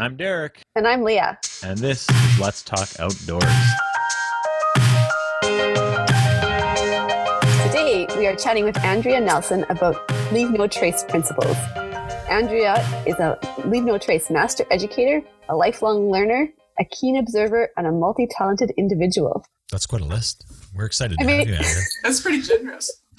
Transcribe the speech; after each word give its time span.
I'm 0.00 0.16
Derek. 0.16 0.62
And 0.76 0.88
I'm 0.88 1.02
Leah. 1.02 1.38
And 1.62 1.76
this 1.76 2.08
is 2.08 2.40
Let's 2.40 2.62
Talk 2.62 2.88
Outdoors. 2.98 3.44
Today, 7.66 8.06
we 8.16 8.26
are 8.26 8.34
chatting 8.34 8.64
with 8.64 8.78
Andrea 8.78 9.20
Nelson 9.20 9.66
about 9.68 10.10
Leave 10.32 10.52
No 10.52 10.66
Trace 10.66 11.04
principles. 11.04 11.54
Andrea 12.30 12.76
is 13.06 13.16
a 13.16 13.38
Leave 13.66 13.84
No 13.84 13.98
Trace 13.98 14.30
master 14.30 14.64
educator, 14.70 15.20
a 15.50 15.54
lifelong 15.54 16.10
learner, 16.10 16.48
a 16.78 16.84
keen 16.86 17.18
observer, 17.18 17.68
and 17.76 17.86
a 17.86 17.92
multi 17.92 18.26
talented 18.30 18.72
individual. 18.78 19.44
That's 19.70 19.84
quite 19.84 20.00
a 20.00 20.06
list. 20.06 20.46
We're 20.74 20.86
excited 20.86 21.18
to 21.18 21.24
I 21.24 21.26
mean, 21.26 21.40
have 21.40 21.48
you, 21.48 21.54
Andrea. 21.56 21.82
That's 22.04 22.22
pretty 22.22 22.40
generous. 22.40 22.90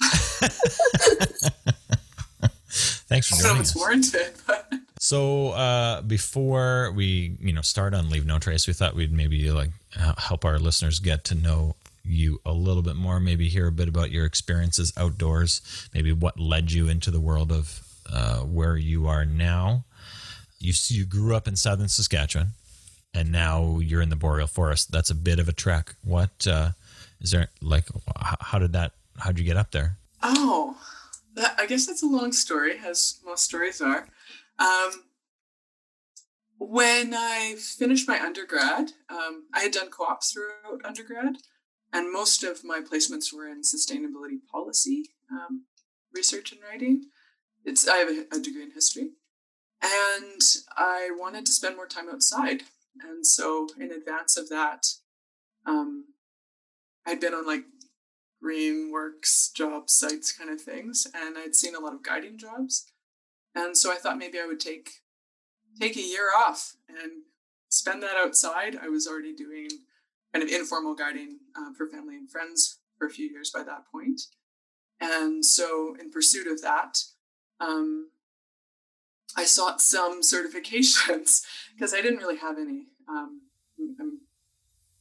Thanks 3.06 3.28
for 3.28 3.40
joining 3.40 3.60
us. 3.60 3.76
warranted. 3.76 4.32
But. 4.48 4.72
So 5.02 5.48
uh, 5.48 6.00
before 6.02 6.92
we, 6.92 7.36
you 7.40 7.52
know, 7.52 7.60
start 7.60 7.92
on 7.92 8.08
Leave 8.08 8.24
No 8.24 8.38
Trace, 8.38 8.68
we 8.68 8.72
thought 8.72 8.94
we'd 8.94 9.12
maybe 9.12 9.50
like 9.50 9.70
help 10.16 10.44
our 10.44 10.60
listeners 10.60 11.00
get 11.00 11.24
to 11.24 11.34
know 11.34 11.74
you 12.04 12.40
a 12.46 12.52
little 12.52 12.82
bit 12.82 12.94
more. 12.94 13.18
Maybe 13.18 13.48
hear 13.48 13.66
a 13.66 13.72
bit 13.72 13.88
about 13.88 14.12
your 14.12 14.24
experiences 14.24 14.92
outdoors. 14.96 15.60
Maybe 15.92 16.12
what 16.12 16.38
led 16.38 16.70
you 16.70 16.88
into 16.88 17.10
the 17.10 17.18
world 17.18 17.50
of 17.50 17.82
uh, 18.12 18.42
where 18.42 18.76
you 18.76 19.08
are 19.08 19.24
now. 19.24 19.82
You 20.60 20.72
you 20.86 21.04
grew 21.04 21.34
up 21.34 21.48
in 21.48 21.56
southern 21.56 21.88
Saskatchewan, 21.88 22.50
and 23.12 23.32
now 23.32 23.80
you're 23.80 24.02
in 24.02 24.08
the 24.08 24.14
boreal 24.14 24.46
forest. 24.46 24.92
That's 24.92 25.10
a 25.10 25.16
bit 25.16 25.40
of 25.40 25.48
a 25.48 25.52
trek. 25.52 25.96
What 26.04 26.46
uh, 26.46 26.70
is 27.20 27.32
there 27.32 27.48
like? 27.60 27.86
How 28.40 28.60
did 28.60 28.72
that? 28.74 28.92
How 29.18 29.32
did 29.32 29.40
you 29.40 29.46
get 29.46 29.56
up 29.56 29.72
there? 29.72 29.96
Oh, 30.22 30.76
that, 31.34 31.56
I 31.58 31.66
guess 31.66 31.86
that's 31.86 32.04
a 32.04 32.06
long 32.06 32.30
story, 32.30 32.78
as 32.86 33.18
most 33.24 33.42
stories 33.42 33.80
are. 33.80 34.06
Um, 34.62 35.04
when 36.58 37.14
I 37.14 37.56
finished 37.58 38.06
my 38.06 38.20
undergrad, 38.20 38.92
um, 39.10 39.44
I 39.52 39.60
had 39.60 39.72
done 39.72 39.90
co 39.90 40.04
ops 40.04 40.32
throughout 40.32 40.84
undergrad, 40.84 41.38
and 41.92 42.12
most 42.12 42.44
of 42.44 42.62
my 42.62 42.80
placements 42.80 43.32
were 43.32 43.48
in 43.48 43.62
sustainability 43.62 44.38
policy 44.50 45.06
um, 45.30 45.64
research 46.14 46.52
and 46.52 46.60
writing. 46.62 47.06
It's 47.64 47.88
I 47.88 47.96
have 47.96 48.08
a, 48.08 48.36
a, 48.36 48.40
degree 48.40 48.62
in 48.62 48.70
history, 48.70 49.10
and 49.82 50.40
I 50.76 51.10
wanted 51.16 51.46
to 51.46 51.52
spend 51.52 51.76
more 51.76 51.88
time 51.88 52.08
outside. 52.08 52.62
And 53.00 53.26
so, 53.26 53.68
in 53.80 53.90
advance 53.90 54.36
of 54.36 54.48
that, 54.50 54.86
um, 55.66 56.04
I'd 57.06 57.20
been 57.20 57.34
on 57.34 57.46
like 57.46 57.64
green 58.40 58.90
works 58.92 59.50
job 59.54 59.88
sites 59.88 60.32
kind 60.36 60.50
of 60.50 60.60
things 60.60 61.06
and 61.14 61.38
i'd 61.38 61.54
seen 61.54 61.76
a 61.76 61.78
lot 61.78 61.94
of 61.94 62.02
guiding 62.02 62.36
jobs 62.36 62.91
and 63.54 63.76
so 63.76 63.92
i 63.92 63.96
thought 63.96 64.18
maybe 64.18 64.38
i 64.38 64.46
would 64.46 64.60
take 64.60 64.90
take 65.80 65.96
a 65.96 66.02
year 66.02 66.28
off 66.36 66.76
and 66.88 67.22
spend 67.68 68.02
that 68.02 68.16
outside 68.16 68.76
i 68.82 68.88
was 68.88 69.06
already 69.06 69.34
doing 69.34 69.68
kind 70.32 70.42
of 70.42 70.50
informal 70.50 70.94
guiding 70.94 71.38
uh, 71.56 71.72
for 71.76 71.86
family 71.86 72.16
and 72.16 72.30
friends 72.30 72.78
for 72.98 73.06
a 73.06 73.10
few 73.10 73.28
years 73.28 73.50
by 73.50 73.62
that 73.62 73.84
point. 73.90 74.22
and 75.00 75.44
so 75.44 75.96
in 76.00 76.10
pursuit 76.10 76.46
of 76.46 76.62
that 76.62 76.98
um, 77.60 78.10
i 79.36 79.44
sought 79.44 79.80
some 79.80 80.20
certifications 80.22 81.42
because 81.74 81.94
i 81.94 82.00
didn't 82.00 82.18
really 82.18 82.38
have 82.38 82.58
any 82.58 82.86
um, 83.08 83.42
I'm, 83.98 84.20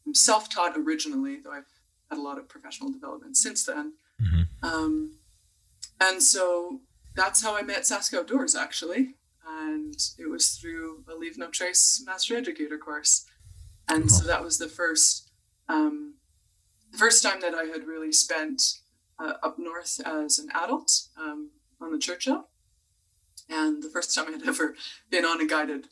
I'm 0.05 0.13
self-taught 0.15 0.77
originally 0.77 1.37
though 1.43 1.51
i've 1.51 1.65
had 2.11 2.19
a 2.19 2.21
lot 2.21 2.37
of 2.37 2.47
professional 2.49 2.91
development 2.91 3.37
since 3.37 3.63
then. 3.63 3.93
Mm-hmm. 4.21 4.65
Um, 4.67 5.13
and 5.99 6.21
so 6.21 6.81
that's 7.15 7.43
how 7.43 7.55
I 7.55 7.61
met 7.61 7.81
Sask 7.81 8.13
Outdoors, 8.13 8.55
actually. 8.55 9.15
And 9.47 9.95
it 10.17 10.29
was 10.29 10.49
through 10.51 11.03
a 11.11 11.15
Leave 11.15 11.37
No 11.37 11.49
Trace 11.49 12.03
Master 12.05 12.35
Educator 12.35 12.77
course. 12.77 13.25
And 13.89 14.09
so 14.09 14.25
that 14.25 14.43
was 14.43 14.57
the 14.57 14.69
first, 14.69 15.31
um, 15.67 16.15
the 16.91 16.97
first 16.97 17.23
time 17.23 17.41
that 17.41 17.53
I 17.53 17.63
had 17.63 17.85
really 17.85 18.11
spent 18.11 18.61
uh, 19.19 19.33
up 19.43 19.57
north 19.59 19.99
as 20.05 20.39
an 20.39 20.49
adult 20.53 21.07
um, 21.19 21.51
on 21.81 21.91
the 21.91 21.99
Churchill. 21.99 22.47
And 23.49 23.83
the 23.83 23.89
first 23.89 24.15
time 24.15 24.27
I 24.29 24.31
had 24.31 24.43
ever 24.47 24.75
been 25.09 25.25
on 25.25 25.41
a 25.41 25.45
guided 25.45 25.87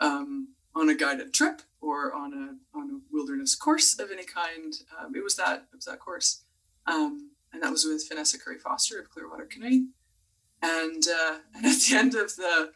um, 0.00 0.48
on 0.74 0.88
a 0.88 0.94
guided 0.94 1.32
trip 1.32 1.62
or 1.80 2.14
on 2.14 2.32
a 2.32 2.78
on 2.78 2.90
a 2.90 3.00
wilderness 3.12 3.54
course 3.54 3.98
of 3.98 4.10
any 4.10 4.24
kind. 4.24 4.74
Um, 4.98 5.14
it 5.14 5.22
was 5.22 5.36
that 5.36 5.66
it 5.72 5.76
was 5.76 5.84
that 5.84 6.00
course, 6.00 6.42
um, 6.86 7.30
and 7.52 7.62
that 7.62 7.70
was 7.70 7.84
with 7.84 8.08
Vanessa 8.08 8.38
Curry 8.38 8.58
Foster 8.58 8.98
of 8.98 9.10
Clearwater 9.10 9.44
Canoeing. 9.44 9.90
And 10.62 11.04
uh, 11.08 11.38
and 11.54 11.66
at 11.66 11.80
the 11.80 11.96
end 11.96 12.14
of 12.14 12.36
the 12.36 12.72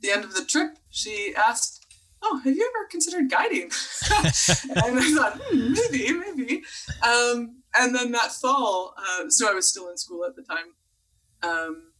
the 0.00 0.10
end 0.10 0.24
of 0.24 0.34
the 0.34 0.44
trip, 0.44 0.78
she 0.90 1.34
asked, 1.36 1.84
"Oh, 2.22 2.40
have 2.44 2.54
you 2.54 2.70
ever 2.74 2.86
considered 2.90 3.30
guiding?" 3.30 3.70
and 4.10 4.98
I 4.98 5.12
thought, 5.14 5.40
hmm, 5.42 5.72
maybe, 5.72 6.12
maybe. 6.12 6.62
Um, 7.02 7.62
and 7.76 7.94
then 7.94 8.12
that 8.12 8.32
fall, 8.32 8.94
uh, 8.96 9.28
so 9.28 9.50
I 9.50 9.54
was 9.54 9.68
still 9.68 9.90
in 9.90 9.96
school 9.96 10.24
at 10.24 10.36
the 10.36 10.42
time. 10.42 10.74
Um, 11.42 11.92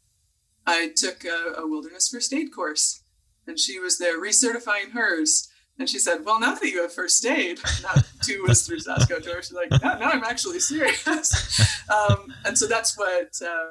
I 0.67 0.93
took 0.97 1.25
a, 1.25 1.61
a 1.61 1.67
wilderness 1.67 2.09
first 2.09 2.33
aid 2.33 2.55
course 2.55 3.03
and 3.47 3.59
she 3.59 3.79
was 3.79 3.99
there 3.99 4.21
recertifying 4.21 4.93
hers. 4.93 5.51
And 5.79 5.89
she 5.89 5.99
said, 5.99 6.25
"Well, 6.25 6.39
now 6.39 6.55
that 6.55 6.65
you 6.65 6.83
have 6.83 6.93
first 6.93 7.25
aid, 7.27 7.59
not 7.83 8.05
two 8.23 8.45
was 8.47 8.65
through 8.65 8.79
Sask 8.79 9.11
Outdoors, 9.11 9.49
she's 9.49 9.57
like, 9.57 9.71
no, 9.71 9.99
now 9.99 10.11
I'm 10.11 10.23
actually 10.23 10.61
serious." 10.61 11.61
um, 11.91 12.33
and 12.45 12.57
so 12.57 12.69
that's 12.69 12.97
what 12.97 13.31
uh, 13.45 13.71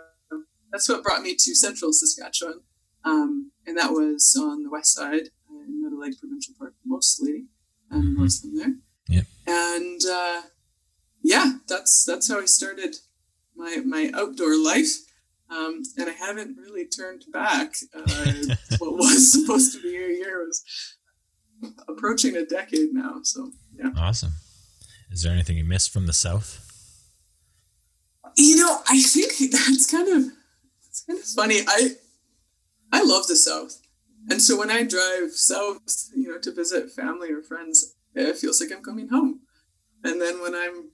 that's 0.74 0.90
what 0.90 1.04
brought 1.04 1.22
me 1.22 1.36
to 1.36 1.56
Central 1.56 1.94
Saskatchewan, 1.94 2.62
um, 3.06 3.52
and 3.68 3.78
that 3.78 3.92
was 3.92 4.36
on 4.42 4.64
the 4.64 4.72
west 4.72 4.96
side 4.96 5.30
in 5.50 5.84
Meadow 5.84 6.02
Lake 6.02 6.20
Provincial 6.20 6.56
Park, 6.58 6.74
mostly, 6.84 7.46
and 7.92 8.04
mm-hmm. 8.04 8.22
most 8.22 8.44
of 8.44 8.52
them 8.52 8.82
there. 9.08 9.18
Yeah. 9.20 9.22
And 9.46 10.02
uh, 10.12 10.42
yeah, 11.22 11.54
that's 11.70 12.04
that's 12.06 12.30
how 12.30 12.42
I 12.42 12.46
started 12.46 12.96
my 13.56 13.78
my 13.86 14.12
outdoor 14.16 14.58
life. 14.58 14.92
Um, 15.50 15.84
and 15.98 16.10
I 16.10 16.14
haven't 16.14 16.58
really 16.58 16.88
turned 16.88 17.26
back. 17.32 17.76
Uh, 17.94 18.56
what 18.80 18.96
was 18.96 19.32
supposed 19.32 19.74
to 19.74 19.82
be 19.82 19.96
a 19.96 20.08
year 20.08 20.44
was 20.44 20.64
approaching 21.88 22.36
a 22.36 22.46
decade 22.46 22.94
now. 22.94 23.20
So 23.22 23.52
yeah. 23.78 23.92
Awesome. 23.96 24.34
Is 25.12 25.22
there 25.22 25.32
anything 25.32 25.58
you 25.58 25.66
missed 25.66 25.94
from 25.94 26.08
the 26.08 26.14
South? 26.14 26.60
You 28.36 28.56
know, 28.56 28.80
I 28.90 29.00
think 29.00 29.52
that's 29.52 29.92
kind 29.92 30.10
of 30.10 30.32
it's 30.94 31.06
kind 31.06 31.20
of 31.20 31.26
funny. 31.26 31.62
I 31.68 31.96
I 32.92 33.04
love 33.04 33.26
the 33.26 33.36
South, 33.36 33.82
and 34.30 34.40
so 34.40 34.58
when 34.58 34.70
I 34.70 34.84
drive 34.84 35.32
south, 35.32 36.12
you 36.16 36.28
know, 36.28 36.38
to 36.38 36.54
visit 36.54 36.92
family 36.92 37.32
or 37.32 37.42
friends, 37.42 37.96
it 38.14 38.38
feels 38.38 38.62
like 38.62 38.72
I'm 38.72 38.84
coming 38.84 39.10
home. 39.10 39.40
And 40.04 40.22
then 40.22 40.40
when 40.40 40.54
I'm 40.54 40.92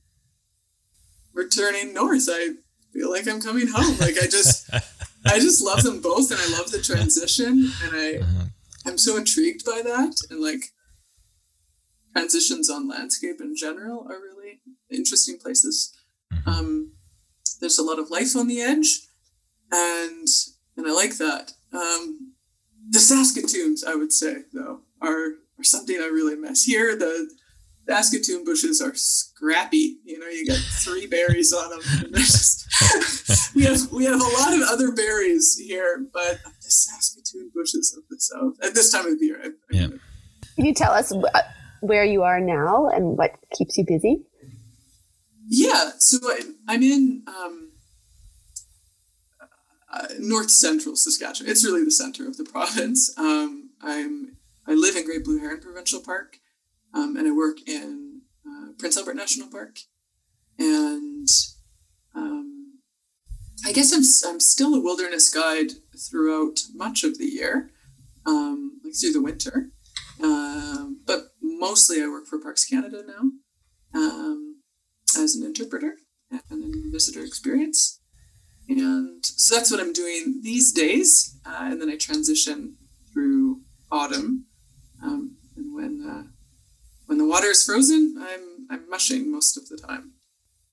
returning 1.33 1.93
north, 1.93 2.27
I 2.31 2.53
feel 2.93 3.11
like 3.11 3.27
I'm 3.27 3.41
coming 3.41 3.67
home. 3.67 3.97
Like 3.99 4.15
I 4.21 4.27
just, 4.27 4.69
I 5.25 5.39
just 5.39 5.61
love 5.61 5.83
them 5.83 6.01
both, 6.01 6.31
and 6.31 6.39
I 6.39 6.57
love 6.57 6.71
the 6.71 6.81
transition, 6.81 7.71
and 7.83 7.91
I, 7.93 8.15
uh-huh. 8.21 8.45
I'm 8.85 8.97
so 8.97 9.17
intrigued 9.17 9.65
by 9.65 9.81
that, 9.83 10.15
and 10.29 10.39
like 10.39 10.63
transitions 12.13 12.69
on 12.69 12.87
landscape 12.87 13.41
in 13.41 13.53
general 13.53 14.07
are 14.09 14.19
really 14.21 14.61
interesting 14.89 15.37
places. 15.37 15.93
Mm-hmm. 16.33 16.49
Um, 16.49 16.91
there's 17.59 17.77
a 17.77 17.83
lot 17.83 17.99
of 17.99 18.09
life 18.09 18.37
on 18.37 18.47
the 18.47 18.61
edge, 18.61 19.01
and 19.71 20.27
and 20.77 20.87
I 20.87 20.91
like 20.91 21.17
that. 21.17 21.53
Um, 21.73 22.33
the 22.89 22.99
Saskatoons, 22.99 23.83
I 23.83 23.95
would 23.95 24.11
say, 24.11 24.43
though, 24.53 24.81
are 25.01 25.33
are 25.59 25.63
something 25.63 25.97
I 25.97 26.07
really 26.07 26.35
miss. 26.35 26.63
Here, 26.63 26.95
the 26.95 27.29
Saskatoon 27.87 28.45
bushes 28.45 28.81
are 28.81 28.93
scrappy. 28.95 29.97
You 30.03 30.19
know, 30.19 30.27
you 30.27 30.45
get 30.45 30.57
three 30.83 31.07
berries 31.07 31.53
on 31.53 31.69
them. 31.69 31.81
Just, 32.13 32.67
we 33.55 33.63
have 33.63 33.91
we 33.91 34.05
have 34.05 34.21
a 34.21 34.23
lot 34.23 34.53
of 34.53 34.61
other 34.69 34.91
berries 34.91 35.57
here, 35.57 36.05
but 36.13 36.39
the 36.43 36.71
Saskatoon 36.71 37.51
bushes 37.53 37.95
of 37.97 38.03
the 38.09 38.19
south 38.19 38.55
at 38.63 38.73
this 38.73 38.91
time 38.91 39.05
of 39.05 39.21
year. 39.21 39.39
I, 39.43 39.49
yeah. 39.71 39.87
Can 40.55 40.65
you 40.65 40.73
tell 40.73 40.91
us 40.91 41.13
where 41.81 42.03
you 42.03 42.23
are 42.23 42.39
now 42.39 42.89
and 42.89 43.17
what 43.17 43.31
keeps 43.53 43.77
you 43.77 43.85
busy? 43.87 44.23
Yeah, 45.47 45.91
so 45.97 46.19
I'm 46.67 46.83
in 46.83 47.23
um, 47.27 47.68
uh, 49.91 50.07
north 50.19 50.51
central 50.51 50.95
Saskatchewan. 50.95 51.51
It's 51.51 51.65
really 51.65 51.83
the 51.83 51.91
center 51.91 52.27
of 52.27 52.37
the 52.37 52.43
province. 52.51 53.11
Um, 53.17 53.71
I'm 53.81 54.37
I 54.67 54.73
live 54.73 54.95
in 54.95 55.05
Great 55.05 55.23
Blue 55.23 55.39
Heron 55.39 55.61
Provincial 55.61 55.99
Park 55.99 56.37
um, 56.93 57.15
and 57.17 57.27
I 57.27 57.31
work 57.31 57.67
in 57.67 58.21
uh, 58.47 58.71
Prince 58.77 58.97
Albert 58.97 59.15
National 59.15 59.47
Park. 59.47 59.79
And 60.57 61.27
um, 62.15 62.79
I 63.65 63.71
guess 63.71 63.93
I'm, 63.93 64.31
I'm 64.31 64.39
still 64.39 64.73
a 64.73 64.81
wilderness 64.81 65.33
guide 65.33 65.71
throughout 65.97 66.61
much 66.73 67.03
of 67.03 67.17
the 67.17 67.25
year, 67.25 67.69
um, 68.25 68.79
like 68.83 68.93
through 68.99 69.13
the 69.13 69.21
winter. 69.21 69.69
Um, 70.21 71.01
but 71.05 71.29
mostly 71.41 72.03
I 72.03 72.07
work 72.07 72.25
for 72.25 72.39
Parks 72.39 72.65
Canada 72.65 73.03
now 73.07 73.99
um, 73.99 74.61
as 75.17 75.35
an 75.35 75.45
interpreter 75.45 75.95
and 76.31 76.63
in 76.63 76.91
visitor 76.91 77.23
experience. 77.23 78.01
And 78.69 79.25
so 79.25 79.55
that's 79.55 79.71
what 79.71 79.79
I'm 79.79 79.93
doing 79.93 80.41
these 80.43 80.71
days. 80.71 81.37
Uh, 81.45 81.69
and 81.71 81.81
then 81.81 81.89
I 81.89 81.97
transition 81.97 82.75
through 83.11 83.61
autumn 83.91 84.45
Um, 85.03 85.37
and 85.55 85.73
when 85.75 86.05
uh, 86.07 86.23
when 87.07 87.17
the 87.17 87.25
water 87.25 87.47
is 87.47 87.65
frozen, 87.65 88.15
I'm 88.19 88.67
I'm 88.69 88.89
mushing 88.89 89.31
most 89.31 89.57
of 89.57 89.67
the 89.69 89.77
time. 89.77 90.11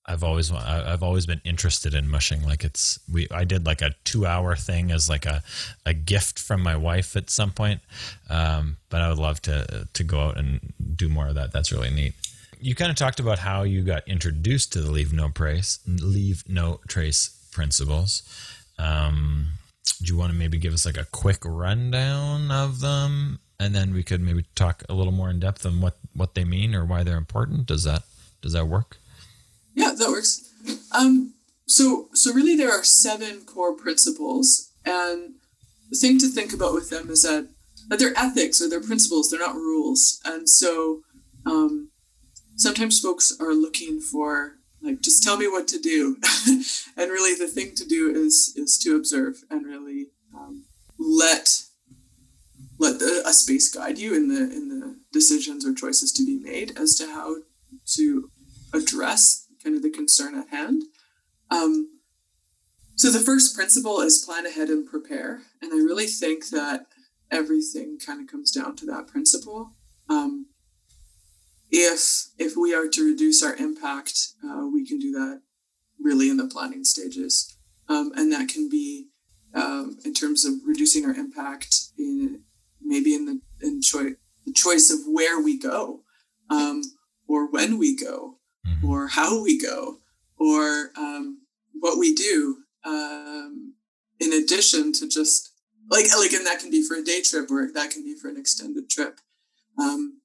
I've 0.05 0.23
always 0.23 0.53
I've 0.53 1.03
always 1.03 1.27
been 1.27 1.41
interested 1.45 1.95
in 1.95 2.09
mushing. 2.09 2.43
Like 2.45 2.65
it's 2.65 2.99
we 3.13 3.27
I 3.31 3.45
did 3.45 3.67
like 3.67 3.83
a 3.83 3.95
two 4.05 4.27
hour 4.27 4.55
thing 4.55 4.93
as 4.93 5.09
like 5.09 5.27
a, 5.27 5.43
a 5.85 5.95
gift 5.95 6.39
from 6.39 6.63
my 6.63 6.77
wife 6.77 7.17
at 7.17 7.31
some 7.31 7.51
point. 7.53 7.81
Um, 8.31 8.77
but 8.89 9.01
I 9.01 9.09
would 9.09 9.19
love 9.19 9.41
to 9.43 9.89
to 9.93 10.05
go 10.05 10.21
out 10.21 10.39
and 10.39 10.73
do 10.95 11.09
more 11.09 11.29
of 11.29 11.35
that. 11.35 11.53
That's 11.53 11.73
really 11.73 11.91
neat. 11.91 12.15
You 12.61 12.75
kind 12.75 12.91
of 12.91 12.97
talked 12.97 13.21
about 13.21 13.41
how 13.41 13.65
you 13.65 13.83
got 13.83 14.07
introduced 14.09 14.73
to 14.75 14.81
the 14.81 14.91
leave 14.91 15.13
no 15.13 15.29
trace 15.29 15.81
leave 15.87 16.45
no 16.49 16.81
trace 16.89 17.36
principles. 17.57 18.23
Um, 18.79 19.47
do 20.03 20.13
you 20.13 20.19
want 20.19 20.31
to 20.31 20.39
maybe 20.39 20.59
give 20.59 20.75
us 20.75 20.85
like 20.85 20.99
a 20.99 21.07
quick 21.07 21.39
rundown 21.45 22.51
of 22.51 22.81
them, 22.81 23.41
and 23.59 23.75
then 23.75 23.95
we 23.95 24.03
could 24.03 24.21
maybe 24.21 24.45
talk 24.55 24.85
a 24.89 24.95
little 24.95 25.13
more 25.13 25.31
in 25.31 25.41
depth 25.41 25.65
on 25.65 25.81
what 25.81 25.97
what 26.15 26.35
they 26.35 26.45
mean 26.45 26.75
or 26.75 26.85
why 26.85 27.03
they're 27.03 27.17
important? 27.17 27.67
Does 27.67 27.85
that 27.85 28.03
does 28.43 28.53
that 28.53 28.67
work? 28.67 28.99
Yeah, 29.75 29.93
that 29.97 30.09
works. 30.09 30.53
Um, 30.93 31.35
so, 31.67 32.09
so 32.13 32.33
really, 32.33 32.57
there 32.57 32.73
are 32.73 32.85
seven 32.85 33.45
core 33.45 33.75
principles, 33.75 34.71
and 34.85 35.35
the 35.91 35.97
thing 35.97 36.19
to 36.19 36.29
think 36.29 36.53
about 36.53 36.75
with 36.75 36.91
them 36.91 37.11
is 37.11 37.23
that 37.23 37.49
that 37.89 37.99
they're 37.99 38.19
ethics 38.19 38.61
or 38.61 38.69
they're 38.69 38.81
principles. 38.81 39.31
They're 39.31 39.41
not 39.41 39.55
rules, 39.55 40.21
and 40.25 40.49
so 40.49 41.01
um, 41.47 41.91
sometimes 42.57 43.01
folks 43.01 43.33
are 43.41 43.55
looking 43.55 44.01
for 44.01 44.56
like 44.87 45.01
just 45.01 45.23
tell 45.23 45.37
me 45.37 45.49
what 45.49 45.67
to 45.69 45.79
do, 45.79 46.17
and 46.97 47.11
really 47.11 47.35
the 47.35 47.51
thing 47.53 47.75
to 47.77 47.85
do 47.85 48.11
is 48.11 48.55
is 48.57 48.79
to 48.79 48.97
observe 48.97 49.43
and 49.51 49.67
really 49.67 50.07
um, 50.35 50.65
let 50.99 51.63
let 52.79 52.99
the, 52.99 53.23
a 53.27 53.33
space 53.33 53.73
guide 53.73 53.99
you 53.99 54.15
in 54.15 54.29
the 54.29 54.41
in 54.41 54.69
the 54.69 54.97
decisions 55.13 55.67
or 55.67 55.75
choices 55.75 56.13
to 56.13 56.25
be 56.25 56.39
made 56.39 56.79
as 56.79 56.95
to 56.97 57.07
how 57.07 57.37
to 57.87 58.31
address 58.73 59.47
kind 59.63 59.77
of 59.77 59.83
the 59.83 59.91
concern 59.91 60.39
at 60.39 60.49
hand. 60.49 60.83
Um, 61.51 61.91
so 62.95 63.11
the 63.11 63.19
first 63.19 63.55
principle 63.55 64.01
is 64.01 64.25
plan 64.25 64.47
ahead 64.47 64.69
and 64.69 64.87
prepare, 64.87 65.43
and 65.61 65.73
I 65.73 65.77
really 65.77 66.07
think 66.07 66.49
that 66.51 66.87
everything 67.31 67.99
kind 68.05 68.21
of 68.21 68.31
comes 68.31 68.53
down 68.53 68.77
to 68.77 68.87
that 68.87 69.09
principle. 69.09 69.73
Um, 70.09 70.47
if 71.71 72.27
if 72.39 72.57
we 72.57 72.75
are 72.75 72.89
to 72.89 73.11
reduce 73.11 73.43
our 73.43 73.55
impact, 73.57 74.29
uh, 74.45 74.67
we 74.73 74.87
can 74.87 74.99
do 74.99 75.13
that 75.13 75.43
really 75.99 76.29
in 76.29 76.37
the 76.37 76.47
planning 76.47 76.85
stages, 76.85 77.57
um, 77.89 78.13
and 78.17 78.33
that 78.33 78.49
can 78.49 78.69
be 78.69 79.09
um, 79.55 79.99
in 80.05 80.15
terms 80.15 80.45
of 80.45 80.55
reducing 80.65 81.05
our 81.05 81.15
impact 81.15 81.75
in 81.99 82.43
maybe 82.83 83.15
in 83.15 83.25
the 83.27 83.41
in 83.61 83.81
choi- 83.81 84.17
the 84.45 84.53
choice 84.53 84.91
of 84.91 85.01
where 85.07 85.41
we 85.41 85.59
go 85.59 86.03
um, 86.51 86.83
or 87.27 87.51
when 87.51 87.79
we 87.79 87.97
go 87.97 88.39
mm-hmm. 88.67 88.89
or 88.89 89.09
how 89.09 89.43
we 89.43 89.61
go 89.61 89.99
or 90.39 90.91
um, 90.97 91.41
what 91.73 91.99
we 91.99 92.15
do 92.15 92.59
um, 92.85 93.75
in 94.21 94.33
addition 94.33 94.93
to 94.93 95.09
just 95.09 95.53
like 95.89 96.07
like 96.17 96.33
and 96.33 96.47
that 96.47 96.61
can 96.61 96.71
be 96.71 96.83
for 96.83 96.97
a 96.97 97.03
day 97.03 97.23
trip 97.23 97.51
or 97.51 97.69
that 97.73 97.91
can 97.91 98.03
be 98.03 98.15
for 98.15 98.29
an 98.29 98.37
extended 98.37 98.89
trip 98.89 99.21
um, 99.79 100.16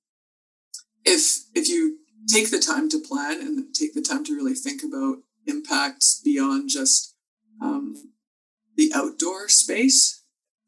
if 1.06 1.39
if 1.56 1.68
you 1.68 1.98
take 2.27 2.51
the 2.51 2.59
time 2.59 2.89
to 2.89 3.00
plan 3.00 3.42
and 3.42 3.74
take 3.74 3.94
the 3.94 4.01
time 4.01 4.24
to 4.25 4.36
really 4.36 4.53
think 4.53 4.83
about 4.83 5.18
impacts 5.48 6.21
beyond 6.24 6.69
just 6.69 7.15
um, 7.62 7.95
the 8.75 8.92
outdoor 8.94 9.50
space 9.50 10.24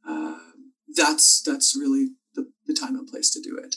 uh, 0.08 0.38
that's 0.96 1.42
that's 1.42 1.76
really 1.76 2.10
the, 2.36 2.52
the 2.66 2.74
time 2.74 2.96
and 2.96 3.08
place 3.08 3.30
to 3.30 3.42
do 3.42 3.58
it 3.58 3.76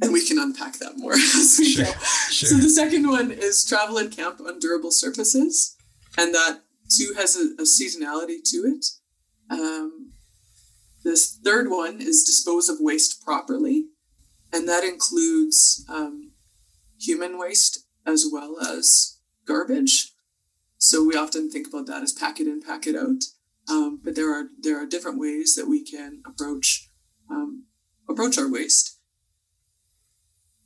and 0.00 0.12
we 0.12 0.24
can 0.24 0.38
unpack 0.38 0.78
that 0.78 0.96
more 0.96 1.12
as 1.14 1.56
we 1.58 1.72
sure, 1.72 1.84
go. 1.84 1.92
Sure. 2.30 2.48
So 2.48 2.56
the 2.56 2.70
second 2.70 3.08
one 3.08 3.30
is 3.30 3.64
travel 3.64 3.98
and 3.98 4.10
camp 4.10 4.40
on 4.40 4.58
durable 4.58 4.90
surfaces, 4.90 5.76
and 6.16 6.34
that 6.34 6.60
too 6.88 7.12
has 7.16 7.36
a, 7.36 7.60
a 7.60 7.64
seasonality 7.64 8.38
to 8.44 8.56
it. 8.58 8.86
Um, 9.50 10.12
this 11.04 11.38
third 11.44 11.68
one 11.68 12.00
is 12.00 12.24
dispose 12.24 12.68
of 12.68 12.78
waste 12.80 13.24
properly, 13.24 13.86
and 14.52 14.68
that 14.68 14.84
includes 14.84 15.84
um, 15.88 16.32
human 17.00 17.38
waste 17.38 17.86
as 18.06 18.26
well 18.30 18.58
as 18.60 19.18
garbage. 19.46 20.12
So 20.78 21.04
we 21.04 21.14
often 21.14 21.50
think 21.50 21.68
about 21.68 21.86
that 21.86 22.02
as 22.02 22.12
pack 22.12 22.40
it 22.40 22.46
in, 22.46 22.60
pack 22.62 22.86
it 22.86 22.96
out. 22.96 23.24
Um, 23.68 24.00
but 24.02 24.16
there 24.16 24.32
are 24.32 24.46
there 24.60 24.82
are 24.82 24.86
different 24.86 25.20
ways 25.20 25.54
that 25.54 25.68
we 25.68 25.84
can 25.84 26.20
approach 26.26 26.88
um, 27.30 27.66
approach 28.08 28.38
our 28.38 28.50
waste. 28.50 28.98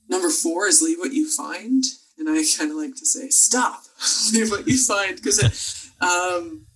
Number 0.08 0.30
four 0.30 0.66
is 0.66 0.82
leave 0.82 0.98
what 0.98 1.12
you 1.12 1.28
find. 1.28 1.84
And 2.18 2.30
I 2.30 2.42
kind 2.56 2.70
of 2.70 2.76
like 2.76 2.94
to 2.96 3.06
say, 3.06 3.28
stop, 3.28 3.82
leave 4.32 4.50
what 4.50 4.66
you 4.66 4.78
find. 4.78 5.16
Because 5.16 5.90
um, 6.00 6.66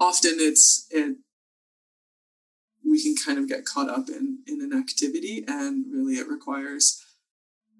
often 0.00 0.36
it's, 0.38 0.86
it, 0.90 1.16
we 2.90 3.02
can 3.02 3.14
kind 3.14 3.38
of 3.38 3.48
get 3.48 3.64
caught 3.64 3.88
up 3.88 4.08
in, 4.08 4.38
in 4.46 4.60
an 4.60 4.76
activity 4.76 5.44
and 5.46 5.86
really 5.92 6.14
it 6.14 6.28
requires 6.28 7.04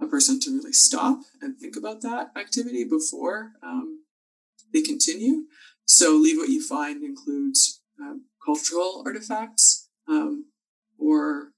a 0.00 0.06
person 0.06 0.40
to 0.40 0.56
really 0.56 0.72
stop 0.72 1.20
and 1.42 1.58
think 1.58 1.76
about 1.76 2.00
that 2.00 2.30
activity 2.36 2.84
before 2.84 3.52
um, 3.62 4.04
they 4.72 4.80
continue. 4.80 5.44
So 5.84 6.12
leave 6.12 6.38
what 6.38 6.48
you 6.48 6.62
find 6.62 7.02
includes 7.02 7.80
um, 8.00 8.26
cultural 8.44 9.02
artifacts 9.04 9.88
um, 10.08 10.46
or 10.98 11.50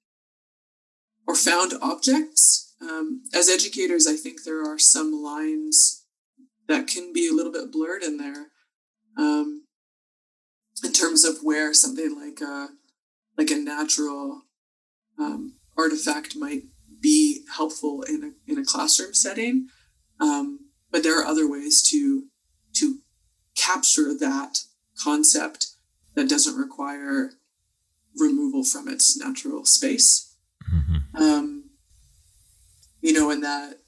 or 1.26 1.37
found 1.37 1.72
objects 1.81 2.72
um, 2.82 3.22
as 3.32 3.49
educators, 3.49 4.06
I 4.06 4.16
think 4.16 4.43
there 4.43 4.62
are 4.64 4.78
some 4.78 5.12
lines 5.12 6.04
that 6.69 6.87
can 6.87 7.12
be 7.12 7.28
a 7.28 7.32
little 7.32 7.52
bit 7.52 7.70
blurred 7.70 8.02
in 8.02 8.16
there 8.16 8.49
um, 9.16 9.64
in 10.84 10.93
terms 10.93 11.25
of 11.25 11.38
where 11.43 11.72
something 11.75 12.19
like 12.19 12.40
a 12.40 12.70
like 13.37 13.50
a 13.50 13.56
natural 13.56 14.43
um, 15.19 15.55
artifact 15.76 16.37
might 16.37 16.62
be 17.00 17.44
helpful 17.56 18.02
in 18.02 18.23
a, 18.23 18.52
in 18.52 18.58
a 18.58 18.64
classroom 18.64 19.14
setting. 19.14 19.69
Um, 20.20 20.70
but 20.90 21.02
there 21.02 21.19
are 21.20 21.26
other 21.26 21.50
ways 21.50 21.82
to 21.90 22.25
to 22.75 22.99
capture 23.55 24.14
that 24.19 24.61
concept 25.02 25.67
that 26.14 26.29
doesn't 26.29 26.56
require 26.56 27.32
removal 28.17 28.64
from 28.64 28.88
its 28.88 29.19
natural 29.19 29.64
space. 29.64 30.35
Mm-hmm. 30.73 31.23
Um, 31.23 31.70
you 33.00 33.12
know, 33.12 33.31
and 33.31 33.43
that 33.43 33.78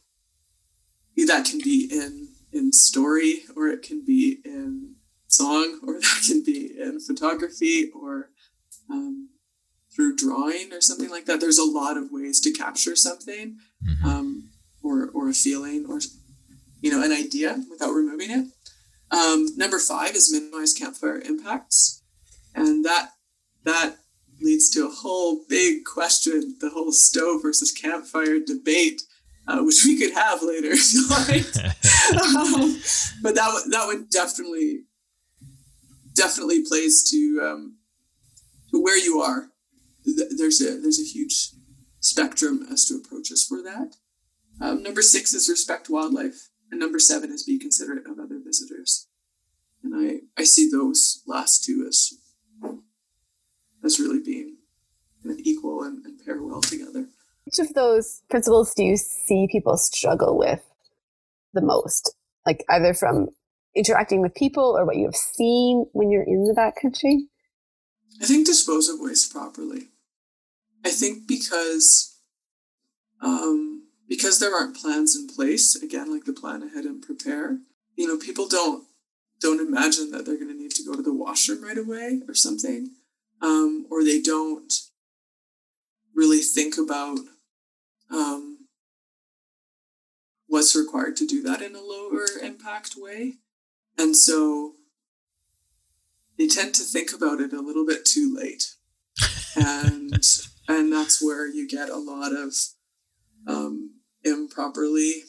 that 1.26 1.46
can 1.46 1.60
be 1.60 1.88
in 1.90 2.28
in 2.52 2.72
story 2.72 3.42
or 3.56 3.68
it 3.68 3.82
can 3.82 4.04
be 4.04 4.40
in 4.44 4.94
song 5.28 5.80
or 5.86 5.94
that 6.00 6.22
can 6.26 6.42
be 6.44 6.72
in 6.78 7.00
photography 7.00 7.90
or 7.94 8.30
um, 8.90 9.28
through 9.94 10.16
drawing 10.16 10.72
or 10.72 10.80
something 10.80 11.10
like 11.10 11.26
that. 11.26 11.40
There's 11.40 11.58
a 11.58 11.64
lot 11.64 11.96
of 11.96 12.10
ways 12.10 12.40
to 12.40 12.52
capture 12.52 12.96
something 12.96 13.58
mm-hmm. 13.86 14.06
um, 14.06 14.50
or 14.82 15.10
or 15.14 15.28
a 15.28 15.34
feeling 15.34 15.86
or 15.88 16.00
you 16.80 16.90
know 16.90 17.02
an 17.02 17.12
idea 17.12 17.62
without 17.70 17.92
removing 17.92 18.30
it. 18.30 18.46
Um, 19.10 19.46
number 19.56 19.78
five 19.78 20.14
is 20.14 20.32
minimize 20.32 20.72
campfire 20.72 21.20
impacts, 21.20 22.02
and 22.54 22.84
that 22.84 23.10
that 23.64 23.96
leads 24.40 24.70
to 24.70 24.86
a 24.86 24.90
whole 24.90 25.44
big 25.48 25.84
question 25.84 26.56
the 26.60 26.70
whole 26.70 26.92
stove 26.92 27.42
versus 27.42 27.72
campfire 27.72 28.38
debate, 28.38 29.02
uh, 29.48 29.60
which 29.60 29.84
we 29.84 29.98
could 29.98 30.12
have 30.12 30.42
later 30.42 30.74
like. 31.10 31.46
um, 32.22 32.78
but 33.22 33.34
that, 33.34 33.62
that 33.70 33.84
would 33.86 34.10
definitely, 34.10 34.82
definitely 36.14 36.64
plays 36.66 37.08
to, 37.10 37.40
um, 37.42 37.76
to 38.70 38.82
where 38.82 38.98
you 38.98 39.20
are. 39.20 39.48
There's 40.04 40.60
a, 40.60 40.80
there's 40.80 41.00
a 41.00 41.04
huge 41.04 41.50
spectrum 42.00 42.66
as 42.70 42.84
to 42.86 42.96
approaches 42.96 43.44
for 43.44 43.62
that. 43.62 43.96
Um, 44.60 44.82
number 44.82 45.02
six 45.02 45.32
is 45.32 45.48
respect 45.48 45.88
wildlife. 45.88 46.48
And 46.70 46.80
number 46.80 46.98
seven 46.98 47.30
is 47.30 47.44
be 47.44 47.58
considerate 47.58 48.06
of 48.06 48.18
other 48.18 48.40
visitors. 48.44 49.08
And 49.82 49.94
I, 49.94 50.40
I 50.40 50.44
see 50.44 50.68
those 50.70 51.22
last 51.26 51.64
two 51.64 51.84
as 51.86 52.12
as 53.84 54.00
really 54.00 54.20
being 54.20 54.56
kind 55.22 55.38
of 55.38 55.46
equal 55.46 55.82
and, 55.82 56.04
and 56.06 56.18
pair 56.24 56.42
well 56.42 56.62
together. 56.62 57.06
Which 57.44 57.58
of 57.58 57.74
those 57.74 58.22
principles 58.30 58.72
do 58.74 58.82
you 58.82 58.96
see 58.96 59.46
people 59.50 59.76
struggle 59.76 60.38
with 60.38 60.62
the 61.52 61.60
most? 61.60 62.14
Like 62.46 62.64
either 62.70 62.94
from 62.94 63.28
interacting 63.76 64.22
with 64.22 64.34
people 64.34 64.74
or 64.76 64.86
what 64.86 64.96
you 64.96 65.04
have 65.04 65.14
seen 65.14 65.86
when 65.92 66.10
you're 66.10 66.22
in 66.22 66.44
the 66.44 66.54
backcountry? 66.54 67.26
I 68.22 68.26
think 68.26 68.46
dispose 68.46 68.88
of 68.88 69.00
waste 69.00 69.32
properly. 69.32 69.88
I 70.84 70.90
think 70.90 71.26
because 71.26 72.18
um, 73.22 73.84
because 74.08 74.38
there 74.38 74.54
aren't 74.54 74.76
plans 74.76 75.16
in 75.16 75.28
place, 75.28 75.74
again, 75.76 76.12
like 76.12 76.24
the 76.24 76.32
plan 76.32 76.62
ahead 76.62 76.84
and 76.84 77.02
prepare, 77.02 77.58
you 77.96 78.06
know, 78.06 78.18
people 78.18 78.48
don't 78.48 78.84
don't 79.40 79.66
imagine 79.66 80.10
that 80.10 80.24
they're 80.24 80.36
going 80.38 80.48
to 80.48 80.54
need 80.54 80.72
to 80.72 80.84
go 80.84 80.94
to 80.94 81.02
the 81.02 81.14
washroom 81.14 81.62
right 81.62 81.78
away 81.78 82.20
or 82.28 82.34
something 82.34 82.90
um, 83.44 83.86
or 83.90 84.02
they 84.02 84.20
don't 84.20 84.72
really 86.14 86.40
think 86.40 86.78
about 86.78 87.18
um, 88.10 88.66
was 90.48 90.74
required 90.74 91.16
to 91.16 91.26
do 91.26 91.42
that 91.42 91.60
in 91.60 91.74
a 91.74 91.80
lower 91.80 92.26
impact 92.42 92.94
way. 92.96 93.34
And 93.98 94.16
so 94.16 94.74
they 96.38 96.46
tend 96.46 96.74
to 96.76 96.82
think 96.82 97.12
about 97.12 97.40
it 97.40 97.52
a 97.52 97.60
little 97.60 97.86
bit 97.86 98.04
too 98.04 98.34
late. 98.34 98.74
And 99.56 100.14
and 100.68 100.92
that's 100.92 101.22
where 101.22 101.46
you 101.46 101.68
get 101.68 101.88
a 101.88 101.96
lot 101.96 102.32
of 102.32 102.54
um, 103.46 103.94
improperly 104.24 105.24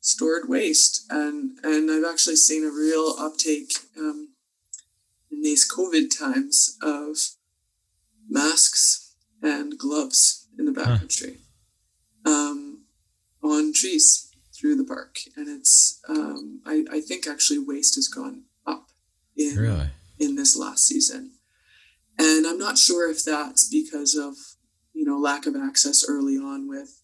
stored 0.00 0.48
waste. 0.48 1.04
And 1.10 1.58
and 1.62 1.90
I've 1.90 2.10
actually 2.10 2.36
seen 2.36 2.64
a 2.64 2.70
real 2.70 3.14
uptake 3.18 3.72
um, 3.98 4.34
in 5.30 5.42
these 5.42 5.70
COVID 5.70 6.16
times 6.16 6.78
of 6.82 7.16
masks 8.28 9.14
and 9.42 9.78
gloves 9.78 10.48
in 10.58 10.64
the 10.64 10.72
backcountry 10.72 11.38
huh. 12.24 12.32
um, 12.32 12.84
on 13.42 13.72
trees 13.72 14.32
through 14.54 14.76
the 14.76 14.84
park. 14.84 15.18
And 15.36 15.48
it's 15.48 16.00
um, 16.08 16.60
I, 16.64 16.84
I 16.90 17.00
think 17.00 17.26
actually 17.26 17.58
waste 17.58 17.96
has 17.96 18.08
gone 18.08 18.44
up 18.66 18.88
in 19.36 19.56
really? 19.56 19.90
in 20.18 20.36
this 20.36 20.56
last 20.56 20.86
season. 20.86 21.32
And 22.18 22.46
I'm 22.46 22.58
not 22.58 22.78
sure 22.78 23.10
if 23.10 23.24
that's 23.24 23.68
because 23.68 24.14
of 24.14 24.36
you 24.96 25.04
know 25.04 25.18
lack 25.18 25.46
of 25.46 25.54
access 25.54 26.04
early 26.08 26.36
on 26.36 26.66
with 26.66 27.02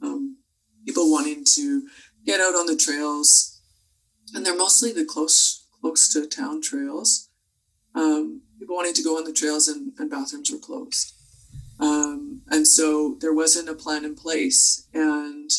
um, 0.00 0.38
people 0.86 1.10
wanting 1.10 1.44
to 1.54 1.88
get 2.24 2.40
out 2.40 2.54
on 2.54 2.66
the 2.66 2.76
trails, 2.76 3.60
and 4.32 4.46
they're 4.46 4.56
mostly 4.56 4.92
the 4.92 5.04
close 5.04 5.66
close 5.80 6.08
to 6.12 6.26
town 6.26 6.62
trails. 6.62 7.28
Um, 7.94 8.42
people 8.58 8.76
wanting 8.76 8.94
to 8.94 9.02
go 9.02 9.18
on 9.18 9.24
the 9.24 9.32
trails 9.32 9.66
and, 9.66 9.92
and 9.98 10.10
bathrooms 10.10 10.50
were 10.52 10.58
closed, 10.58 11.12
um, 11.80 12.42
and 12.48 12.66
so 12.66 13.16
there 13.20 13.34
wasn't 13.34 13.68
a 13.68 13.74
plan 13.74 14.04
in 14.04 14.14
place. 14.14 14.86
And 14.94 15.50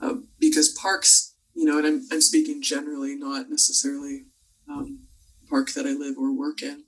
uh, 0.00 0.14
because 0.40 0.68
parks, 0.70 1.34
you 1.54 1.64
know, 1.64 1.78
and 1.78 1.86
I'm 1.86 2.02
I'm 2.10 2.20
speaking 2.20 2.62
generally, 2.62 3.14
not 3.14 3.48
necessarily 3.48 4.24
um, 4.68 5.06
park 5.48 5.72
that 5.74 5.86
I 5.86 5.90
live 5.90 6.16
or 6.18 6.36
work 6.36 6.62
in, 6.62 6.82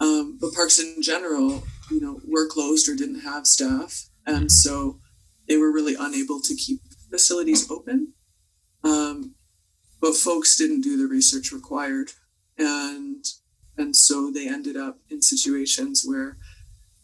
um, 0.00 0.38
but 0.40 0.52
parks 0.52 0.78
in 0.78 1.02
general, 1.02 1.64
you 1.90 2.00
know, 2.00 2.20
were 2.26 2.48
closed 2.48 2.88
or 2.88 2.94
didn't 2.94 3.20
have 3.20 3.46
staff, 3.46 4.06
and 4.26 4.50
so 4.50 4.98
they 5.48 5.56
were 5.56 5.72
really 5.72 5.96
unable 5.98 6.40
to 6.40 6.54
keep 6.54 6.80
facilities 7.10 7.70
open. 7.70 8.12
Um, 8.84 9.34
but 10.00 10.14
folks 10.14 10.56
didn't 10.56 10.82
do 10.82 10.96
the 10.96 11.08
research 11.08 11.50
required, 11.50 12.12
and 12.56 13.24
and 13.76 13.96
so 13.96 14.30
they 14.30 14.48
ended 14.48 14.76
up 14.76 14.98
in 15.10 15.22
situations 15.22 16.04
where 16.06 16.36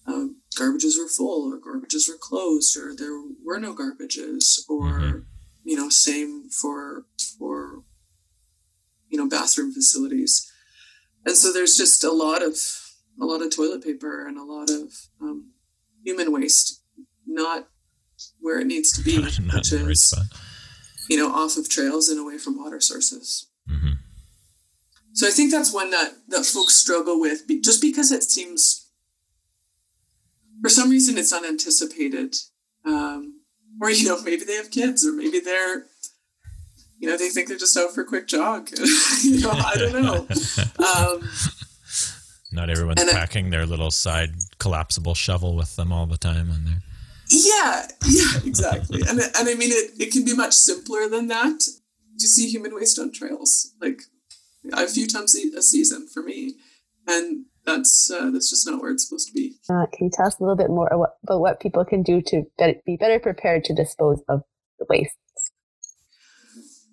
um, 0.06 0.42
garbages 0.56 0.98
were 0.98 1.08
full, 1.08 1.52
or 1.52 1.58
garbages 1.58 2.08
were 2.08 2.18
closed, 2.20 2.76
or 2.76 2.94
there 2.94 3.20
were 3.44 3.58
no 3.58 3.74
garbages, 3.74 4.60
or 4.68 5.00
mm-hmm. 5.00 5.18
you 5.64 5.76
know, 5.76 5.88
same 5.88 6.48
for 6.50 7.06
for 7.38 7.82
you 9.08 9.18
know 9.18 9.28
bathroom 9.28 9.72
facilities, 9.72 10.50
and 11.24 11.36
so 11.36 11.52
there's 11.52 11.76
just 11.76 12.04
a 12.04 12.12
lot 12.12 12.42
of 12.42 12.56
a 13.20 13.24
lot 13.24 13.42
of 13.42 13.54
toilet 13.54 13.82
paper 13.82 14.26
and 14.26 14.36
a 14.36 14.44
lot 14.44 14.70
of 14.70 14.92
um, 15.20 15.52
human 16.04 16.32
waste, 16.32 16.82
not 17.26 17.68
where 18.40 18.58
it 18.60 18.66
needs 18.66 18.92
to 18.92 19.02
be, 19.02 19.18
which 19.54 19.72
is 19.72 20.14
you 21.08 21.16
know 21.16 21.32
off 21.32 21.56
of 21.56 21.68
trails 21.68 22.08
and 22.08 22.18
away 22.18 22.38
from 22.38 22.58
water 22.58 22.80
sources. 22.80 23.48
Mm-hmm. 23.68 23.94
So 25.12 25.28
I 25.28 25.30
think 25.30 25.50
that's 25.50 25.72
one 25.72 25.90
that 25.90 26.12
that 26.28 26.44
folks 26.44 26.74
struggle 26.74 27.20
with, 27.20 27.42
just 27.62 27.80
because 27.80 28.10
it 28.10 28.24
seems, 28.24 28.90
for 30.60 30.68
some 30.68 30.90
reason, 30.90 31.18
it's 31.18 31.32
unanticipated, 31.32 32.34
um, 32.84 33.40
or 33.80 33.90
you 33.90 34.08
know 34.08 34.20
maybe 34.22 34.44
they 34.44 34.56
have 34.56 34.70
kids, 34.70 35.06
or 35.06 35.12
maybe 35.12 35.38
they're 35.40 35.86
you 36.98 37.08
know 37.08 37.16
they 37.16 37.28
think 37.28 37.48
they're 37.48 37.56
just 37.56 37.76
out 37.76 37.94
for 37.94 38.00
a 38.00 38.06
quick 38.06 38.26
jog. 38.26 38.70
you 39.22 39.40
know 39.40 39.50
I 39.50 39.74
don't 39.76 40.02
know. 40.02 40.26
Um, 40.84 41.26
Not 42.54 42.70
everyone's 42.70 43.04
packing 43.04 43.50
their 43.50 43.66
little 43.66 43.90
side 43.90 44.30
collapsible 44.58 45.14
shovel 45.14 45.56
with 45.56 45.74
them 45.76 45.92
all 45.92 46.06
the 46.06 46.16
time 46.16 46.50
on 46.50 46.64
there. 46.64 46.82
Yeah, 47.28 47.86
yeah, 48.06 48.40
exactly. 48.44 49.00
and 49.08 49.18
and 49.18 49.48
I 49.48 49.54
mean, 49.54 49.70
it, 49.72 49.92
it 49.98 50.12
can 50.12 50.24
be 50.24 50.34
much 50.34 50.52
simpler 50.52 51.08
than 51.08 51.28
that. 51.28 51.62
You 52.16 52.28
see 52.28 52.48
human 52.48 52.74
waste 52.74 52.98
on 52.98 53.12
trails 53.12 53.72
like 53.80 54.02
a 54.72 54.86
few 54.86 55.06
times 55.06 55.34
a 55.34 55.62
season 55.62 56.06
for 56.06 56.22
me, 56.22 56.54
and 57.06 57.46
that's 57.64 58.10
uh, 58.10 58.30
that's 58.30 58.50
just 58.50 58.66
not 58.68 58.80
where 58.80 58.92
it's 58.92 59.08
supposed 59.08 59.28
to 59.28 59.34
be. 59.34 59.56
Uh, 59.68 59.86
can 59.92 60.06
you 60.06 60.10
tell 60.12 60.26
us 60.26 60.38
a 60.38 60.42
little 60.42 60.56
bit 60.56 60.70
more 60.70 60.88
about 60.88 61.40
what 61.40 61.60
people 61.60 61.84
can 61.84 62.02
do 62.02 62.22
to 62.22 62.44
be 62.86 62.96
better 62.96 63.18
prepared 63.18 63.64
to 63.64 63.74
dispose 63.74 64.22
of 64.28 64.42
the 64.78 64.86
waste? 64.88 65.16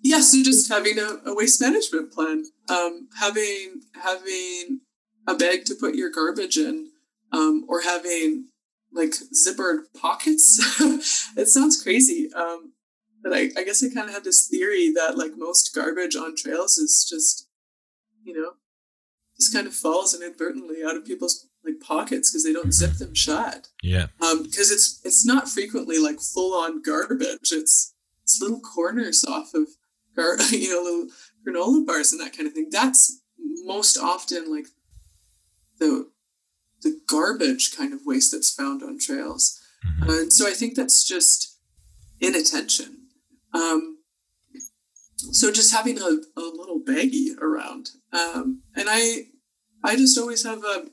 Yeah, 0.02 0.20
so 0.20 0.42
just 0.42 0.68
having 0.68 0.98
a, 0.98 1.30
a 1.30 1.34
waste 1.34 1.60
management 1.60 2.12
plan, 2.12 2.44
um, 2.68 3.08
having 3.20 3.82
having 4.02 4.80
a 5.26 5.34
bag 5.34 5.64
to 5.66 5.74
put 5.74 5.94
your 5.94 6.10
garbage 6.10 6.56
in, 6.56 6.90
um, 7.32 7.64
or 7.68 7.82
having 7.82 8.48
like 8.92 9.10
zippered 9.10 9.84
pockets. 9.98 10.58
it 11.36 11.48
sounds 11.48 11.82
crazy. 11.82 12.30
Um, 12.34 12.72
but 13.22 13.32
I, 13.32 13.50
I 13.56 13.64
guess 13.64 13.82
I 13.84 13.92
kind 13.92 14.08
of 14.08 14.14
have 14.14 14.24
this 14.24 14.48
theory 14.48 14.92
that 14.94 15.16
like 15.16 15.32
most 15.36 15.74
garbage 15.74 16.16
on 16.16 16.34
trails 16.36 16.76
is 16.76 17.06
just, 17.08 17.48
you 18.24 18.34
know, 18.34 18.52
just 19.38 19.54
kind 19.54 19.66
of 19.66 19.74
falls 19.74 20.14
inadvertently 20.14 20.84
out 20.84 20.96
of 20.96 21.06
people's 21.06 21.48
like 21.64 21.80
pockets 21.80 22.30
because 22.30 22.44
they 22.44 22.52
don't 22.52 22.74
zip 22.74 22.94
them 22.94 23.14
shut. 23.14 23.68
Yeah. 23.82 24.06
Um, 24.20 24.42
because 24.42 24.70
it's 24.70 25.00
it's 25.04 25.24
not 25.24 25.48
frequently 25.48 25.98
like 25.98 26.20
full 26.20 26.54
on 26.54 26.82
garbage. 26.82 27.52
It's 27.52 27.94
it's 28.22 28.40
little 28.40 28.60
corners 28.60 29.24
off 29.24 29.54
of 29.54 29.68
gar- 30.16 30.40
you 30.50 30.70
know 30.70 30.82
little 30.82 31.08
granola 31.46 31.86
bars 31.86 32.12
and 32.12 32.20
that 32.20 32.36
kind 32.36 32.48
of 32.48 32.54
thing. 32.54 32.68
That's 32.70 33.20
most 33.64 33.96
often 33.96 34.50
like 34.50 34.66
the 35.82 36.10
the 36.82 37.00
garbage 37.06 37.76
kind 37.76 37.92
of 37.92 38.00
waste 38.04 38.32
that's 38.32 38.54
found 38.54 38.82
on 38.82 38.98
trails. 38.98 39.60
Mm-hmm. 39.86 40.10
Uh, 40.10 40.20
and 40.22 40.32
so 40.32 40.48
I 40.48 40.52
think 40.52 40.74
that's 40.74 41.04
just 41.04 41.58
inattention. 42.20 42.90
Um, 43.54 43.98
so 45.16 45.52
just 45.52 45.72
having 45.72 45.98
a, 45.98 46.10
a 46.36 46.44
little 46.60 46.80
baggie 46.80 47.38
around. 47.40 47.90
Um, 48.12 48.62
and 48.74 48.88
I, 48.90 49.28
I 49.84 49.96
just 49.96 50.18
always 50.18 50.44
have 50.44 50.64
a, 50.64 50.86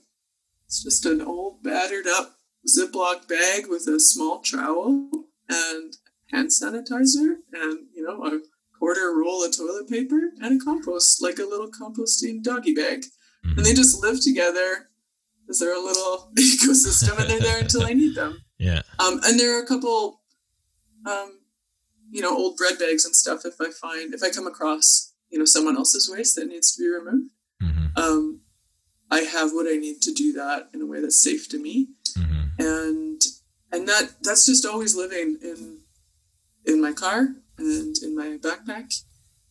it's 0.65 0.83
just 0.83 1.05
an 1.05 1.21
old 1.21 1.63
battered 1.63 2.07
up 2.07 2.35
Ziploc 2.67 3.27
bag 3.27 3.67
with 3.67 3.87
a 3.87 3.99
small 3.99 4.41
trowel 4.41 5.09
and 5.47 5.93
hand 6.31 6.49
sanitizer 6.49 7.37
and, 7.51 7.87
you 7.95 8.03
know, 8.03 8.23
a 8.25 8.39
quarter 8.77 9.11
roll 9.17 9.43
of 9.43 9.57
toilet 9.57 9.89
paper 9.89 10.21
and 10.41 10.61
a 10.61 10.63
compost, 10.63 11.21
like 11.23 11.39
a 11.39 11.49
little 11.49 11.71
composting 11.71 12.43
doggy 12.43 12.75
bag. 12.75 13.05
Mm-hmm. 13.45 13.57
And 13.57 13.65
they 13.65 13.73
just 13.73 14.01
live 14.03 14.21
together 14.21 14.89
is 15.49 15.59
there 15.59 15.75
a 15.75 15.79
little 15.79 16.31
ecosystem 16.37 17.19
and 17.19 17.29
they're 17.29 17.39
there 17.39 17.59
until 17.59 17.83
I 17.83 17.93
need 17.93 18.15
them. 18.15 18.41
Yeah. 18.61 18.81
Um, 18.99 19.21
and 19.23 19.39
there 19.39 19.57
are 19.57 19.63
a 19.63 19.65
couple, 19.65 20.19
um, 21.05 21.39
you 22.11 22.21
know, 22.21 22.37
old 22.37 22.57
bread 22.57 22.77
bags 22.77 23.05
and 23.05 23.15
stuff. 23.15 23.45
If 23.45 23.53
I 23.61 23.71
find, 23.71 24.13
if 24.13 24.21
I 24.21 24.31
come 24.31 24.47
across, 24.47 25.13
you 25.29 25.39
know, 25.39 25.45
someone 25.45 25.77
else's 25.77 26.11
waste 26.13 26.35
that 26.35 26.49
needs 26.49 26.75
to 26.75 26.83
be 26.83 26.89
removed, 26.89 27.29
mm-hmm. 27.63 27.85
um, 27.95 28.41
I 29.09 29.19
have 29.19 29.51
what 29.51 29.65
I 29.65 29.77
need 29.77 30.01
to 30.01 30.13
do 30.13 30.33
that 30.33 30.67
in 30.73 30.81
a 30.81 30.85
way 30.85 30.99
that's 30.99 31.23
safe 31.23 31.47
to 31.51 31.57
me. 31.57 31.87
Mm-hmm. 32.17 32.41
And, 32.59 33.21
and 33.71 33.87
that, 33.87 34.15
that's 34.23 34.45
just 34.45 34.65
always 34.65 34.93
living 34.93 35.37
in, 35.41 35.77
in 36.65 36.81
my 36.81 36.91
car 36.91 37.29
and 37.57 37.97
in 38.03 38.13
my 38.13 38.37
backpack. 38.41 39.03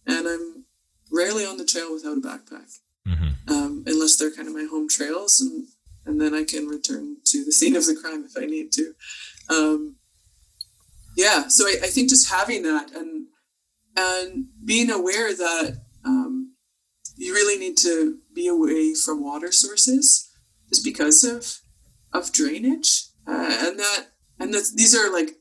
And 0.06 0.28
I'm 0.28 0.66
rarely 1.10 1.46
on 1.46 1.56
the 1.56 1.64
trail 1.64 1.94
without 1.94 2.18
a 2.18 2.20
backpack. 2.20 2.78
Mm-hmm. 3.08 3.52
Um, 3.52 3.84
unless 3.86 4.16
they're 4.16 4.30
kind 4.30 4.48
of 4.48 4.54
my 4.54 4.66
home 4.70 4.88
trails 4.88 5.40
and 5.40 5.66
and 6.04 6.20
then 6.20 6.34
I 6.34 6.44
can 6.44 6.66
return 6.66 7.16
to 7.26 7.44
the 7.44 7.52
scene 7.52 7.76
of 7.76 7.86
the 7.86 7.94
crime 7.94 8.24
if 8.24 8.36
I 8.36 8.46
need 8.46 8.72
to. 8.72 8.94
Um, 9.50 9.96
yeah, 11.16 11.48
so 11.48 11.66
I, 11.66 11.76
I, 11.82 11.86
think 11.88 12.08
just 12.08 12.30
having 12.30 12.62
that 12.62 12.92
and 12.94 13.26
and 13.96 14.46
being 14.64 14.90
aware 14.90 15.34
that 15.34 15.82
um, 16.04 16.54
you 17.16 17.34
really 17.34 17.58
need 17.58 17.76
to 17.78 18.18
be 18.34 18.46
away 18.46 18.94
from 18.94 19.22
water 19.22 19.52
sources 19.52 20.30
just 20.68 20.84
because 20.84 21.24
of 21.24 21.58
of 22.12 22.32
drainage 22.32 23.06
uh, 23.26 23.66
and 23.66 23.78
that 23.78 24.06
and 24.38 24.54
that 24.54 24.70
these 24.76 24.94
are 24.94 25.12
like 25.12 25.32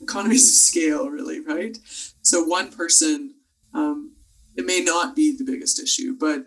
economies 0.00 0.48
of 0.48 0.54
scale 0.54 1.08
really 1.08 1.40
right 1.40 1.78
so 2.22 2.42
one 2.42 2.70
person 2.70 3.34
um, 3.72 4.13
it 4.56 4.64
may 4.64 4.80
not 4.80 5.16
be 5.16 5.36
the 5.36 5.44
biggest 5.44 5.80
issue 5.80 6.16
but 6.18 6.44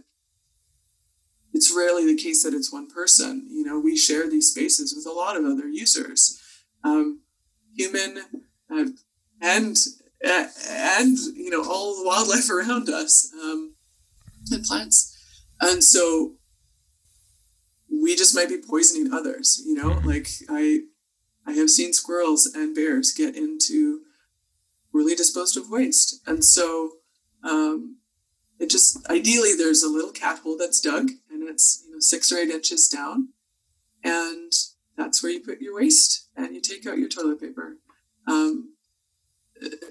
it's 1.58 1.76
rarely 1.76 2.06
the 2.06 2.22
case 2.22 2.44
that 2.44 2.54
it's 2.54 2.72
one 2.72 2.88
person. 2.88 3.48
You 3.50 3.64
know, 3.64 3.80
we 3.80 3.98
share 3.98 4.30
these 4.30 4.52
spaces 4.52 4.94
with 4.96 5.08
a 5.08 5.18
lot 5.18 5.36
of 5.36 5.44
other 5.44 5.68
users, 5.68 6.40
um, 6.84 7.22
human 7.76 8.20
uh, 8.72 8.86
and 9.42 9.76
uh, 10.26 10.48
and 10.64 11.18
you 11.18 11.50
know 11.50 11.64
all 11.68 11.98
the 11.98 12.08
wildlife 12.08 12.50
around 12.52 12.90
us 12.90 13.32
um, 13.42 13.74
and 14.52 14.64
plants, 14.64 15.18
and 15.60 15.84
so 15.84 16.36
we 17.90 18.16
just 18.16 18.36
might 18.36 18.50
be 18.50 18.58
poisoning 18.58 19.12
others. 19.12 19.62
You 19.66 19.74
know, 19.74 20.00
like 20.06 20.28
I 20.50 20.82
I 21.48 21.54
have 21.54 21.72
seen 21.72 21.92
squirrels 21.92 22.46
and 22.46 22.76
bears 22.76 23.14
get 23.14 23.36
into 23.36 24.02
really 24.94 25.16
disposed 25.16 25.58
of 25.58 25.70
waste. 25.70 26.22
And 26.28 26.44
so 26.44 26.97
um, 27.48 27.98
it 28.60 28.70
just 28.70 29.08
ideally 29.10 29.56
there's 29.56 29.84
a 29.84 29.90
little 29.90 30.12
cat 30.12 30.40
hole 30.40 30.58
that's 30.58 30.80
dug 30.80 31.12
and 31.32 31.48
it's 31.48 31.84
you 31.86 31.94
know 31.94 32.00
six 32.00 32.32
or 32.32 32.38
eight 32.38 32.50
inches 32.50 32.88
down, 32.88 33.30
and 34.04 34.52
that's 34.96 35.22
where 35.22 35.32
you 35.32 35.40
put 35.40 35.62
your 35.62 35.76
waste 35.76 36.28
and 36.36 36.54
you 36.54 36.62
take 36.62 36.86
out 36.86 36.98
your 36.98 37.10
toilet 37.10 37.40
paper. 37.40 37.78
Um, 38.28 38.74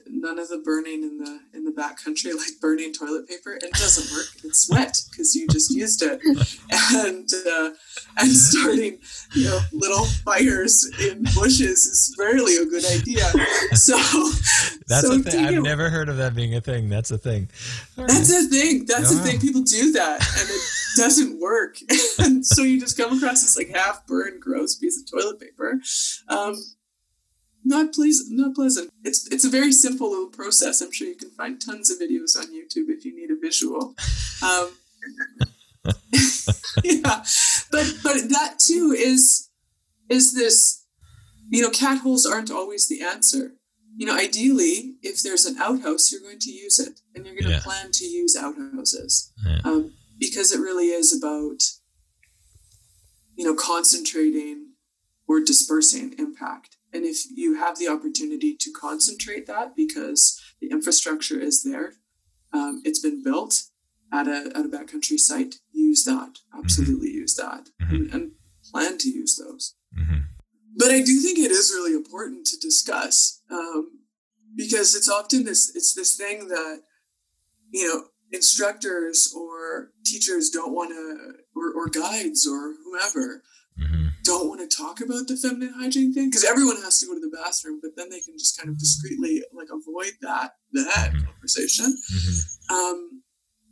none 0.09 0.39
of 0.39 0.49
the 0.49 0.59
burning 0.59 1.03
in 1.03 1.19
the 1.19 1.41
in 1.55 1.65
the 1.65 1.71
back 1.71 2.03
country 2.03 2.33
like 2.33 2.61
burning 2.61 2.93
toilet 2.93 3.29
paper. 3.29 3.53
And 3.53 3.63
it 3.63 3.73
doesn't 3.73 4.17
work. 4.17 4.27
It's 4.45 4.71
wet 4.71 5.01
because 5.11 5.35
you 5.35 5.47
just 5.49 5.75
used 5.75 6.03
it. 6.03 6.21
And 6.93 7.29
uh, 7.49 7.71
and 8.19 8.31
starting 8.31 8.99
you 9.35 9.45
know 9.45 9.61
little 9.73 10.05
fires 10.25 10.91
in 11.01 11.25
bushes 11.35 11.87
is 11.87 12.17
rarely 12.19 12.57
a 12.57 12.65
good 12.65 12.85
idea. 12.85 13.25
So 13.75 13.97
that's 14.89 15.07
so 15.07 15.15
a 15.15 15.19
thing. 15.19 15.45
i've 15.45 15.63
never 15.63 15.91
heard 15.91 16.09
of 16.09 16.17
that 16.19 16.35
being 16.35 16.55
a 16.55 16.61
thing. 16.61 16.89
That's 16.89 17.11
a 17.11 17.19
thing. 17.19 17.49
That's 17.97 18.31
a 18.33 18.49
thing. 18.49 18.87
That's 18.87 19.13
a 19.13 19.19
thing. 19.19 19.41
People 19.41 19.63
do 19.63 19.93
that 19.93 20.21
and 20.39 20.49
it 20.49 20.63
doesn't 20.97 21.41
work. 21.41 21.79
And 22.19 22.45
so 22.45 22.63
you 22.63 22.81
just 22.81 22.97
come 22.97 23.17
across 23.17 23.43
this 23.43 23.57
like 23.57 23.69
half 23.69 24.07
burned 24.07 24.41
gross 24.41 24.75
piece 24.75 25.01
of 25.01 25.11
toilet 25.11 25.39
paper. 25.39 25.81
Um, 26.29 26.57
not 27.67 27.93
pleasant 27.93 28.29
not 28.31 28.55
pleasant. 28.55 28.91
It's 29.05 29.27
it's 29.35 29.45
a 29.45 29.51
very 29.51 29.73
simple 29.73 30.09
little 30.11 30.29
process. 30.41 30.81
I'm 30.81 30.93
sure 30.93 31.09
you 31.09 31.17
can 31.17 31.31
find 31.31 31.61
tons 31.61 31.91
of 31.91 31.99
videos 31.99 32.37
on 32.39 32.47
youtube 32.47 32.89
if 32.97 33.05
you 33.05 33.13
need 33.15 33.31
a 33.31 33.39
visual. 33.49 33.95
Um, 34.43 34.69
yeah. 36.85 37.25
But 37.73 37.87
but 38.03 38.29
that 38.31 38.55
too 38.59 38.95
is 38.97 39.49
is 40.09 40.35
this 40.35 40.85
you 41.51 41.63
know 41.63 41.71
cat 41.71 41.99
holes 41.99 42.25
aren't 42.27 42.51
always 42.51 42.89
the 42.89 43.03
answer. 43.03 43.53
You 43.97 44.07
know 44.07 44.17
ideally 44.17 44.97
if 45.03 45.23
there's 45.23 45.47
an 45.47 45.57
outhouse 45.59 46.13
you're 46.13 46.21
going 46.21 46.39
to 46.41 46.51
use 46.51 46.79
it 46.79 47.01
and 47.15 47.25
you're 47.25 47.35
going 47.35 47.47
to 47.47 47.51
Yeah. 47.57 47.61
plan 47.63 47.91
to 47.93 48.05
use 48.05 48.37
outhouses 48.37 49.33
Yeah. 49.45 49.61
um, 49.65 49.93
because 50.19 50.53
it 50.53 50.61
really 50.61 50.89
is 50.89 51.17
about 51.17 51.61
you 53.37 53.45
know 53.45 53.55
concentrating 53.55 54.73
or 55.29 55.41
dispersing 55.41 56.15
impact 56.19 56.76
and 56.97 57.05
if 57.13 57.19
you 57.41 57.49
have 57.65 57.77
the 57.79 57.89
opportunity 57.97 58.51
to 58.65 58.71
concentrate 58.87 59.47
that 59.53 59.69
because 59.83 60.21
the 60.61 60.69
infrastructure 60.77 61.39
is 61.49 61.57
there 61.69 61.89
um, 62.57 62.75
it's 62.87 63.03
been 63.07 63.23
built 63.29 63.55
at 64.19 64.27
a, 64.37 64.39
at 64.59 64.65
a 64.69 64.73
backcountry 64.75 65.19
site 65.29 65.55
use 65.73 66.03
that 66.11 66.33
absolutely 66.61 67.11
use 67.23 67.35
that 67.43 67.65
and, 67.93 68.05
and 68.15 68.25
plan 68.71 68.95
to 69.05 69.11
use 69.23 69.35
those 69.43 69.65
Mhm. 70.03 70.21
but 70.83 70.91
I 70.99 71.01
do 71.11 71.15
think 71.25 71.37
it 71.39 71.53
is 71.61 71.73
really 71.77 71.95
important 72.03 72.43
to 72.49 72.57
discuss 72.69 73.41
um, 73.59 73.83
because 74.63 74.89
it's 74.99 75.11
often 75.19 75.41
this 75.45 75.63
it's 75.79 75.93
this 75.99 76.13
thing 76.23 76.39
that 76.49 76.77
you 77.77 77.85
know 77.87 77.99
instructors 78.33 79.19
or 79.41 79.93
teachers 80.05 80.51
don't 80.51 80.75
want 80.79 80.91
to 80.91 81.35
or, 81.59 81.67
or 81.79 81.87
guides 81.89 82.47
or 82.53 82.75
whomever. 82.83 83.43
Don't 84.27 84.49
want 84.49 84.61
to 84.61 84.77
talk 84.77 85.01
about 85.01 85.27
the 85.29 85.37
feminine 85.37 85.73
hygiene 85.79 86.13
thing 86.13 86.29
because 86.29 86.45
everyone 86.45 86.77
has 86.83 86.99
to 87.01 87.07
go 87.07 87.15
to 87.15 87.21
the 87.21 87.35
bathroom 87.37 87.79
but 87.81 87.93
then 87.97 88.09
they 88.11 88.21
can 88.21 88.37
just 88.39 88.57
kind 88.59 88.69
of 88.69 88.79
discreetly 88.79 89.43
like 89.53 89.69
avoid 89.71 90.13
that 90.21 90.57
that 90.73 91.13
Mhm. 91.13 91.25
conversation 91.25 91.97
Mhm. 92.13 92.71
um, 92.71 93.23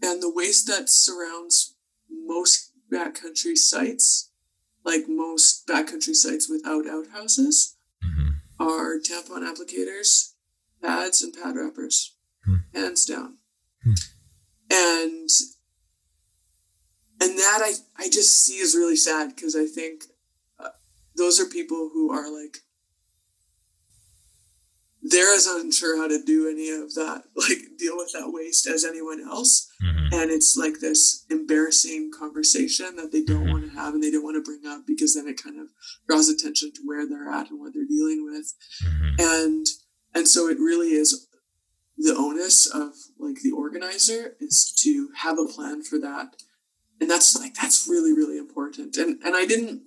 and 0.03 0.23
the 0.23 0.31
waste 0.31 0.67
that 0.67 0.89
surrounds 0.91 1.75
most 2.09 2.71
backcountry 2.93 3.57
sites, 3.57 4.31
like 4.85 5.09
most 5.09 5.67
backcountry 5.67 6.15
sites 6.15 6.49
without 6.49 6.87
outhouses, 6.87 7.77
Mhm. 8.05 8.35
are 8.61 8.99
tampon 9.01 9.43
applicators, 9.51 10.33
pads, 10.83 11.23
and 11.23 11.33
pad 11.35 11.57
wrappers, 11.57 12.15
Hmm. 12.45 12.57
hands 12.75 13.05
down. 13.07 13.39
Hmm. 13.83 13.95
And 14.71 15.31
and 17.21 17.39
that 17.39 17.61
I 17.63 17.73
I 17.97 18.09
just 18.09 18.45
see 18.45 18.59
is 18.59 18.75
really 18.75 18.97
sad 18.97 19.35
because 19.35 19.57
I 19.57 19.67
think 19.67 20.05
those 21.17 21.41
are 21.41 21.47
people 21.47 21.91
who 21.93 22.11
are 22.11 22.31
like 22.31 22.59
they're 25.07 25.35
as 25.35 25.47
unsure 25.47 25.99
how 25.99 26.09
to 26.09 26.23
do 26.25 26.49
any 26.49 26.71
of 26.71 26.95
that, 26.95 27.25
like 27.37 27.59
deal 27.79 27.95
with 27.97 28.11
that 28.15 28.33
waste 28.33 28.67
as 28.67 28.85
anyone 28.87 29.21
else. 29.21 29.69
Mhm. 29.83 30.15
And 30.15 30.31
it's 30.31 30.57
like 30.57 30.81
this 30.81 31.27
embarrassing 31.29 32.11
conversation 32.19 32.97
that 32.97 33.13
they 33.13 33.23
don't 33.23 33.45
Mhm. 33.47 33.53
want 33.53 33.65
to 33.65 33.71
have 33.73 33.93
and 33.93 34.03
they 34.03 34.11
don't 34.11 34.25
want 34.25 34.37
to 34.37 34.41
bring 34.51 34.65
up 34.65 34.87
because 34.87 35.15
then 35.15 35.29
it 35.29 35.37
kind 35.43 35.61
of 35.61 35.69
draws 36.09 36.31
attention 36.31 36.73
to 36.73 36.81
where 36.85 37.07
they're 37.07 37.29
at 37.29 37.51
and 37.51 37.61
what 37.61 37.75
they're 37.75 37.85
dealing 37.85 38.25
with. 38.25 38.55
Mhm. 38.83 39.21
And 39.21 39.67
and 40.15 40.27
so 40.29 40.49
it 40.49 40.59
really 40.59 40.93
is 40.95 41.27
the 41.99 42.17
onus 42.17 42.67
of 42.67 42.95
like 43.19 43.43
the 43.43 43.51
organizer 43.51 44.37
is 44.41 44.73
to 44.79 45.11
have 45.17 45.39
a 45.39 45.45
plan 45.47 45.83
for 45.83 45.99
that. 45.99 46.43
And 47.01 47.11
that's 47.11 47.37
like 47.37 47.55
that's 47.55 47.87
really, 47.87 48.15
really 48.15 48.39
important. 48.39 48.97
And 48.97 49.23
and 49.23 49.37
I 49.37 49.45
didn't 49.45 49.83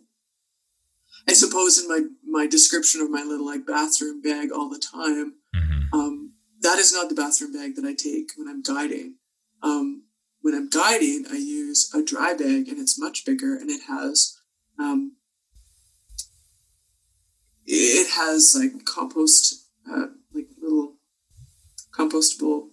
I 1.30 1.34
suppose 1.34 1.78
in 1.78 1.88
my 1.88 2.02
my 2.24 2.48
description 2.48 3.02
of 3.02 3.10
my 3.10 3.24
little 3.24 3.46
like 3.46 3.66
bathroom 3.66 4.22
bag 4.22 4.52
all 4.52 4.70
the 4.70 4.80
time, 4.80 5.36
Mhm. 5.54 5.94
um, 5.94 6.34
that 6.62 6.80
is 6.80 6.94
not 6.94 7.10
the 7.10 7.16
bathroom 7.16 7.52
bag 7.54 7.76
that 7.76 7.86
I 7.86 7.94
take 7.94 8.32
when 8.38 8.48
I'm 8.48 8.62
guiding. 8.62 9.18
Um, 9.62 10.04
when 10.42 10.54
I'm 10.56 10.70
guiding, 10.70 11.26
I 11.30 11.36
use 11.38 11.90
a 11.94 12.02
dry 12.02 12.34
bag 12.34 12.68
and 12.70 12.80
it's 12.80 12.98
much 12.98 13.26
bigger 13.26 13.56
and 13.56 13.70
it 13.70 13.82
has 13.84 14.38
um, 14.80 15.18
it 17.66 18.08
has 18.10 18.56
like 18.58 18.86
compost 18.86 19.66
uh, 19.90 20.08
like 20.34 20.48
little 20.62 20.96
compostable 21.92 22.70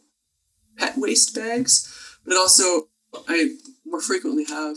pet 0.77 0.97
waste 0.97 1.35
bags, 1.35 1.89
but 2.25 2.33
it 2.35 2.39
also 2.39 2.89
I 3.29 3.57
more 3.85 4.01
frequently 4.01 4.45
have 4.45 4.77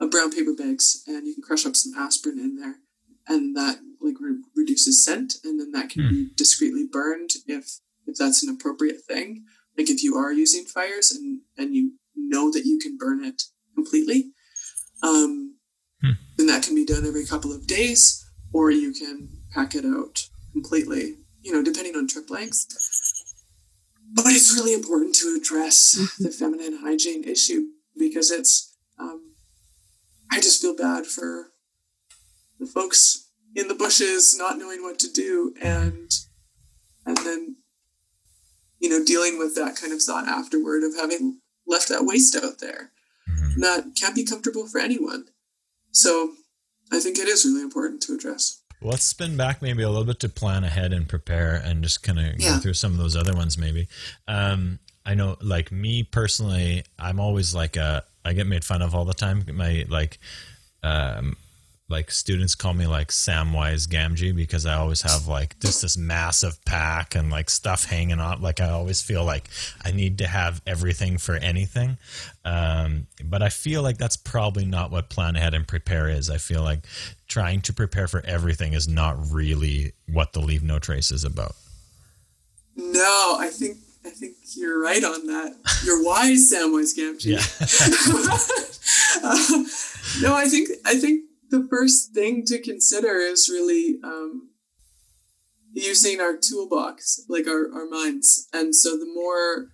uh, 0.00 0.06
brown 0.06 0.32
paper 0.32 0.54
bags 0.54 1.02
and 1.06 1.26
you 1.26 1.34
can 1.34 1.42
crush 1.42 1.66
up 1.66 1.76
some 1.76 1.94
aspirin 1.94 2.38
in 2.38 2.56
there 2.56 2.76
and 3.30 3.56
that 3.56 3.76
like 4.02 4.16
re- 4.20 4.42
reduces 4.56 5.02
scent 5.04 5.34
and 5.44 5.58
then 5.60 5.70
that 5.72 5.88
can 5.90 6.08
be 6.08 6.28
discreetly 6.36 6.86
burned 6.90 7.30
if 7.46 7.64
if 8.06 8.16
that's 8.16 8.42
an 8.42 8.50
appropriate 8.54 9.00
thing. 9.08 9.44
Like 9.78 9.88
if 9.88 10.02
you 10.02 10.16
are 10.16 10.32
using 10.32 10.64
fires 10.64 11.10
and 11.10 11.40
and 11.56 11.74
you 11.74 11.92
know 12.16 12.50
that 12.52 12.66
you 12.66 12.78
can 12.78 12.98
burn 12.98 13.24
it 13.24 13.42
completely 13.74 14.32
um 15.02 15.46
Hmm. 16.02 16.12
then 16.38 16.46
that 16.46 16.62
can 16.62 16.74
be 16.74 16.86
done 16.86 17.04
every 17.06 17.26
couple 17.26 17.52
of 17.52 17.66
days 17.66 18.24
or 18.54 18.70
you 18.70 18.90
can 18.92 19.28
pack 19.52 19.74
it 19.74 19.84
out 19.84 20.28
completely 20.52 21.16
you 21.42 21.52
know 21.52 21.62
depending 21.62 21.94
on 21.94 22.08
trip 22.08 22.30
length 22.30 22.64
but 24.14 24.26
it's 24.28 24.54
really 24.54 24.72
important 24.72 25.14
to 25.16 25.36
address 25.38 25.76
the 26.18 26.30
feminine 26.30 26.78
hygiene 26.82 27.24
issue 27.24 27.66
because 27.98 28.30
it's 28.30 28.76
um, 28.98 29.20
i 30.32 30.36
just 30.40 30.60
feel 30.62 30.74
bad 30.74 31.06
for 31.06 31.52
the 32.60 32.66
folks 32.66 33.28
in 33.56 33.66
the 33.68 33.74
bushes 33.74 34.36
not 34.38 34.58
knowing 34.58 34.82
what 34.82 34.98
to 35.00 35.10
do 35.12 35.54
and 35.60 36.10
and 37.06 37.16
then 37.18 37.56
you 38.78 38.88
know 38.88 39.04
dealing 39.04 39.38
with 39.38 39.54
that 39.56 39.74
kind 39.76 39.92
of 39.92 40.00
thought 40.02 40.28
afterward 40.28 40.82
of 40.84 40.94
having 40.94 41.40
left 41.66 41.88
that 41.88 42.04
waste 42.04 42.36
out 42.36 42.58
there 42.60 42.92
Mhm. 43.28 43.60
that 43.60 43.84
can't 43.96 44.14
be 44.14 44.24
comfortable 44.24 44.66
for 44.68 44.78
anyone 44.80 45.24
so 45.92 46.32
i 46.92 46.98
think 47.00 47.18
it 47.18 47.28
is 47.28 47.44
really 47.44 47.62
important 47.62 48.00
to 48.02 48.14
address 48.14 48.58
Let's 48.82 49.04
spin 49.04 49.36
back 49.36 49.60
maybe 49.60 49.82
a 49.82 49.90
little 49.90 50.06
bit 50.06 50.20
to 50.20 50.28
plan 50.30 50.64
ahead 50.64 50.94
and 50.94 51.06
prepare 51.06 51.54
and 51.56 51.82
just 51.82 52.02
kind 52.02 52.18
of 52.18 52.40
Yeah. 52.40 52.54
go 52.54 52.60
through 52.60 52.74
some 52.74 52.92
of 52.92 52.98
those 52.98 53.14
other 53.14 53.34
ones 53.34 53.58
maybe. 53.58 53.88
Um, 54.26 54.78
I 55.04 55.12
know 55.14 55.36
like 55.42 55.70
me 55.70 56.02
personally, 56.02 56.84
I'm 56.98 57.20
always 57.20 57.54
like 57.54 57.76
a, 57.76 58.04
I 58.24 58.32
get 58.32 58.46
made 58.46 58.64
fun 58.64 58.80
of 58.80 58.94
all 58.94 59.04
the 59.04 59.12
time. 59.12 59.44
My 59.52 59.84
like, 59.90 60.18
um, 60.82 61.36
like 61.90 62.10
students 62.10 62.54
call 62.54 62.72
me 62.72 62.86
like 62.86 63.08
Samwise 63.08 63.88
Gamgee 63.88 64.34
because 64.34 64.64
I 64.64 64.74
always 64.74 65.02
have 65.02 65.26
like 65.26 65.58
just 65.58 65.82
this 65.82 65.96
massive 65.98 66.64
pack 66.64 67.14
and 67.16 67.30
like 67.30 67.50
stuff 67.50 67.84
hanging 67.84 68.20
on. 68.20 68.40
Like 68.40 68.60
I 68.60 68.70
always 68.70 69.02
feel 69.02 69.24
like 69.24 69.48
I 69.84 69.90
need 69.90 70.18
to 70.18 70.26
have 70.26 70.62
everything 70.66 71.18
for 71.18 71.34
anything. 71.34 71.98
Um, 72.44 73.08
but 73.24 73.42
I 73.42 73.48
feel 73.48 73.82
like 73.82 73.98
that's 73.98 74.16
probably 74.16 74.64
not 74.64 74.90
what 74.90 75.08
plan 75.10 75.34
ahead 75.36 75.52
and 75.52 75.66
prepare 75.66 76.08
is. 76.08 76.30
I 76.30 76.38
feel 76.38 76.62
like 76.62 76.80
trying 77.28 77.60
to 77.62 77.72
prepare 77.72 78.06
for 78.08 78.24
everything 78.24 78.72
is 78.72 78.86
not 78.88 79.16
really 79.30 79.92
what 80.10 80.32
the 80.32 80.40
leave 80.40 80.62
no 80.62 80.78
trace 80.78 81.10
is 81.12 81.24
about. 81.24 81.54
no 82.76 83.36
i 83.38 83.48
think 83.52 83.76
i 84.06 84.10
think 84.10 84.34
you're 84.56 84.80
right 84.80 85.04
on 85.04 85.26
that 85.26 85.54
you're 85.84 86.02
wise 86.04 86.50
samwise 86.52 86.96
gamgee 86.96 87.36
Yeah. 87.36 88.46
Uh, 89.22 89.36
no, 90.22 90.34
I 90.36 90.46
think 90.48 90.68
I 90.86 90.94
think 90.94 91.24
the 91.50 91.66
first 91.68 92.14
thing 92.14 92.44
to 92.46 92.60
consider 92.60 93.16
is 93.18 93.48
really 93.50 93.98
um, 94.04 94.50
using 95.72 96.20
our 96.20 96.36
toolbox, 96.36 97.24
like 97.28 97.46
our, 97.46 97.72
our 97.74 97.86
minds. 97.88 98.48
And 98.52 98.74
so 98.74 98.96
the 98.96 99.10
more 99.12 99.66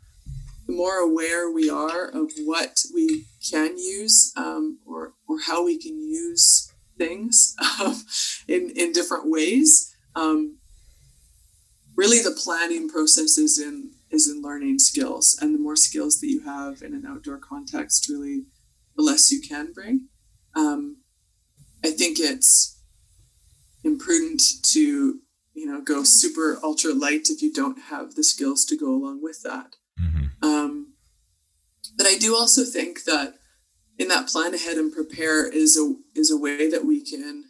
the 0.67 0.73
more 0.73 0.97
aware 0.97 1.49
we 1.49 1.71
are 1.71 2.09
of 2.09 2.33
what 2.45 2.81
we 2.93 3.27
can 3.49 3.79
use 3.79 4.33
um, 4.37 4.81
or 4.85 5.13
or 5.29 5.41
how 5.47 5.65
we 5.65 5.79
can 5.79 5.97
use 5.97 6.73
things 6.99 7.55
um, 7.81 8.03
in 8.49 8.73
in 8.75 8.93
different 8.93 9.31
ways, 9.31 9.95
um, 10.17 10.59
really 11.95 12.21
the 12.21 12.37
planning 12.37 12.89
process 12.89 13.39
is 13.39 13.61
in 13.61 13.93
is 14.11 14.29
in 14.29 14.43
learning 14.43 14.79
skills, 14.79 15.39
and 15.41 15.55
the 15.55 15.59
more 15.59 15.77
skills 15.77 16.21
that 16.21 16.29
you 16.29 16.43
have 16.43 16.83
in 16.83 16.95
an 16.95 17.05
outdoor 17.07 17.39
context, 17.39 18.09
really, 18.09 18.45
the 18.97 19.03
less 19.03 19.31
you 19.31 19.41
can 19.41 19.73
bring. 19.73 20.09
Um, 20.57 20.97
I 21.87 21.91
think 21.93 22.19
it's 22.19 22.81
imprudent 23.85 24.43
to 24.73 25.21
you 25.55 25.67
know 25.67 25.81
go 25.81 26.03
super 26.03 26.59
ultra 26.65 26.93
light 26.93 27.31
if 27.31 27.43
you 27.43 27.53
don't 27.53 27.79
have 27.93 28.17
the 28.17 28.25
skills 28.25 28.65
to 28.65 28.77
go 28.77 28.89
along 28.89 29.23
with 29.23 29.43
that. 29.45 29.77
Mm-hmm. 30.01 30.45
Um, 30.45 30.95
but 31.97 32.07
I 32.07 32.17
do 32.19 32.35
also 32.35 32.65
think 32.65 33.05
that 33.05 33.35
in 33.99 34.09
that 34.09 34.27
plan 34.27 34.53
ahead 34.53 34.79
and 34.79 34.93
prepare 34.93 35.49
is 35.49 35.79
a 35.79 35.95
is 36.19 36.29
a 36.29 36.37
way 36.37 36.69
that 36.69 36.85
we 36.85 37.01
can 37.01 37.45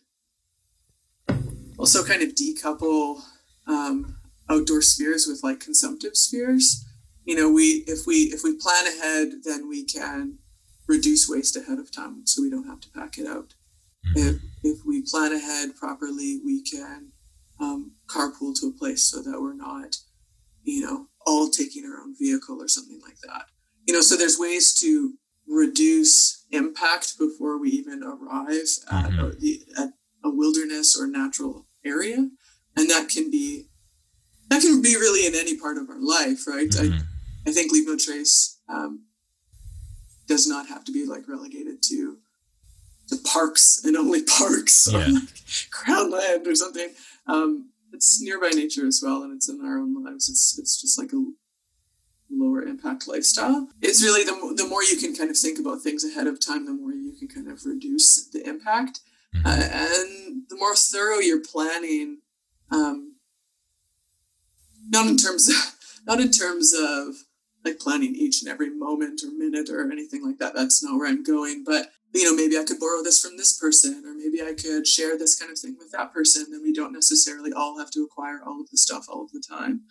also 1.78 2.04
kind 2.04 2.22
of 2.22 2.34
decouple 2.34 3.22
um, 3.66 4.18
outdoor 4.50 4.82
spheres 4.82 5.26
with 5.26 5.42
like 5.42 5.60
consumptive 5.60 6.14
spheres. 6.14 6.84
You 7.24 7.36
know, 7.36 7.50
we 7.50 7.84
if 7.86 8.06
we 8.06 8.24
if 8.34 8.44
we 8.44 8.54
plan 8.54 8.86
ahead, 8.86 9.28
then 9.44 9.66
we 9.66 9.82
can 9.84 10.38
reduce 10.86 11.26
waste 11.26 11.56
ahead 11.56 11.78
of 11.78 11.90
time, 11.90 12.26
so 12.26 12.42
we 12.42 12.50
don't 12.50 12.68
have 12.68 12.80
to 12.82 12.90
pack 12.90 13.16
it 13.16 13.26
out. 13.26 13.54
Mm-hmm. 14.08 14.28
If 14.28 14.42
if 14.62 14.78
we 14.84 15.02
plan 15.02 15.32
ahead 15.32 15.76
properly, 15.76 16.40
we 16.44 16.62
can 16.62 17.12
um, 17.60 17.92
carpool 18.08 18.54
to 18.60 18.68
a 18.68 18.78
place 18.78 19.04
so 19.04 19.22
that 19.22 19.40
we're 19.40 19.54
not, 19.54 19.96
you 20.64 20.84
know, 20.84 21.06
all 21.26 21.48
taking 21.48 21.84
our 21.84 22.00
own 22.00 22.14
vehicle 22.18 22.60
or 22.60 22.68
something 22.68 23.00
like 23.02 23.18
that. 23.26 23.46
You 23.86 23.94
know, 23.94 24.00
so 24.00 24.16
there's 24.16 24.38
ways 24.38 24.74
to 24.80 25.14
reduce 25.46 26.44
impact 26.50 27.18
before 27.18 27.58
we 27.60 27.70
even 27.70 28.02
arrive 28.02 28.66
at, 28.90 29.10
mm-hmm. 29.10 29.38
the, 29.38 29.60
at 29.78 29.90
a 30.24 30.30
wilderness 30.30 30.98
or 30.98 31.06
natural 31.06 31.66
area, 31.84 32.28
and 32.76 32.90
that 32.90 33.08
can 33.08 33.30
be 33.30 33.66
that 34.48 34.62
can 34.62 34.80
be 34.80 34.96
really 34.96 35.26
in 35.26 35.34
any 35.34 35.56
part 35.56 35.76
of 35.76 35.88
our 35.88 36.00
life, 36.00 36.46
right? 36.46 36.68
Mm-hmm. 36.68 36.98
I, 37.46 37.50
I 37.50 37.52
think 37.52 37.72
leave 37.72 37.86
no 37.86 37.96
trace 37.96 38.58
um, 38.68 39.04
does 40.26 40.46
not 40.48 40.68
have 40.68 40.84
to 40.84 40.92
be 40.92 41.06
like 41.06 41.28
relegated 41.28 41.82
to 41.84 42.18
the 43.08 43.18
parks 43.18 43.82
and 43.84 43.96
only 43.96 44.22
parks 44.22 44.88
yeah. 44.90 44.98
or 44.98 45.08
like 45.08 45.70
crown 45.70 46.10
land 46.10 46.46
or 46.46 46.54
something. 46.54 46.90
Um, 47.26 47.70
it's 47.92 48.20
nearby 48.20 48.50
nature 48.50 48.86
as 48.86 49.00
well, 49.02 49.22
and 49.22 49.32
it's 49.32 49.48
in 49.48 49.64
our 49.64 49.78
own 49.78 50.04
lives. 50.04 50.28
It's 50.28 50.58
it's 50.58 50.80
just 50.80 50.98
like 50.98 51.12
a 51.12 51.24
lower 52.30 52.62
impact 52.62 53.08
lifestyle. 53.08 53.68
It's 53.80 54.02
really 54.02 54.24
the 54.24 54.54
the 54.56 54.68
more 54.68 54.82
you 54.82 54.96
can 54.96 55.14
kind 55.14 55.30
of 55.30 55.36
think 55.36 55.58
about 55.58 55.80
things 55.80 56.04
ahead 56.04 56.26
of 56.26 56.40
time, 56.40 56.66
the 56.66 56.72
more 56.72 56.92
you 56.92 57.12
can 57.18 57.28
kind 57.28 57.48
of 57.48 57.64
reduce 57.64 58.28
the 58.28 58.46
impact, 58.46 59.00
mm-hmm. 59.34 59.46
uh, 59.46 59.50
and 59.50 60.42
the 60.48 60.56
more 60.56 60.74
thorough 60.74 61.18
you're 61.18 61.42
planning. 61.42 62.18
Um, 62.70 63.14
not 64.88 65.06
in 65.06 65.16
terms 65.16 65.48
of 65.48 65.54
not 66.06 66.20
in 66.20 66.30
terms 66.30 66.74
of 66.74 67.14
like 67.64 67.78
planning 67.78 68.14
each 68.14 68.42
and 68.42 68.50
every 68.50 68.70
moment 68.70 69.22
or 69.24 69.30
minute 69.30 69.68
or 69.68 69.90
anything 69.90 70.24
like 70.24 70.38
that. 70.38 70.54
That's 70.54 70.82
not 70.82 70.98
where 70.98 71.08
I'm 71.08 71.24
going. 71.24 71.64
But 71.64 71.90
you 72.16 72.24
know, 72.24 72.34
maybe 72.34 72.58
I 72.58 72.64
could 72.64 72.80
borrow 72.80 73.02
this 73.02 73.20
from 73.20 73.36
this 73.36 73.58
person, 73.58 74.02
or 74.06 74.14
maybe 74.14 74.42
I 74.42 74.54
could 74.54 74.86
share 74.86 75.18
this 75.18 75.38
kind 75.38 75.52
of 75.52 75.58
thing 75.58 75.76
with 75.78 75.92
that 75.92 76.12
person. 76.12 76.46
Then 76.50 76.62
we 76.62 76.72
don't 76.72 76.92
necessarily 76.92 77.52
all 77.52 77.78
have 77.78 77.90
to 77.92 78.02
acquire 78.02 78.40
all 78.44 78.60
of 78.60 78.70
the 78.70 78.78
stuff 78.78 79.06
all 79.08 79.24
of 79.24 79.32
the 79.32 79.42
time. 79.46 79.82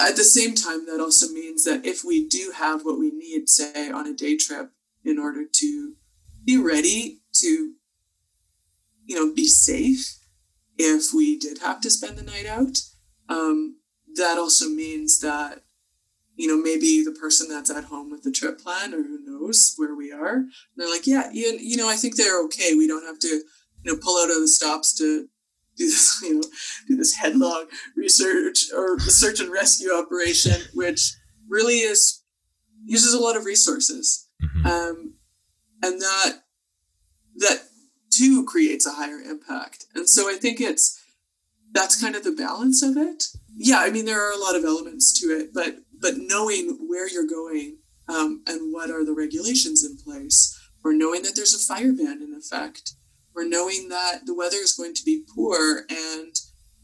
At 0.00 0.16
the 0.16 0.24
same 0.24 0.54
time, 0.54 0.86
that 0.86 1.00
also 1.00 1.28
means 1.28 1.64
that 1.64 1.84
if 1.84 2.04
we 2.04 2.26
do 2.26 2.52
have 2.56 2.84
what 2.84 2.98
we 2.98 3.10
need, 3.10 3.48
say 3.48 3.90
on 3.90 4.06
a 4.06 4.14
day 4.14 4.36
trip, 4.36 4.70
in 5.04 5.18
order 5.18 5.44
to 5.44 5.94
be 6.44 6.56
ready 6.56 7.20
to, 7.34 7.74
you 9.06 9.14
know, 9.16 9.34
be 9.34 9.46
safe 9.46 10.18
if 10.78 11.12
we 11.14 11.38
did 11.38 11.58
have 11.58 11.80
to 11.82 11.90
spend 11.90 12.16
the 12.16 12.22
night 12.22 12.46
out, 12.46 12.78
um, 13.28 13.76
that 14.16 14.38
also 14.38 14.68
means 14.68 15.20
that 15.20 15.62
you 16.38 16.46
know 16.46 16.56
maybe 16.56 17.02
the 17.04 17.16
person 17.20 17.48
that's 17.48 17.68
at 17.68 17.84
home 17.84 18.10
with 18.10 18.22
the 18.22 18.30
trip 18.30 18.60
plan 18.60 18.94
or 18.94 19.02
who 19.02 19.18
knows 19.26 19.74
where 19.76 19.94
we 19.94 20.12
are 20.12 20.36
and 20.36 20.50
they're 20.76 20.90
like 20.90 21.06
yeah 21.06 21.28
you, 21.32 21.58
you 21.60 21.76
know 21.76 21.88
i 21.88 21.96
think 21.96 22.16
they're 22.16 22.42
okay. 22.44 22.74
We 22.74 22.86
don't 22.86 23.04
have 23.04 23.18
to 23.18 23.28
you 23.28 23.92
know 23.92 23.96
pull 24.00 24.22
out 24.22 24.30
of 24.30 24.40
the 24.40 24.48
stops 24.48 24.96
to 24.98 25.28
do 25.76 25.84
this 25.84 26.20
you 26.22 26.36
know 26.36 26.42
do 26.86 26.96
this 26.96 27.14
headlong 27.14 27.66
research 27.96 28.66
or 28.74 28.98
search 29.00 29.40
and 29.40 29.52
rescue 29.52 29.92
operation 29.92 30.62
which 30.74 31.12
really 31.48 31.78
is 31.78 32.22
uses 32.84 33.12
a 33.12 33.20
lot 33.20 33.36
of 33.36 33.44
resources. 33.44 34.26
Mm-hmm. 34.42 34.66
um, 34.66 35.14
and 35.82 36.00
that 36.00 36.32
that 37.38 37.62
too 38.10 38.44
creates 38.44 38.86
a 38.86 38.92
higher 38.92 39.18
impact. 39.18 39.86
And 39.94 40.08
so 40.08 40.30
i 40.30 40.34
think 40.34 40.60
it's 40.60 41.04
that's 41.72 42.00
kind 42.00 42.14
of 42.14 42.24
the 42.24 42.32
balance 42.32 42.82
of 42.82 42.96
it. 42.96 43.24
Yeah, 43.56 43.80
I 43.80 43.90
mean 43.90 44.04
there 44.04 44.22
are 44.22 44.32
a 44.32 44.40
lot 44.40 44.54
of 44.54 44.64
elements 44.64 45.12
to 45.20 45.26
it, 45.26 45.52
but 45.52 45.78
but 46.00 46.14
knowing 46.16 46.78
where 46.88 47.08
you're 47.08 47.26
going 47.26 47.78
um, 48.08 48.42
and 48.46 48.72
what 48.72 48.90
are 48.90 49.04
the 49.04 49.14
regulations 49.14 49.84
in 49.84 49.96
place, 49.96 50.58
or 50.84 50.92
knowing 50.92 51.22
that 51.22 51.34
there's 51.36 51.54
a 51.54 51.74
fire 51.74 51.92
ban 51.92 52.22
in 52.22 52.34
effect, 52.34 52.92
or 53.34 53.44
knowing 53.44 53.88
that 53.88 54.26
the 54.26 54.34
weather 54.34 54.56
is 54.56 54.74
going 54.74 54.94
to 54.94 55.04
be 55.04 55.24
poor 55.34 55.84
and 55.90 56.34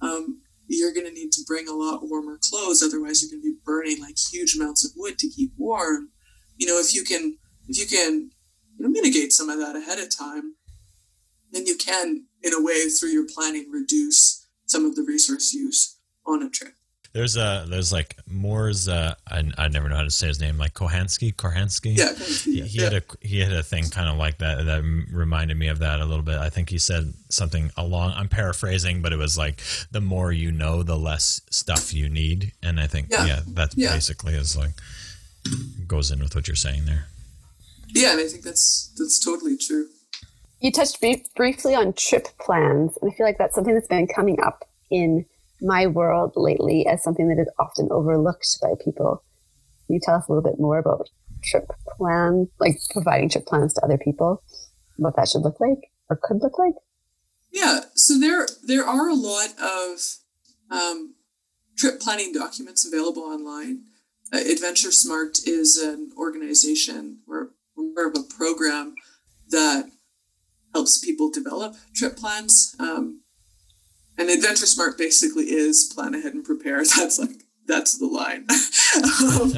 um, 0.00 0.40
you're 0.68 0.92
going 0.92 1.06
to 1.06 1.12
need 1.12 1.32
to 1.32 1.42
bring 1.46 1.68
a 1.68 1.72
lot 1.72 2.08
warmer 2.08 2.38
clothes, 2.42 2.82
otherwise 2.82 3.22
you're 3.22 3.30
going 3.30 3.42
to 3.42 3.54
be 3.54 3.60
burning 3.64 4.00
like 4.00 4.16
huge 4.18 4.56
amounts 4.56 4.84
of 4.84 4.92
wood 4.96 5.18
to 5.18 5.28
keep 5.28 5.52
warm. 5.56 6.10
You 6.56 6.66
know, 6.66 6.78
if 6.78 6.94
you 6.94 7.04
can 7.04 7.38
if 7.68 7.78
you 7.78 7.86
can 7.86 8.30
you 8.76 8.84
know 8.84 8.88
mitigate 8.88 9.32
some 9.32 9.48
of 9.48 9.58
that 9.58 9.76
ahead 9.76 9.98
of 9.98 10.14
time, 10.14 10.54
then 11.52 11.66
you 11.66 11.76
can, 11.76 12.26
in 12.42 12.52
a 12.52 12.62
way, 12.62 12.88
through 12.88 13.10
your 13.10 13.26
planning, 13.26 13.70
reduce 13.70 14.46
some 14.66 14.84
of 14.84 14.96
the 14.96 15.02
resource 15.02 15.52
use 15.52 15.98
on 16.26 16.42
a 16.42 16.50
trip. 16.50 16.74
There's 17.14 17.36
a 17.36 17.64
there's 17.68 17.92
like 17.92 18.16
Moore's 18.26 18.88
uh 18.88 19.14
I, 19.30 19.44
I 19.56 19.68
never 19.68 19.88
know 19.88 19.94
how 19.94 20.02
to 20.02 20.10
say 20.10 20.26
his 20.26 20.40
name 20.40 20.58
like 20.58 20.74
Kohansky 20.74 21.32
Kohansky? 21.32 21.96
Yeah, 21.96 22.12
he, 22.12 22.62
he 22.62 22.78
yeah. 22.80 22.84
had 22.84 22.92
a 22.94 23.02
he 23.20 23.38
had 23.38 23.52
a 23.52 23.62
thing 23.62 23.88
kind 23.88 24.08
of 24.08 24.16
like 24.16 24.38
that 24.38 24.66
that 24.66 24.82
reminded 25.12 25.56
me 25.56 25.68
of 25.68 25.78
that 25.78 26.00
a 26.00 26.04
little 26.04 26.24
bit. 26.24 26.38
I 26.38 26.50
think 26.50 26.70
he 26.70 26.78
said 26.78 27.14
something 27.28 27.70
along 27.76 28.14
I'm 28.16 28.28
paraphrasing 28.28 29.00
but 29.00 29.12
it 29.12 29.16
was 29.16 29.38
like 29.38 29.62
the 29.92 30.00
more 30.00 30.32
you 30.32 30.50
know 30.50 30.82
the 30.82 30.96
less 30.96 31.40
stuff 31.50 31.94
you 31.94 32.08
need. 32.08 32.52
And 32.64 32.80
I 32.80 32.88
think 32.88 33.12
yeah, 33.12 33.26
yeah 33.26 33.40
that 33.46 33.74
yeah. 33.76 33.92
basically 33.92 34.34
is 34.34 34.56
like 34.56 34.72
goes 35.86 36.10
in 36.10 36.18
with 36.18 36.34
what 36.34 36.48
you're 36.48 36.56
saying 36.56 36.86
there. 36.86 37.06
Yeah 37.90 38.10
and 38.10 38.20
I 38.22 38.26
think 38.26 38.42
that's 38.42 38.92
that's 38.98 39.20
totally 39.20 39.56
true. 39.56 39.86
You 40.58 40.72
touched 40.72 41.00
briefly 41.36 41.76
on 41.76 41.92
trip 41.92 42.26
plans 42.40 42.98
and 43.00 43.12
I 43.12 43.14
feel 43.14 43.24
like 43.24 43.38
that's 43.38 43.54
something 43.54 43.74
that's 43.74 43.86
been 43.86 44.08
coming 44.08 44.40
up 44.40 44.66
in 44.90 45.26
my 45.60 45.86
world 45.86 46.32
lately 46.36 46.86
as 46.86 47.02
something 47.02 47.28
that 47.28 47.40
is 47.40 47.50
often 47.58 47.88
overlooked 47.90 48.58
by 48.60 48.72
people. 48.84 49.22
Can 49.86 49.94
you 49.94 50.00
tell 50.02 50.16
us 50.16 50.28
a 50.28 50.32
little 50.32 50.48
bit 50.48 50.60
more 50.60 50.78
about 50.78 51.08
trip 51.44 51.66
plans, 51.96 52.48
like 52.58 52.78
providing 52.90 53.28
trip 53.28 53.46
plans 53.46 53.74
to 53.74 53.84
other 53.84 53.98
people, 53.98 54.42
what 54.96 55.16
that 55.16 55.28
should 55.28 55.42
look 55.42 55.60
like 55.60 55.90
or 56.08 56.18
could 56.22 56.38
look 56.42 56.58
like? 56.58 56.74
Yeah, 57.52 57.80
so 57.94 58.18
there 58.18 58.46
there 58.66 58.84
are 58.84 59.08
a 59.08 59.14
lot 59.14 59.50
of 59.60 59.98
um, 60.70 61.14
trip 61.76 62.00
planning 62.00 62.32
documents 62.32 62.86
available 62.86 63.22
online. 63.22 63.82
Uh, 64.32 64.38
Adventure 64.38 64.90
Smart 64.90 65.38
is 65.46 65.76
an 65.76 66.10
organization 66.16 67.18
or 67.28 67.50
more 67.76 68.08
of 68.08 68.16
a 68.16 68.34
program 68.36 68.94
that 69.50 69.90
helps 70.72 70.98
people 70.98 71.30
develop 71.30 71.76
trip 71.94 72.16
plans. 72.16 72.74
Um, 72.80 73.22
and 74.18 74.30
Adventure 74.30 74.66
Smart 74.66 74.96
basically 74.96 75.44
is 75.44 75.92
plan 75.94 76.14
ahead 76.14 76.34
and 76.34 76.44
prepare. 76.44 76.82
That's 76.96 77.18
like 77.18 77.44
that's 77.66 77.98
the 77.98 78.06
line. 78.06 78.46
um, 79.40 79.54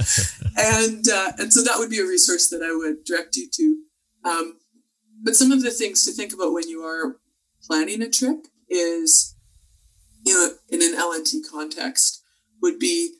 and 0.56 1.08
uh, 1.08 1.32
and 1.38 1.52
so 1.52 1.62
that 1.64 1.78
would 1.78 1.90
be 1.90 1.98
a 1.98 2.06
resource 2.06 2.48
that 2.50 2.62
I 2.62 2.74
would 2.74 3.04
direct 3.04 3.34
you 3.34 3.48
to. 3.52 3.82
Um, 4.24 4.58
but 5.24 5.34
some 5.34 5.50
of 5.50 5.62
the 5.62 5.70
things 5.70 6.04
to 6.04 6.12
think 6.12 6.32
about 6.32 6.52
when 6.52 6.68
you 6.68 6.82
are 6.84 7.16
planning 7.66 8.02
a 8.02 8.08
trip 8.08 8.46
is, 8.68 9.34
you 10.24 10.34
know, 10.34 10.50
in 10.68 10.82
an 10.82 10.94
LNT 10.94 11.50
context, 11.50 12.22
would 12.62 12.78
be, 12.78 13.14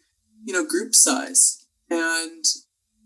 you 0.44 0.52
know, 0.52 0.64
group 0.64 0.94
size 0.94 1.66
and 1.90 2.44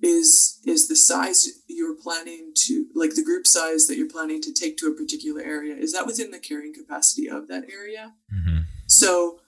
is 0.03 0.61
is 0.65 0.89
the 0.89 0.97
size 0.97 1.47
you're 1.69 1.97
planning 1.97 2.53
to 2.55 2.87
like 2.95 3.15
the 3.15 3.25
group 3.25 3.47
size 3.47 3.87
that 3.87 3.97
you're 3.97 4.09
planning 4.09 4.41
to 4.41 4.53
take 4.53 4.77
to 4.77 4.87
a 4.87 4.95
particular 4.95 5.43
area 5.43 5.75
is 5.75 5.93
that 5.93 6.07
within 6.07 6.31
the 6.31 6.39
carrying 6.39 6.75
capacity 6.75 7.29
of 7.29 7.49
that 7.49 7.65
area? 7.71 8.15
Mm-hmm. 8.35 8.61
so 8.87 9.41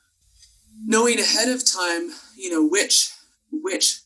knowing 0.85 1.19
ahead 1.19 1.49
of 1.49 1.65
time 1.65 2.11
you 2.37 2.51
know 2.51 2.67
which 2.67 3.13
which 3.51 4.01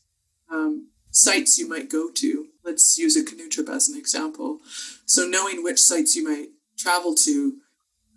um, 0.51 0.89
sites 1.11 1.57
you 1.57 1.67
might 1.67 1.89
go 1.89 2.09
to 2.11 2.47
let's 2.67 2.97
use 2.97 3.15
a 3.15 3.23
canoe 3.23 3.49
trip 3.49 3.69
as 3.69 3.89
an 3.89 3.97
example. 3.97 4.59
So 5.05 5.25
knowing 5.25 5.63
which 5.63 5.79
sites 5.79 6.15
you 6.15 6.23
might 6.27 6.49
travel 6.77 7.15
to 7.15 7.53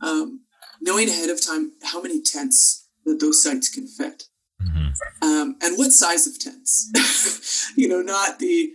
um, 0.02 0.40
knowing 0.80 1.08
ahead 1.08 1.30
of 1.30 1.44
time 1.44 1.72
how 1.84 2.02
many 2.02 2.20
tents 2.20 2.88
that 3.04 3.20
those 3.20 3.42
sites 3.42 3.68
can 3.68 3.86
fit 3.86 4.24
Mm-hmm. 4.62 5.28
Um, 5.28 5.56
and 5.62 5.78
what 5.78 5.92
size 5.92 6.26
of 6.26 6.38
tents? 6.38 7.72
you 7.76 7.88
know, 7.88 8.02
not 8.02 8.38
the 8.38 8.72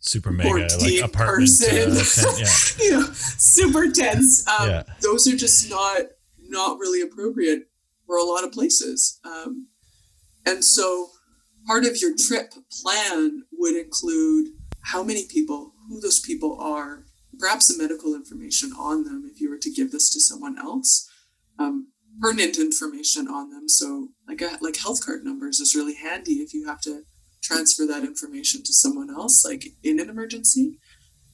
super 0.00 0.30
mega 0.30 0.68
like 0.80 1.02
apartment 1.02 1.50
uh, 1.62 1.70
tent, 1.70 2.38
yeah. 2.38 2.46
you 2.84 2.90
know, 2.92 3.06
super 3.12 3.90
tents. 3.90 4.46
Um, 4.48 4.68
yeah. 4.68 4.82
Those 5.02 5.26
are 5.26 5.36
just 5.36 5.70
not 5.70 6.02
not 6.48 6.78
really 6.78 7.02
appropriate 7.02 7.68
for 8.06 8.16
a 8.16 8.24
lot 8.24 8.44
of 8.44 8.52
places. 8.52 9.20
Um, 9.24 9.66
And 10.46 10.64
so 10.64 11.10
part 11.66 11.84
of 11.84 11.96
your 12.00 12.14
trip 12.16 12.52
plan 12.80 13.42
would 13.52 13.74
include 13.74 14.48
how 14.82 15.02
many 15.02 15.26
people, 15.26 15.72
who 15.88 16.00
those 16.00 16.20
people 16.20 16.56
are, 16.60 17.04
perhaps 17.38 17.66
the 17.66 17.82
medical 17.82 18.14
information 18.14 18.70
on 18.78 19.02
them 19.04 19.28
if 19.30 19.40
you 19.40 19.50
were 19.50 19.58
to 19.58 19.70
give 19.70 19.90
this 19.90 20.08
to 20.10 20.20
someone 20.20 20.56
else, 20.58 21.10
um, 21.58 21.88
pertinent 22.20 22.58
information 22.58 23.28
on 23.28 23.50
them. 23.50 23.68
So 23.68 24.08
like 24.28 24.40
a, 24.40 24.58
like 24.60 24.76
health 24.76 25.04
card 25.04 25.24
numbers 25.24 25.60
is 25.60 25.74
really 25.74 25.94
handy 25.94 26.34
if 26.34 26.54
you 26.54 26.66
have 26.66 26.80
to 26.82 27.02
transfer 27.42 27.86
that 27.86 28.02
information 28.02 28.62
to 28.64 28.72
someone 28.72 29.10
else, 29.10 29.44
like 29.44 29.66
in 29.82 30.00
an 30.00 30.10
emergency. 30.10 30.78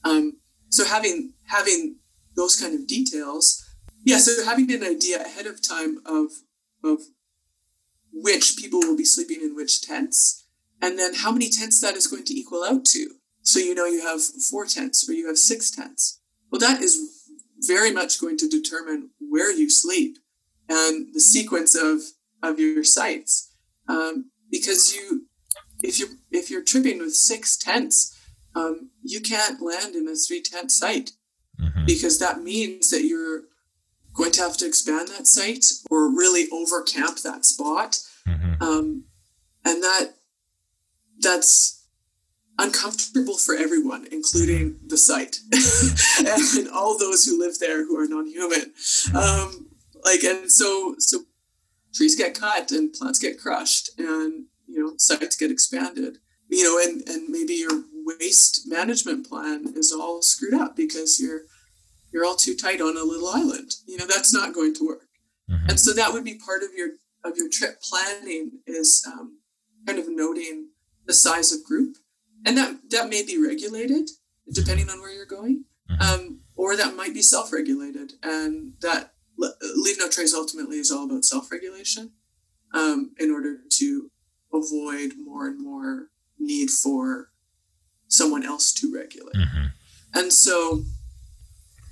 Um, 0.03 0.33
so 0.69 0.85
having 0.85 1.33
having 1.47 1.97
those 2.35 2.59
kind 2.59 2.73
of 2.73 2.87
details, 2.87 3.63
yeah. 4.03 4.17
So 4.17 4.43
having 4.45 4.71
an 4.71 4.83
idea 4.83 5.21
ahead 5.21 5.45
of 5.45 5.61
time 5.61 5.99
of 6.05 6.31
of 6.83 6.99
which 8.11 8.57
people 8.57 8.79
will 8.79 8.97
be 8.97 9.05
sleeping 9.05 9.41
in 9.41 9.55
which 9.55 9.81
tents, 9.81 10.45
and 10.81 10.99
then 10.99 11.13
how 11.15 11.31
many 11.31 11.49
tents 11.49 11.79
that 11.81 11.95
is 11.95 12.07
going 12.07 12.25
to 12.25 12.33
equal 12.33 12.63
out 12.63 12.85
to. 12.85 13.11
So 13.41 13.59
you 13.59 13.75
know 13.75 13.85
you 13.85 14.01
have 14.01 14.21
four 14.21 14.65
tents 14.65 15.07
or 15.07 15.13
you 15.13 15.27
have 15.27 15.37
six 15.37 15.71
tents. 15.71 16.21
Well, 16.51 16.59
that 16.59 16.81
is 16.81 16.97
very 17.59 17.91
much 17.91 18.19
going 18.19 18.37
to 18.37 18.47
determine 18.47 19.11
where 19.19 19.51
you 19.51 19.69
sleep 19.69 20.17
and 20.69 21.13
the 21.13 21.19
sequence 21.19 21.75
of 21.75 22.01
of 22.41 22.59
your 22.59 22.83
sites, 22.83 23.53
um, 23.87 24.31
because 24.51 24.95
you 24.95 25.27
if 25.81 25.99
you 25.99 26.07
if 26.31 26.49
you're 26.49 26.63
tripping 26.63 26.99
with 26.99 27.15
six 27.15 27.57
tents, 27.57 28.17
um, 28.55 28.89
you 29.03 29.21
can't 29.21 29.61
land 29.61 29.95
in 29.95 30.07
a 30.07 30.15
three 30.15 30.41
tent 30.41 30.71
site 30.71 31.11
mm-hmm. 31.59 31.85
because 31.85 32.19
that 32.19 32.41
means 32.41 32.89
that 32.89 33.03
you're 33.03 33.43
going 34.13 34.31
to 34.31 34.41
have 34.41 34.57
to 34.57 34.67
expand 34.67 35.07
that 35.09 35.27
site 35.27 35.65
or 35.89 36.15
really 36.15 36.47
over 36.51 36.81
camp 36.81 37.19
that 37.19 37.45
spot. 37.45 37.99
Mm-hmm. 38.27 38.63
Um, 38.63 39.05
and 39.65 39.81
that 39.83 40.13
that's 41.19 41.85
uncomfortable 42.59 43.37
for 43.37 43.55
everyone, 43.55 44.07
including 44.11 44.71
mm-hmm. 44.71 44.87
the 44.87 44.97
site 44.97 45.39
and 46.57 46.69
all 46.69 46.97
those 46.97 47.25
who 47.25 47.39
live 47.39 47.59
there 47.59 47.85
who 47.85 47.97
are 47.99 48.07
non-human. 48.07 48.71
Mm-hmm. 48.71 49.15
Um, 49.15 49.67
like, 50.05 50.23
and 50.23 50.51
so, 50.51 50.95
so 50.99 51.19
trees 51.93 52.15
get 52.15 52.39
cut 52.39 52.71
and 52.71 52.93
plants 52.93 53.19
get 53.19 53.39
crushed 53.39 53.89
and, 53.97 54.45
you 54.67 54.79
know, 54.79 54.93
sites 54.97 55.35
get 55.35 55.51
expanded, 55.51 56.17
you 56.49 56.63
know, 56.63 56.79
and, 56.81 57.07
and 57.07 57.29
maybe 57.29 57.53
your 57.53 57.83
waste 58.05 58.63
management 58.67 59.27
plan 59.27 59.73
is 59.75 59.91
all 59.91 60.21
screwed 60.21 60.53
up 60.53 60.75
because 60.75 61.19
you're, 61.19 61.41
you're 62.11 62.25
all 62.25 62.35
too 62.35 62.55
tight 62.55 62.81
on 62.81 62.97
a 62.97 63.03
little 63.03 63.29
island. 63.29 63.71
You 63.87 63.97
know, 63.97 64.05
that's 64.07 64.33
not 64.33 64.53
going 64.53 64.73
to 64.75 64.85
work. 64.85 65.07
Mm-hmm. 65.49 65.69
And 65.69 65.79
so 65.79 65.93
that 65.93 66.13
would 66.13 66.23
be 66.23 66.35
part 66.35 66.63
of 66.63 66.69
your 66.75 66.89
of 67.25 67.37
your 67.37 67.49
trip 67.49 67.81
planning 67.81 68.59
is 68.67 69.05
um, 69.07 69.39
kind 69.87 69.97
of 69.97 70.05
noting 70.09 70.69
the 71.05 71.13
size 71.13 71.53
of 71.53 71.63
group, 71.63 71.95
and 72.45 72.57
that 72.57 72.77
that 72.91 73.09
may 73.09 73.25
be 73.25 73.41
regulated 73.41 74.09
depending 74.51 74.89
on 74.89 74.99
where 74.99 75.13
you're 75.13 75.25
going, 75.25 75.63
mm-hmm. 75.89 76.01
um, 76.01 76.41
or 76.55 76.75
that 76.75 76.95
might 76.95 77.13
be 77.13 77.21
self-regulated, 77.21 78.13
and 78.21 78.73
that 78.81 79.12
leave 79.37 79.97
no 79.99 80.09
trace 80.09 80.33
ultimately 80.33 80.77
is 80.77 80.91
all 80.91 81.05
about 81.05 81.25
self-regulation 81.25 82.11
um, 82.73 83.11
in 83.19 83.31
order 83.31 83.57
to 83.69 84.11
avoid 84.53 85.13
more 85.23 85.47
and 85.47 85.63
more 85.63 86.09
need 86.39 86.69
for 86.69 87.29
someone 88.07 88.43
else 88.43 88.71
to 88.73 88.93
regulate. 88.93 89.35
Mm-hmm. 89.35 89.65
And 90.13 90.31
so 90.31 90.83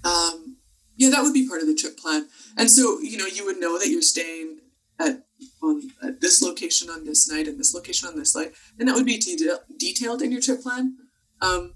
um, 0.03 0.57
yeah, 0.95 1.09
that 1.09 1.23
would 1.23 1.33
be 1.33 1.47
part 1.47 1.61
of 1.61 1.67
the 1.67 1.75
trip 1.75 1.97
plan. 1.97 2.27
And 2.57 2.69
so, 2.69 2.99
you 2.99 3.17
know, 3.17 3.25
you 3.25 3.45
would 3.45 3.59
know 3.59 3.79
that 3.79 3.87
you're 3.87 4.01
staying 4.01 4.59
at 4.99 5.23
on 5.63 5.81
at 6.03 6.21
this 6.21 6.41
location 6.43 6.89
on 6.89 7.05
this 7.05 7.29
night 7.31 7.47
and 7.47 7.59
this 7.59 7.73
location 7.73 8.07
on 8.07 8.15
this 8.15 8.35
night, 8.35 8.53
and 8.77 8.87
that 8.87 8.95
would 8.95 9.05
be 9.05 9.17
de- 9.17 9.59
detailed 9.77 10.21
in 10.21 10.31
your 10.31 10.41
trip 10.41 10.61
plan. 10.61 10.97
Um, 11.41 11.73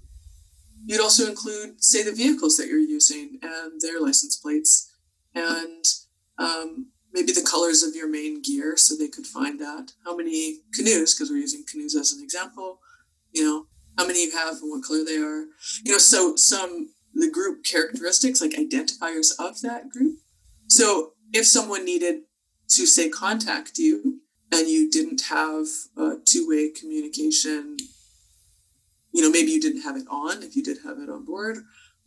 you'd 0.84 1.00
also 1.00 1.26
include, 1.28 1.82
say, 1.82 2.04
the 2.04 2.12
vehicles 2.12 2.56
that 2.56 2.68
you're 2.68 2.78
using 2.78 3.40
and 3.42 3.80
their 3.80 4.00
license 4.00 4.36
plates, 4.36 4.92
and 5.36 5.84
um, 6.38 6.86
maybe 7.12 7.30
the 7.30 7.46
colors 7.48 7.82
of 7.82 7.94
your 7.94 8.08
main 8.08 8.42
gear, 8.42 8.76
so 8.76 8.96
they 8.96 9.08
could 9.08 9.26
find 9.26 9.60
that. 9.60 9.92
How 10.04 10.16
many 10.16 10.60
canoes, 10.74 11.14
because 11.14 11.30
we're 11.30 11.36
using 11.36 11.64
canoes 11.70 11.94
as 11.94 12.12
an 12.12 12.24
example. 12.24 12.80
You 13.32 13.44
know, 13.44 13.66
how 13.98 14.06
many 14.06 14.24
you 14.24 14.32
have 14.32 14.56
and 14.62 14.70
what 14.70 14.82
color 14.82 15.04
they 15.04 15.18
are. 15.18 15.44
You 15.84 15.92
know, 15.92 15.98
so 15.98 16.34
some 16.36 16.90
the 17.14 17.30
group 17.30 17.64
characteristics, 17.64 18.40
like 18.40 18.52
identifiers 18.52 19.28
of 19.38 19.60
that 19.62 19.88
group. 19.88 20.18
So 20.68 21.12
if 21.32 21.46
someone 21.46 21.84
needed 21.84 22.22
to 22.68 22.86
say 22.86 23.08
contact 23.08 23.78
you 23.78 24.20
and 24.52 24.68
you 24.68 24.90
didn't 24.90 25.22
have 25.28 25.66
a 25.96 26.16
two-way 26.24 26.70
communication, 26.70 27.76
you 29.12 29.22
know, 29.22 29.30
maybe 29.30 29.50
you 29.50 29.60
didn't 29.60 29.82
have 29.82 29.96
it 29.96 30.06
on 30.10 30.42
if 30.42 30.56
you 30.56 30.62
did 30.62 30.78
have 30.84 30.98
it 30.98 31.08
on 31.08 31.24
board, 31.24 31.58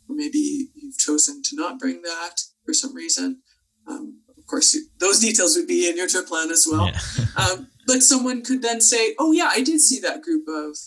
or 0.08 0.16
maybe 0.16 0.70
you've 0.76 0.98
chosen 0.98 1.42
to 1.44 1.56
not 1.56 1.80
bring 1.80 2.02
that 2.04 2.42
for 2.70 2.74
some 2.74 2.96
reason. 2.96 3.42
Um, 3.88 4.20
of 4.38 4.46
course, 4.46 4.78
those 5.00 5.20
details 5.20 5.56
would 5.56 5.68
be 5.68 5.90
in 5.90 5.98
your 5.98 6.08
trip 6.08 6.28
plan 6.28 6.52
as 6.52 6.68
well. 6.70 6.88
Yeah. 6.88 7.26
um, 7.38 7.68
but 7.88 8.04
someone 8.04 8.44
could 8.44 8.62
then 8.62 8.82
say, 8.82 9.16
"Oh 9.18 9.32
yeah, 9.32 9.50
I 9.52 9.62
did 9.62 9.82
see 9.82 10.00
that 10.02 10.22
group 10.22 10.48
of 10.48 10.78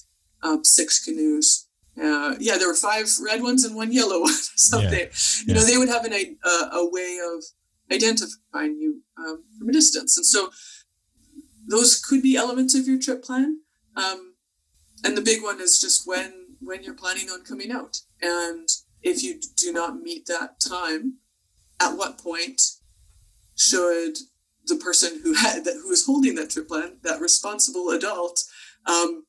um, 0.43 0.65
six 0.65 1.05
canoes 1.05 1.67
uh, 2.01 2.35
yeah, 2.39 2.57
there 2.57 2.69
were 2.69 2.75
five 2.75 3.07
red 3.23 3.43
ones 3.43 3.65
and 3.65 3.77
one 3.77 3.93
yellow 3.93 4.21
one 4.29 4.33
something. 4.33 4.99
Yeah. 4.99 5.45
You 5.47 5.55
know, 5.55 5.65
they 5.65 5.77
would 5.77 5.89
have 5.89 6.05
an, 6.05 6.13
a, 6.13 6.77
a 6.77 6.91
way 6.91 7.19
of 7.23 7.45
identifying 7.93 8.79
you 8.79 9.03
um, 9.19 9.45
from 9.59 9.69
a 9.69 9.73
distance. 9.73 10.17
And 10.17 10.27
so 10.27 10.51
those 11.69 12.01
could 12.01 12.23
be 12.23 12.37
elements 12.37 12.75
of 12.75 12.87
your 12.87 12.99
trip 12.99 13.23
plan. 13.23 13.61
Um, 13.97 14.35
and 15.05 15.17
the 15.17 15.23
big 15.23 15.43
one 15.43 15.61
is 15.61 15.81
just 15.81 16.07
when 16.07 16.33
when 16.61 16.85
you're 16.85 16.95
planning 16.95 17.29
on 17.29 17.43
coming 17.43 17.73
out. 17.73 18.01
And 18.23 18.69
if 19.03 19.23
you 19.23 19.41
do 19.57 19.73
not 19.73 20.01
meet 20.01 20.27
that 20.27 20.61
time, 20.61 21.19
at 21.83 21.97
what 21.97 22.19
point 22.19 22.61
should 23.57 24.17
the 24.67 24.77
person 24.77 25.21
who 25.23 25.35
had 25.35 25.65
that 25.65 25.75
who 25.83 25.91
is 25.91 26.07
holding 26.07 26.37
that 26.37 26.51
trip 26.51 26.69
plan, 26.69 26.99
that 27.03 27.21
responsible 27.21 27.91
adult, 27.91 28.45
um, 28.87 29.25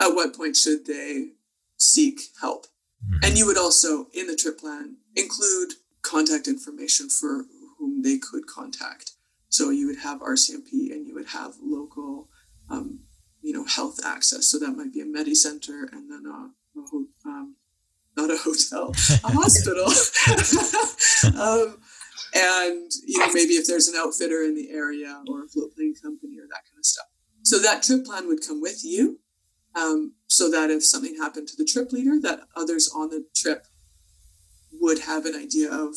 at 0.00 0.14
what 0.14 0.34
point 0.34 0.56
should 0.56 0.86
they 0.86 1.28
seek 1.76 2.20
help. 2.40 2.66
Mm-hmm. 3.04 3.24
And 3.24 3.38
you 3.38 3.46
would 3.46 3.58
also, 3.58 4.06
in 4.12 4.26
the 4.26 4.36
trip 4.36 4.58
plan, 4.58 4.96
include 5.14 5.74
contact 6.02 6.48
information 6.48 7.08
for 7.08 7.44
whom 7.78 8.02
they 8.02 8.18
could 8.18 8.46
contact. 8.46 9.12
So 9.48 9.70
you 9.70 9.86
would 9.86 9.98
have 9.98 10.20
RCMP 10.20 10.92
and 10.92 11.06
you 11.06 11.14
would 11.14 11.28
have 11.28 11.54
local, 11.62 12.28
um, 12.70 13.00
you 13.42 13.52
know, 13.52 13.64
health 13.64 14.00
access. 14.04 14.46
So 14.46 14.58
that 14.58 14.72
might 14.72 14.92
be 14.92 15.00
a 15.00 15.06
Medi 15.06 15.34
Center 15.34 15.88
and 15.92 16.10
then 16.10 16.24
a, 16.26 16.50
a 16.78 17.28
um, 17.28 17.55
not 18.16 18.30
a 18.30 18.36
hotel, 18.36 18.92
a 19.24 19.32
hospital. 19.32 19.86
um, 21.40 21.78
and 22.34 22.90
you 23.06 23.18
know 23.18 23.32
maybe 23.32 23.54
if 23.54 23.66
there's 23.66 23.88
an 23.88 23.94
outfitter 23.96 24.42
in 24.42 24.54
the 24.54 24.70
area 24.70 25.22
or 25.28 25.44
a 25.44 25.48
float 25.48 25.74
plane 25.74 25.94
company 26.02 26.38
or 26.38 26.46
that 26.48 26.64
kind 26.68 26.78
of 26.78 26.84
stuff. 26.84 27.06
So 27.42 27.58
that 27.60 27.82
trip 27.82 28.04
plan 28.04 28.26
would 28.26 28.46
come 28.46 28.60
with 28.60 28.84
you, 28.84 29.20
um, 29.74 30.14
so 30.26 30.50
that 30.50 30.70
if 30.70 30.84
something 30.84 31.16
happened 31.16 31.48
to 31.48 31.56
the 31.56 31.64
trip 31.64 31.92
leader, 31.92 32.18
that 32.22 32.40
others 32.56 32.90
on 32.94 33.10
the 33.10 33.24
trip 33.36 33.66
would 34.72 35.00
have 35.00 35.26
an 35.26 35.34
idea 35.34 35.70
of 35.70 35.94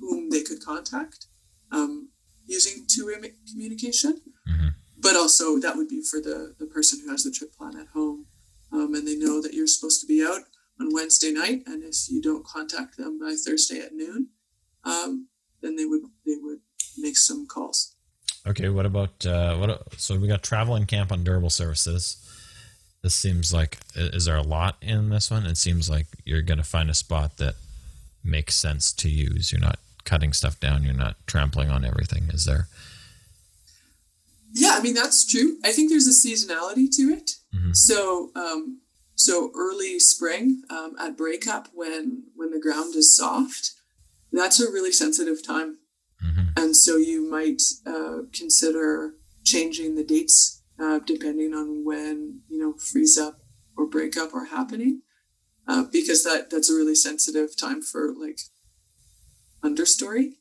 whom 0.00 0.30
they 0.30 0.42
could 0.42 0.64
contact 0.64 1.26
um, 1.70 2.10
using 2.46 2.84
two-way 2.88 3.32
communication. 3.50 4.20
Mm-hmm. 4.48 4.68
But 4.98 5.16
also 5.16 5.58
that 5.58 5.76
would 5.76 5.88
be 5.88 6.02
for 6.02 6.20
the, 6.20 6.54
the 6.58 6.66
person 6.66 7.00
who 7.04 7.10
has 7.10 7.22
the 7.22 7.30
trip 7.30 7.54
plan 7.54 7.78
at 7.78 7.88
home. 7.88 8.26
Um, 8.72 8.94
and 8.94 9.06
they 9.06 9.16
know 9.16 9.42
that 9.42 9.54
you're 9.54 9.66
supposed 9.66 10.00
to 10.00 10.06
be 10.06 10.24
out 10.24 10.42
on 10.80 10.92
Wednesday 10.92 11.30
night. 11.30 11.62
And 11.66 11.84
if 11.84 12.08
you 12.08 12.20
don't 12.22 12.44
contact 12.44 12.96
them 12.96 13.18
by 13.18 13.34
Thursday 13.34 13.80
at 13.80 13.92
noon, 13.92 14.28
um, 14.84 15.28
then 15.62 15.76
they 15.76 15.84
would 15.84 16.02
they 16.26 16.36
would 16.40 16.60
make 16.98 17.16
some 17.16 17.46
calls. 17.46 17.94
Okay, 18.46 18.68
what 18.68 18.86
about 18.86 19.26
uh, 19.26 19.56
what? 19.56 20.00
So 20.00 20.18
we 20.18 20.26
got 20.28 20.42
travel 20.42 20.74
and 20.74 20.88
camp 20.88 21.12
on 21.12 21.22
durable 21.22 21.50
surfaces. 21.50 22.26
This 23.02 23.14
seems 23.14 23.52
like 23.52 23.78
is 23.94 24.24
there 24.24 24.36
a 24.36 24.42
lot 24.42 24.76
in 24.80 25.10
this 25.10 25.30
one? 25.30 25.46
It 25.46 25.56
seems 25.56 25.88
like 25.88 26.06
you're 26.24 26.42
going 26.42 26.58
to 26.58 26.64
find 26.64 26.90
a 26.90 26.94
spot 26.94 27.36
that 27.38 27.54
makes 28.24 28.54
sense 28.54 28.92
to 28.92 29.08
use. 29.08 29.52
You're 29.52 29.60
not 29.60 29.78
cutting 30.04 30.32
stuff 30.32 30.58
down. 30.60 30.82
You're 30.82 30.94
not 30.94 31.16
trampling 31.26 31.70
on 31.70 31.84
everything. 31.84 32.24
Is 32.32 32.44
there? 32.44 32.68
Yeah, 34.52 34.74
I 34.78 34.82
mean 34.82 34.94
that's 34.94 35.24
true. 35.26 35.58
I 35.64 35.72
think 35.72 35.90
there's 35.90 36.08
a 36.08 36.10
seasonality 36.10 36.90
to 36.96 37.02
it. 37.02 37.36
Mm-hmm. 37.54 37.72
So, 37.72 38.30
um, 38.34 38.80
so 39.24 39.50
early 39.56 39.98
spring 39.98 40.62
um, 40.70 40.94
at 40.98 41.16
breakup 41.16 41.68
when 41.74 42.24
when 42.34 42.50
the 42.50 42.60
ground 42.60 42.94
is 42.94 43.16
soft, 43.16 43.72
that's 44.32 44.60
a 44.60 44.70
really 44.70 44.92
sensitive 44.92 45.44
time, 45.46 45.78
mm-hmm. 46.24 46.48
and 46.56 46.76
so 46.76 46.96
you 46.96 47.28
might 47.28 47.62
uh, 47.86 48.18
consider 48.32 49.14
changing 49.44 49.94
the 49.96 50.04
dates 50.04 50.62
uh, 50.78 50.98
depending 51.06 51.54
on 51.54 51.84
when 51.84 52.40
you 52.48 52.58
know 52.58 52.74
freeze 52.74 53.18
up 53.18 53.36
or 53.76 53.86
breakup 53.86 54.34
are 54.34 54.46
happening, 54.46 55.02
uh, 55.68 55.84
because 55.92 56.24
that 56.24 56.50
that's 56.50 56.70
a 56.70 56.74
really 56.74 56.94
sensitive 56.94 57.56
time 57.56 57.82
for 57.82 58.12
like 58.14 58.40
understory. 59.62 60.32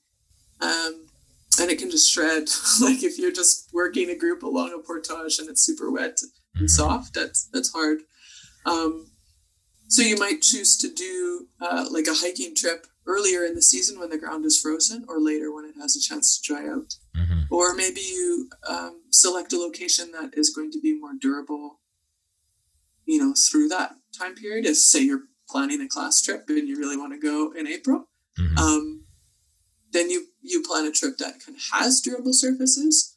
Um, 0.62 1.06
and 1.60 1.72
it 1.72 1.80
can 1.80 1.90
just 1.90 2.10
shred. 2.12 2.44
like 2.82 3.04
if 3.04 3.18
you're 3.18 3.32
just 3.32 3.70
working 3.74 4.10
a 4.10 4.16
group 4.16 4.44
along 4.44 4.74
a 4.74 4.80
portage 4.86 5.40
and 5.40 5.50
it's 5.50 5.62
super 5.64 5.92
wet 5.92 6.18
and 6.56 6.68
Mhm. 6.68 6.70
soft, 6.70 7.14
that's 7.14 7.48
that's 7.54 7.72
hard. 7.72 8.00
Um, 8.66 9.08
so 9.88 10.02
you 10.02 10.18
might 10.18 10.42
choose 10.42 10.78
to 10.78 10.94
do 10.94 11.48
uh, 11.62 11.88
like 11.90 12.08
a 12.08 12.14
hiking 12.14 12.56
trip 12.56 12.86
earlier 13.08 13.44
in 13.44 13.56
the 13.56 13.62
season 13.62 14.00
when 14.00 14.10
the 14.10 14.18
ground 14.20 14.46
is 14.46 14.60
frozen, 14.60 15.04
or 15.08 15.20
later 15.20 15.52
when 15.54 15.66
it 15.66 15.76
has 15.82 15.96
a 15.96 16.00
chance 16.02 16.38
to 16.40 16.48
dry 16.54 16.68
out. 16.68 16.96
Mhm. 17.16 17.46
Or 17.50 17.74
maybe 17.74 18.02
you 18.02 18.50
um, 18.68 19.02
select 19.10 19.52
a 19.54 19.58
location 19.58 20.12
that 20.12 20.38
is 20.38 20.52
going 20.52 20.72
to 20.72 20.80
be 20.80 20.94
more 21.00 21.14
durable, 21.20 21.80
you 23.06 23.20
know, 23.20 23.34
through 23.34 23.68
that 23.70 23.96
time 24.18 24.36
period. 24.36 24.66
As 24.68 24.88
say 24.88 25.00
you're 25.02 25.24
planning 25.50 25.82
a 25.82 25.88
class 25.88 26.22
trip 26.22 26.46
and 26.50 26.68
you 26.68 26.78
really 26.78 26.98
want 26.98 27.14
to 27.14 27.20
go 27.20 27.52
in 27.52 27.66
April, 27.68 28.08
Mhm. 28.38 28.58
um, 28.60 29.06
then 29.92 30.10
you 30.12 30.28
you 30.42 30.62
plan 30.62 30.86
a 30.86 30.92
trip 30.92 31.18
that 31.18 31.40
kind 31.44 31.58
of 31.58 31.64
has 31.72 32.00
durable 32.02 32.34
surfaces. 32.34 33.16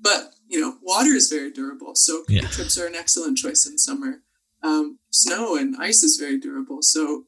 But 0.00 0.34
you 0.48 0.60
know, 0.60 0.78
water 0.82 1.10
is 1.10 1.28
very 1.28 1.50
durable, 1.50 1.94
so 1.96 2.24
Yeah. 2.28 2.46
trips 2.48 2.78
are 2.78 2.86
an 2.86 2.94
excellent 2.94 3.38
choice 3.38 3.66
in 3.66 3.78
summer. 3.78 4.22
Um, 4.62 4.98
snow 5.10 5.56
and 5.56 5.74
ice 5.78 6.02
is 6.02 6.16
very 6.16 6.38
durable, 6.38 6.82
so 6.82 7.24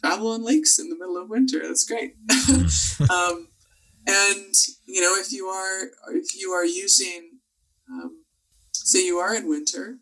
travel 0.00 0.32
on 0.32 0.44
lakes 0.44 0.78
in 0.78 0.88
the 0.88 0.96
middle 0.96 1.16
of 1.16 1.30
winter. 1.30 1.60
That's 1.62 1.84
great. 1.84 2.14
um, 3.10 3.48
and 4.06 4.54
you 4.86 5.00
know, 5.00 5.14
if 5.16 5.32
you 5.32 5.46
are 5.46 5.84
if 6.14 6.36
you 6.38 6.50
are 6.50 6.64
using, 6.64 7.38
um, 7.90 8.24
say 8.72 9.04
you 9.04 9.18
are 9.18 9.34
in 9.34 9.48
winter, 9.48 9.98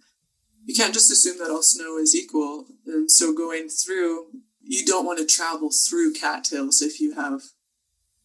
you 0.64 0.74
can't 0.74 0.94
just 0.94 1.10
assume 1.10 1.38
that 1.38 1.50
all 1.50 1.62
snow 1.62 1.98
is 1.98 2.14
equal. 2.14 2.66
And 2.86 3.10
so 3.10 3.34
going 3.34 3.68
through, 3.68 4.28
you 4.62 4.84
don't 4.84 5.06
want 5.06 5.18
to 5.18 5.26
travel 5.26 5.70
through 5.70 6.14
cattails 6.14 6.80
if 6.80 7.00
you 7.00 7.14
have 7.14 7.42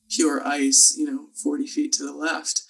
pure 0.10 0.46
ice, 0.46 0.96
you 0.98 1.06
know, 1.06 1.28
40 1.44 1.68
feet 1.68 1.94
to 1.94 2.04
the 2.04 2.14
left. 2.14 2.62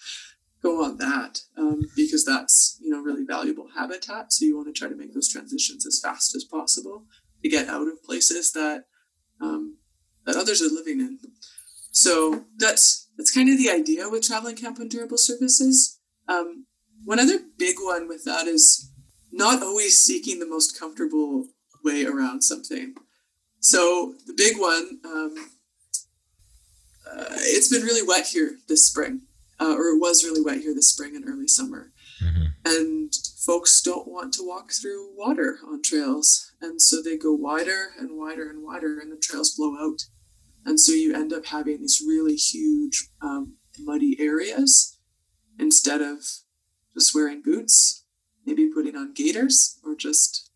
Go 0.65 0.84
on 0.84 0.97
that 0.97 1.34
um, 1.62 1.80
because 1.95 2.23
that's, 2.25 2.80
you 2.82 2.89
know, 2.91 3.01
really 3.08 3.25
valuable 3.36 3.67
habitat. 3.80 4.34
So 4.34 4.45
you 4.45 4.56
want 4.58 4.69
to 4.69 4.80
try 4.80 4.89
to 4.89 4.99
make 5.01 5.13
those 5.13 5.32
transitions 5.36 5.86
as 5.86 5.99
fast 6.06 6.36
as 6.36 6.43
possible 6.58 6.97
to 7.43 7.49
get 7.56 7.67
out 7.75 7.88
of 7.88 8.04
places 8.10 8.51
that 8.54 8.80
um, 9.39 9.78
that 10.25 10.36
others 10.36 10.62
are 10.63 10.73
living 10.80 10.99
in. 10.99 11.19
So 11.91 12.13
that's 12.58 12.86
that's 13.15 13.36
kind 13.38 13.49
of 13.49 13.60
the 13.60 13.69
idea 13.69 14.10
with 14.10 14.23
traveling 14.23 14.56
camp 14.56 14.80
on 14.80 14.88
durable 14.89 15.19
surfaces. 15.19 15.99
Um, 16.28 16.65
one 17.04 17.19
other 17.19 17.39
big 17.65 17.75
one 17.80 18.08
with 18.08 18.23
that 18.25 18.47
is 18.47 18.91
not 19.32 19.62
always 19.62 19.99
seeking 19.99 20.39
the 20.39 20.54
most 20.56 20.80
comfortable 20.80 21.45
way 21.84 22.06
around 22.06 22.41
something. 22.41 22.95
So 23.60 24.15
the 24.25 24.34
big 24.34 24.58
one, 24.58 24.99
um, 25.06 25.36
uh, 27.12 27.38
it's 27.56 27.69
been 27.69 27.84
really 27.84 28.06
wet 28.08 28.28
here 28.28 28.58
this 28.67 28.88
spring, 28.88 29.21
uh, 29.65 29.75
or 29.75 29.88
it 29.89 29.99
was 29.99 30.23
really 30.23 30.41
wet 30.41 30.62
here 30.62 30.73
this 30.75 30.89
spring 30.89 31.15
and 31.15 31.28
early 31.28 31.47
summer, 31.47 31.91
Mhm. 32.21 32.47
and 32.65 33.13
folks 33.45 33.82
don't 33.82 34.08
want 34.08 34.34
to 34.34 34.43
walk 34.43 34.71
through 34.71 35.13
water 35.15 35.60
on 35.65 35.82
trails, 35.82 36.51
and 36.62 36.82
so 36.82 37.01
they 37.01 37.17
go 37.17 37.34
wider 37.34 37.93
and 37.99 38.17
wider 38.17 38.49
and 38.49 38.62
wider, 38.63 38.99
and 38.99 39.12
the 39.12 39.17
trails 39.17 39.56
blow 39.56 39.75
out, 39.78 39.99
and 40.65 40.80
so 40.80 40.91
you 40.91 41.13
end 41.13 41.32
up 41.34 41.45
having 41.47 41.82
these 41.82 42.01
really 42.01 42.36
huge 42.36 43.10
um, 43.21 43.58
muddy 43.80 44.19
areas 44.19 44.97
instead 45.60 46.01
of 46.01 46.17
just 46.93 47.13
wearing 47.15 47.41
boots, 47.41 48.04
maybe 48.45 48.67
putting 48.67 48.95
on 48.95 49.13
gaiters 49.13 49.80
or 49.84 49.95
just 49.95 50.49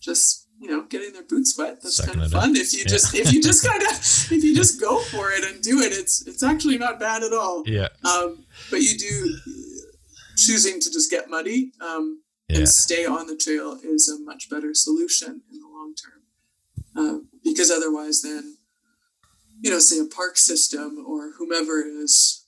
just 0.00 0.41
you 0.62 0.68
know 0.68 0.82
getting 0.84 1.12
their 1.12 1.24
boots 1.24 1.56
wet. 1.58 1.82
That's 1.82 1.96
Sucking 1.96 2.14
kind 2.14 2.26
of 2.26 2.34
up. 2.34 2.42
fun 2.42 2.56
if 2.56 2.72
you 2.72 2.80
Yeah. 2.80 2.84
just 2.94 3.14
if 3.14 3.32
you 3.32 3.42
just 3.42 3.66
kind 3.70 3.82
of 3.82 3.88
if 3.90 4.42
you 4.44 4.54
just 4.54 4.80
go 4.80 5.00
for 5.00 5.30
it 5.32 5.44
and 5.44 5.60
do 5.62 5.80
it. 5.80 5.92
It's 5.92 6.22
it's 6.26 6.42
actually 6.42 6.78
not 6.78 6.98
bad 7.00 7.22
at 7.22 7.32
all. 7.32 7.64
Yeah. 7.66 7.88
Um, 8.04 8.44
but 8.70 8.80
you 8.80 8.96
do 8.96 9.36
choosing 10.36 10.80
to 10.80 10.90
just 10.90 11.10
get 11.10 11.28
muddy 11.28 11.72
um, 11.80 12.22
Yeah. 12.48 12.58
and 12.58 12.68
stay 12.68 13.04
on 13.04 13.26
the 13.26 13.36
trail 13.36 13.78
is 13.82 14.08
a 14.08 14.18
much 14.24 14.48
better 14.48 14.72
solution 14.74 15.42
in 15.52 15.60
the 15.60 15.66
long 15.68 15.94
term 16.02 16.22
uh, 16.96 17.18
because 17.44 17.70
otherwise 17.70 18.22
then 18.22 18.56
you 19.60 19.70
know 19.70 19.78
say 19.78 19.98
a 19.98 20.04
park 20.04 20.36
system 20.38 21.04
or 21.06 21.32
whomever 21.38 21.82
is 21.84 22.41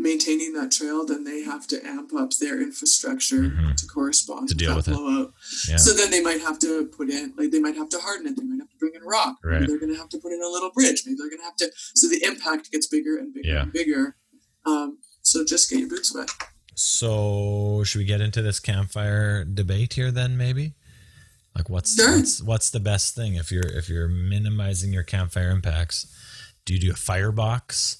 maintaining 0.00 0.52
that 0.54 0.70
trail 0.70 1.04
then 1.04 1.24
they 1.24 1.42
have 1.42 1.66
to 1.66 1.84
amp 1.84 2.14
up 2.14 2.30
their 2.40 2.62
infrastructure 2.62 3.42
Mhm. 3.50 3.76
to 3.76 3.86
correspond 3.86 4.48
To 4.48 4.54
deal 4.54 4.76
with 4.76 4.86
it. 4.88 4.92
blowout. 4.92 5.34
Yeah. 5.68 5.76
so 5.76 5.92
then 5.92 6.10
they 6.10 6.22
might 6.22 6.40
have 6.40 6.58
to 6.60 6.86
put 6.86 7.10
in 7.10 7.34
like 7.36 7.50
they 7.50 7.58
might 7.60 7.74
have 7.76 7.88
to 7.90 7.98
harden 7.98 8.26
it 8.28 8.36
they 8.36 8.44
might 8.44 8.60
have 8.60 8.70
to 8.70 8.76
bring 8.78 8.94
in 8.94 9.02
rock 9.02 9.36
Right. 9.42 9.60
maybe 9.60 9.66
they're 9.66 9.80
going 9.80 9.92
to 9.92 9.98
have 9.98 10.08
to 10.10 10.18
put 10.18 10.32
in 10.32 10.40
a 10.40 10.48
little 10.48 10.70
bridge 10.70 11.02
maybe 11.04 11.16
they're 11.18 11.28
going 11.28 11.40
to 11.40 11.44
have 11.44 11.56
to 11.56 11.70
so 11.94 12.08
the 12.08 12.22
impact 12.24 12.70
gets 12.70 12.86
bigger 12.86 13.18
and 13.18 13.34
bigger 13.34 13.48
Yeah. 13.48 13.62
and 13.62 13.72
bigger 13.72 14.16
um, 14.64 14.98
so 15.22 15.44
just 15.44 15.68
get 15.68 15.80
your 15.80 15.88
boots 15.88 16.14
wet 16.14 16.30
So 16.74 17.82
should 17.84 17.98
we 17.98 18.04
get 18.04 18.20
into 18.20 18.40
this 18.40 18.60
campfire 18.60 19.44
debate 19.44 19.94
here 19.94 20.12
then 20.12 20.36
maybe? 20.36 20.74
Like 21.56 21.68
what's 21.68 21.94
Sure. 21.96 22.16
what's 22.16 22.40
what's 22.40 22.70
the 22.70 22.78
best 22.80 23.16
thing 23.16 23.34
if 23.34 23.50
you're 23.50 23.66
if 23.66 23.88
you're 23.88 24.06
minimizing 24.08 24.92
your 24.92 25.02
campfire 25.02 25.50
impacts? 25.50 26.06
Do 26.64 26.72
you 26.74 26.78
do 26.78 26.90
a 26.92 26.94
firebox? 26.94 27.96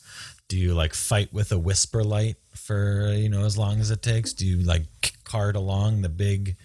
Do 0.48 0.56
you 0.56 0.74
like 0.74 0.94
fight 0.94 1.32
with 1.32 1.52
a 1.52 1.56
WhisperLite 1.56 2.36
for 2.54 3.12
you 3.12 3.28
know 3.28 3.44
as 3.44 3.56
long 3.58 3.80
as 3.80 3.90
it 3.90 4.02
takes? 4.02 4.32
Do 4.32 4.46
you 4.46 4.58
like 4.58 4.84
cart 5.24 5.56
along 5.56 6.02
the 6.02 6.08
big 6.08 6.56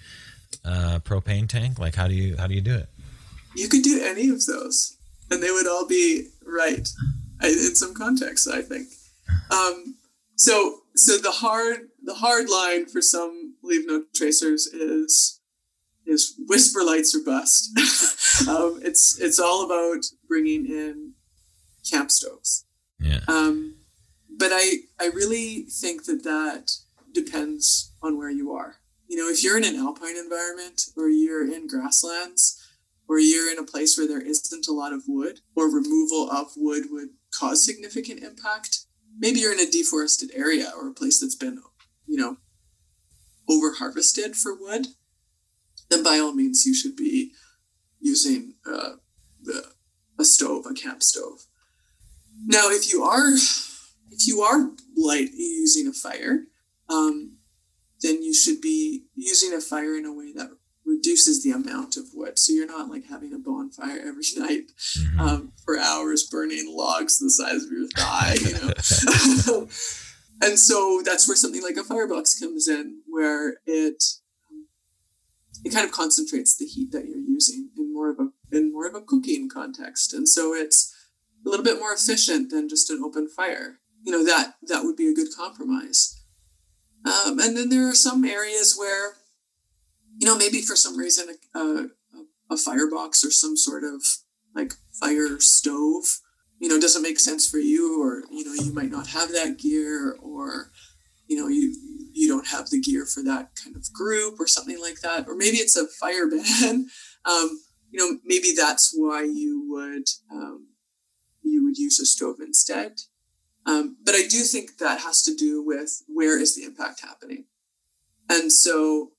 uh, 0.64 1.00
propane 1.04 1.48
tank? 1.50 1.80
Like 1.80 1.96
how 1.96 2.08
do 2.08 2.14
you 2.14 2.38
how 2.38 2.48
do 2.48 2.54
you 2.54 2.62
do 2.62 2.76
it? 2.76 2.90
you 3.56 3.68
could 3.70 3.84
do 3.84 4.02
any 4.04 4.30
of 4.30 4.44
those 4.48 4.98
and 5.30 5.44
they 5.44 5.52
would 5.52 5.68
all 5.68 5.86
be 5.88 6.28
right 6.44 6.90
in 7.44 7.76
some 7.76 7.94
contexts 7.94 8.48
i 8.48 8.64
think 8.64 8.88
um, 9.52 9.94
so 10.36 10.80
so 10.96 11.20
the 11.20 11.30
hard 11.30 11.90
the 12.04 12.16
hard 12.16 12.50
line 12.50 12.88
for 12.88 13.00
some 13.00 13.54
leave 13.62 13.86
no 13.86 14.06
tracers 14.16 14.66
is 14.66 15.40
is 16.08 16.34
WhisperLites 16.50 17.14
or 17.16 17.24
bust 17.24 17.70
um, 18.50 18.80
it's 18.84 19.20
it's 19.22 19.40
all 19.40 19.64
about 19.66 20.04
bringing 20.28 20.66
in 20.66 21.14
camp 21.88 22.10
stoves 22.10 22.66
Yeah. 23.00 23.20
um, 23.28 23.73
but 24.38 24.52
I, 24.52 24.78
I 25.00 25.08
really 25.08 25.66
think 25.70 26.06
that 26.06 26.24
that 26.24 26.72
depends 27.14 27.94
on 28.02 28.18
where 28.18 28.30
you 28.32 28.52
are. 28.52 28.78
You 29.08 29.18
know, 29.18 29.30
if 29.30 29.44
you're 29.44 29.58
in 29.58 29.64
an 29.64 29.76
alpine 29.76 30.18
environment 30.18 30.86
or 30.98 31.08
you're 31.10 31.46
in 31.46 31.68
grasslands 31.68 32.60
or 33.08 33.20
you're 33.20 33.52
in 33.52 33.60
a 33.60 33.64
place 33.64 33.98
where 33.98 34.08
there 34.08 34.22
isn't 34.22 34.68
a 34.68 34.74
lot 34.74 34.94
of 34.94 35.04
wood 35.08 35.42
or 35.56 35.66
removal 35.66 36.32
of 36.32 36.52
wood 36.56 36.86
would 36.90 37.10
cause 37.32 37.64
significant 37.64 38.24
impact, 38.24 38.86
maybe 39.20 39.40
you're 39.40 39.54
in 39.54 39.60
a 39.60 39.70
deforested 39.70 40.32
area 40.34 40.72
or 40.76 40.88
a 40.90 40.94
place 40.94 41.20
that's 41.20 41.36
been, 41.36 41.62
you 42.08 42.18
know, 42.18 42.38
over 43.48 43.74
harvested 43.74 44.36
for 44.36 44.56
wood, 44.56 44.88
then 45.90 46.02
by 46.02 46.18
all 46.18 46.34
means 46.34 46.66
you 46.66 46.74
should 46.74 46.96
be 46.96 47.34
using 48.00 48.56
uh, 48.66 48.94
a 50.18 50.26
stove, 50.26 50.66
a 50.70 50.74
camp 50.74 51.04
stove. 51.04 51.46
Now, 52.46 52.70
if 52.70 52.92
you 52.92 53.04
are 53.04 53.32
if 54.16 54.28
you 54.28 54.42
are 54.42 54.72
light 54.96 55.30
using 55.34 55.88
a 55.88 55.94
fire, 55.94 56.46
um, 56.90 57.38
then 58.02 58.22
you 58.22 58.34
should 58.34 58.62
be 58.62 59.06
using 59.16 59.54
a 59.54 59.62
fire 59.62 59.96
in 59.98 60.06
a 60.06 60.14
way 60.14 60.32
that 60.34 60.50
reduces 60.86 61.42
the 61.44 61.52
amount 61.52 61.96
of 61.96 62.04
wood. 62.14 62.38
So 62.38 62.52
you're 62.52 62.68
not 62.68 62.90
like 62.90 63.06
having 63.10 63.34
a 63.34 63.38
bonfire 63.40 64.00
every 64.06 64.24
night 64.38 64.72
Mhm. 64.98 65.20
um, 65.20 65.54
for 65.64 65.78
hours, 65.78 66.24
burning 66.30 66.66
logs 66.76 67.18
the 67.20 67.30
size 67.30 67.64
of 67.64 67.72
your 67.72 67.88
thigh. 67.96 68.36
You 68.42 68.54
know, 68.54 69.68
and 70.42 70.60
so 70.60 71.02
that's 71.06 71.28
where 71.28 71.38
something 71.38 71.64
like 71.64 71.78
a 71.78 71.84
firebox 71.84 72.38
comes 72.40 72.68
in, 72.68 73.02
where 73.08 73.58
it 73.66 74.04
um, 74.52 74.68
it 75.64 75.74
kind 75.74 75.86
of 75.86 75.92
concentrates 75.94 76.58
the 76.58 76.66
heat 76.66 76.92
that 76.92 77.06
you're 77.06 77.18
using 77.18 77.70
in 77.78 77.94
more 77.94 78.10
of 78.10 78.20
a 78.20 78.28
in 78.52 78.74
more 78.74 78.86
of 78.88 78.96
a 78.96 79.02
cooking 79.02 79.50
context, 79.50 80.14
and 80.14 80.28
so 80.28 80.54
it's 80.54 80.94
a 81.46 81.50
little 81.50 81.64
bit 81.64 81.80
more 81.80 81.94
efficient 81.94 82.52
than 82.52 82.68
just 82.70 82.90
an 82.90 83.02
open 83.04 83.28
fire. 83.30 83.80
You 84.04 84.12
know 84.12 84.26
that 84.26 84.56
that 84.68 84.84
would 84.84 84.96
be 84.96 85.08
a 85.08 85.14
good 85.14 85.30
compromise. 85.36 86.22
Um, 87.06 87.40
and 87.40 87.58
then 87.58 87.70
there 87.70 87.88
are 87.90 87.96
some 87.96 88.24
areas 88.24 88.76
where, 88.78 89.16
you 90.18 90.26
know, 90.26 90.38
maybe 90.38 90.62
for 90.62 90.76
some 90.76 90.98
reason 90.98 91.36
a, 91.54 91.60
a, 91.60 91.88
a 92.52 92.58
firebox 92.58 93.26
or 93.26 93.32
some 93.32 93.58
sort 93.58 93.84
of 93.84 94.02
like 94.56 94.74
fire 95.00 95.40
stove, 95.40 96.20
you 96.60 96.70
know, 96.70 96.80
doesn't 96.80 97.02
make 97.02 97.20
sense 97.20 97.50
for 97.50 97.58
you, 97.58 98.02
or 98.02 98.24
you 98.32 98.46
know, 98.46 98.54
you 98.64 98.72
might 98.74 98.92
not 98.92 99.08
have 99.08 99.32
that 99.34 99.58
gear, 99.58 100.18
or 100.22 100.72
you 101.28 101.36
know, 101.36 101.48
you 101.48 101.76
you 102.14 102.28
don't 102.28 102.48
have 102.48 102.70
the 102.70 102.80
gear 102.80 103.06
for 103.06 103.24
that 103.24 103.50
kind 103.62 103.76
of 103.76 103.92
group 103.92 104.40
or 104.40 104.48
something 104.48 104.80
like 104.80 105.02
that, 105.02 105.28
or 105.28 105.36
maybe 105.36 105.58
it's 105.58 105.76
a 105.76 105.88
fire 105.88 106.30
ban. 106.30 106.88
Um, 107.26 107.62
you 107.90 108.00
know, 108.00 108.20
maybe 108.26 108.52
that's 108.52 108.94
why 108.94 109.24
you 109.24 109.66
would 109.70 110.10
um, 110.30 110.68
you 111.42 111.64
would 111.64 111.78
use 111.78 112.02
a 112.02 112.06
stove 112.06 112.42
instead. 112.42 113.00
Um, 113.66 113.98
but 114.04 114.16
I 114.16 114.28
do 114.28 114.42
think 114.42 114.78
that 114.80 115.00
has 115.02 115.22
to 115.24 115.36
do 115.36 115.64
with 115.64 116.04
where 116.08 116.40
is 116.40 116.56
the 116.56 116.64
impact 116.64 117.02
happening, 117.02 117.46
and 118.30 118.52
so 118.52 119.12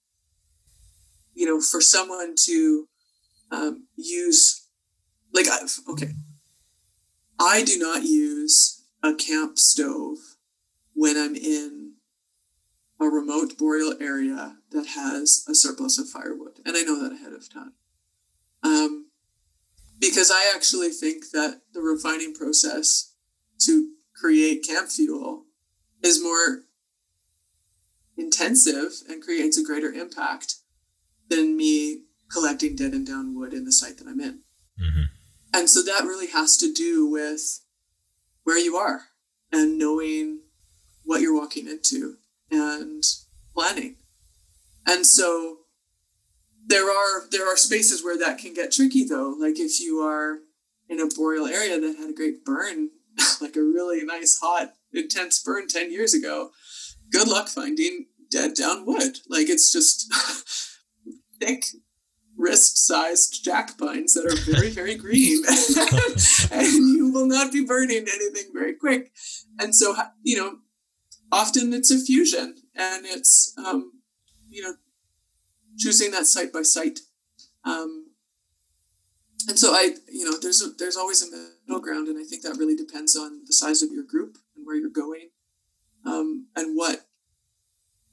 you 1.34 1.47
know, 1.47 1.61
for 1.61 1.80
someone 1.80 2.34
to 2.47 2.88
um, 3.51 3.86
use 3.97 4.68
like 5.32 5.47
I've 5.49 5.78
okay, 5.88 6.12
I 7.38 7.64
do 7.64 7.78
not 7.78 8.05
use 8.05 8.84
a 9.03 9.14
camp 9.14 9.59
stove 9.59 10.18
when 10.95 11.16
I'm 11.16 11.34
in 11.34 11.95
a 13.01 13.07
remote 13.07 13.59
boreal 13.59 13.95
area 14.01 14.57
that 14.70 14.86
has 14.88 15.45
a 15.49 15.55
surplus 15.55 15.99
of 15.99 16.09
firewood. 16.09 16.61
And 16.64 16.76
I 16.76 16.82
know 16.82 17.03
that 17.03 17.12
ahead 17.12 17.32
of 17.32 17.53
time. 17.53 17.72
Um, 18.62 19.09
because 20.01 20.30
I 20.30 20.53
actually 20.55 20.90
think 20.90 21.30
that 21.32 21.62
the 21.72 21.80
refining 21.80 22.34
process 22.34 23.12
to 23.62 23.93
create 24.25 24.66
camp 24.66 24.89
fuel 24.89 25.45
is 26.03 26.22
more 26.22 26.62
intensive 28.16 28.91
and 29.07 29.22
creates 29.22 29.59
a 29.59 29.62
greater 29.62 29.93
impact 29.93 30.55
than 31.29 31.59
me 31.59 32.05
collecting 32.33 32.75
dead 32.75 32.95
and 32.95 33.07
down 33.07 33.35
wood 33.35 33.53
in 33.53 33.66
the 33.66 33.72
site 33.72 33.99
that 33.99 34.07
I'm 34.07 34.20
in. 34.20 34.41
Mm-hmm. 34.81 35.03
And 35.53 35.68
so 35.68 35.83
that 35.83 36.05
really 36.05 36.29
has 36.29 36.57
to 36.57 36.72
do 36.72 37.07
with 37.07 37.61
where 38.45 38.59
you 38.59 38.77
are 38.77 39.03
and 39.53 39.79
knowing 39.79 40.41
what 41.05 41.20
you're 41.20 41.39
walking 41.39 41.68
into 41.68 42.14
and 42.51 43.05
planning. 43.53 43.97
And 44.87 45.05
so 45.05 45.59
there 46.66 46.91
are 46.91 47.29
there 47.31 47.47
are 47.47 47.59
spaces 47.59 48.03
where 48.03 48.18
that 48.18 48.39
can 48.39 48.55
get 48.55 48.72
tricky 48.72 49.05
though. 49.05 49.37
Like 49.39 49.59
if 49.59 49.81
you 49.81 49.99
are 49.99 50.39
in 50.89 50.99
a 50.99 51.09
boreal 51.14 51.47
area 51.47 51.79
that 51.79 51.97
had 51.99 52.09
a 52.09 52.14
great 52.14 52.43
burn, 52.43 52.89
like 53.40 53.56
a 53.56 53.62
really 53.62 54.04
nice 54.04 54.38
hot 54.40 54.74
intense 54.92 55.42
burn 55.42 55.66
10 55.68 55.90
years 55.90 56.14
ago, 56.14 56.50
good 57.10 57.28
luck 57.28 57.48
finding 57.48 58.06
dead 58.30 58.54
down 58.54 58.86
wood. 58.86 59.18
Like 59.28 59.48
it's 59.48 59.72
just 59.72 60.12
thick 61.40 61.64
wrist-sized 62.36 63.44
jack 63.44 63.78
pines 63.78 64.14
that 64.14 64.26
are 64.26 64.52
very 64.52 64.70
very 64.70 64.94
green. 65.04 65.42
And 66.50 66.66
you 66.96 67.10
will 67.12 67.26
not 67.26 67.52
be 67.52 67.64
burning 67.64 68.06
anything 68.12 68.50
very 68.52 68.74
quick. 68.74 69.12
And 69.58 69.74
so 69.74 69.94
you 70.22 70.36
know 70.36 70.58
often 71.30 71.72
it's 71.72 71.90
a 71.90 71.98
fusion 71.98 72.56
and 72.74 73.06
it's 73.06 73.54
um, 73.58 73.92
you 74.48 74.62
know 74.62 74.74
choosing 75.78 76.10
that 76.12 76.26
site 76.26 76.52
by 76.52 76.62
site. 76.62 77.00
Um, 77.64 78.04
and 79.48 79.58
so 79.58 79.72
i 79.72 79.90
you 80.10 80.24
know 80.24 80.36
there's 80.40 80.62
a, 80.62 80.70
there's 80.78 80.96
always 80.96 81.22
a 81.22 81.30
middle 81.66 81.82
ground 81.82 82.08
and 82.08 82.18
i 82.18 82.24
think 82.24 82.42
that 82.42 82.56
really 82.58 82.76
depends 82.76 83.16
on 83.16 83.40
the 83.46 83.52
size 83.52 83.82
of 83.82 83.90
your 83.90 84.04
group 84.04 84.38
and 84.56 84.66
where 84.66 84.76
you're 84.76 84.90
going 84.90 85.30
um, 86.06 86.46
and 86.56 86.76
what 86.76 87.06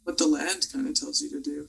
what 0.03 0.17
the 0.17 0.27
land 0.27 0.65
kind 0.71 0.87
of 0.87 0.95
tells 0.95 1.21
you 1.21 1.29
to 1.29 1.41
do. 1.41 1.67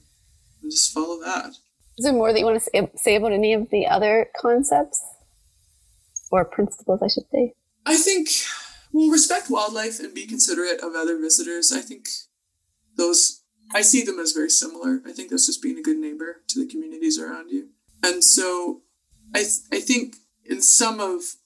And 0.62 0.70
just 0.70 0.92
follow 0.92 1.20
that. 1.20 1.56
Is 1.98 2.04
there 2.04 2.12
more 2.12 2.32
that 2.32 2.38
you 2.38 2.46
want 2.46 2.62
to 2.62 2.90
say 2.96 3.16
about 3.16 3.32
any 3.32 3.52
of 3.52 3.68
the 3.70 3.86
other 3.86 4.28
concepts? 4.36 5.02
Or 6.30 6.46
principles 6.46 7.02
i 7.02 7.08
should 7.08 7.28
say? 7.30 7.52
I 7.84 7.96
think 7.96 8.28
well 8.92 9.10
respect 9.10 9.50
wildlife 9.50 10.00
and 10.00 10.14
be 10.14 10.26
considerate 10.26 10.80
of 10.80 10.94
other 10.94 11.18
visitors. 11.18 11.72
I 11.72 11.80
think 11.80 12.08
those 12.96 13.42
i 13.74 13.82
see 13.82 14.02
them 14.02 14.18
as 14.18 14.32
very 14.32 14.48
similar. 14.48 15.02
I 15.06 15.12
think 15.12 15.30
that's 15.30 15.46
just 15.46 15.62
being 15.62 15.78
a 15.78 15.82
good 15.82 15.98
neighbor 15.98 16.42
to 16.48 16.58
the 16.58 16.70
communities 16.70 17.18
around 17.18 17.50
you. 17.50 17.68
And 18.02 18.24
so 18.24 18.80
i, 19.34 19.40
th- 19.40 19.66
I 19.70 19.80
think 19.80 20.16
in 20.44 20.62
some 20.62 21.00
of 21.00 21.36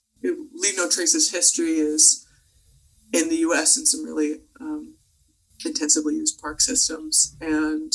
leave 0.55 0.77
no 0.77 0.89
traces 0.89 1.31
history 1.31 1.73
is 1.73 2.27
in 3.13 3.29
the 3.29 3.37
us 3.37 3.77
in 3.79 3.87
some 3.87 4.05
really 4.05 4.41
um, 4.61 4.97
intensively 5.65 6.15
used 6.15 6.41
park 6.41 6.61
systems 6.61 7.37
and 7.41 7.93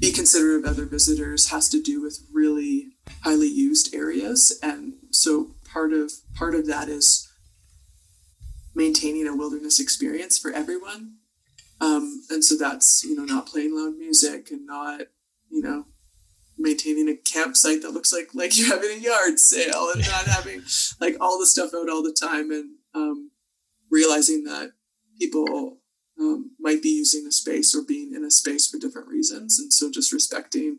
be 0.00 0.12
considerate 0.12 0.64
of 0.64 0.70
other 0.70 0.86
visitors 0.86 1.50
has 1.50 1.68
to 1.68 1.82
do 1.82 2.00
with 2.00 2.18
really 2.32 2.92
highly 3.22 3.48
used 3.48 3.94
areas 3.94 4.58
and 4.62 4.94
so 5.10 5.50
part 5.70 5.92
of 5.92 6.10
part 6.34 6.54
of 6.54 6.66
that 6.66 6.88
is 6.88 7.30
maintaining 8.74 9.26
a 9.26 9.36
wilderness 9.36 9.80
experience 9.80 10.38
for 10.38 10.50
everyone. 10.52 11.16
Um, 11.80 12.22
and 12.30 12.44
so 12.44 12.56
that's, 12.56 13.02
you 13.04 13.14
know, 13.14 13.24
not 13.24 13.46
playing 13.46 13.74
loud 13.74 13.96
music 13.96 14.50
and 14.50 14.66
not, 14.66 15.02
you 15.50 15.62
know, 15.62 15.86
maintaining 16.60 17.08
a 17.08 17.16
campsite 17.16 17.82
that 17.82 17.92
looks 17.92 18.12
like 18.12 18.34
like 18.34 18.56
you're 18.56 18.68
having 18.68 18.98
a 18.98 19.00
yard 19.00 19.38
sale 19.38 19.90
and 19.94 20.06
not 20.06 20.24
having 20.26 20.62
like 21.00 21.16
all 21.20 21.38
the 21.38 21.46
stuff 21.46 21.70
out 21.74 21.88
all 21.88 22.02
the 22.02 22.16
time 22.18 22.50
and 22.50 22.70
um, 22.94 23.30
realizing 23.90 24.44
that 24.44 24.72
people 25.18 25.78
um, 26.18 26.50
might 26.60 26.82
be 26.82 26.90
using 26.90 27.26
a 27.26 27.32
space 27.32 27.74
or 27.74 27.82
being 27.82 28.14
in 28.14 28.24
a 28.24 28.30
space 28.30 28.66
for 28.66 28.78
different 28.78 29.08
reasons 29.08 29.58
and 29.58 29.72
so 29.72 29.90
just 29.90 30.12
respecting 30.12 30.78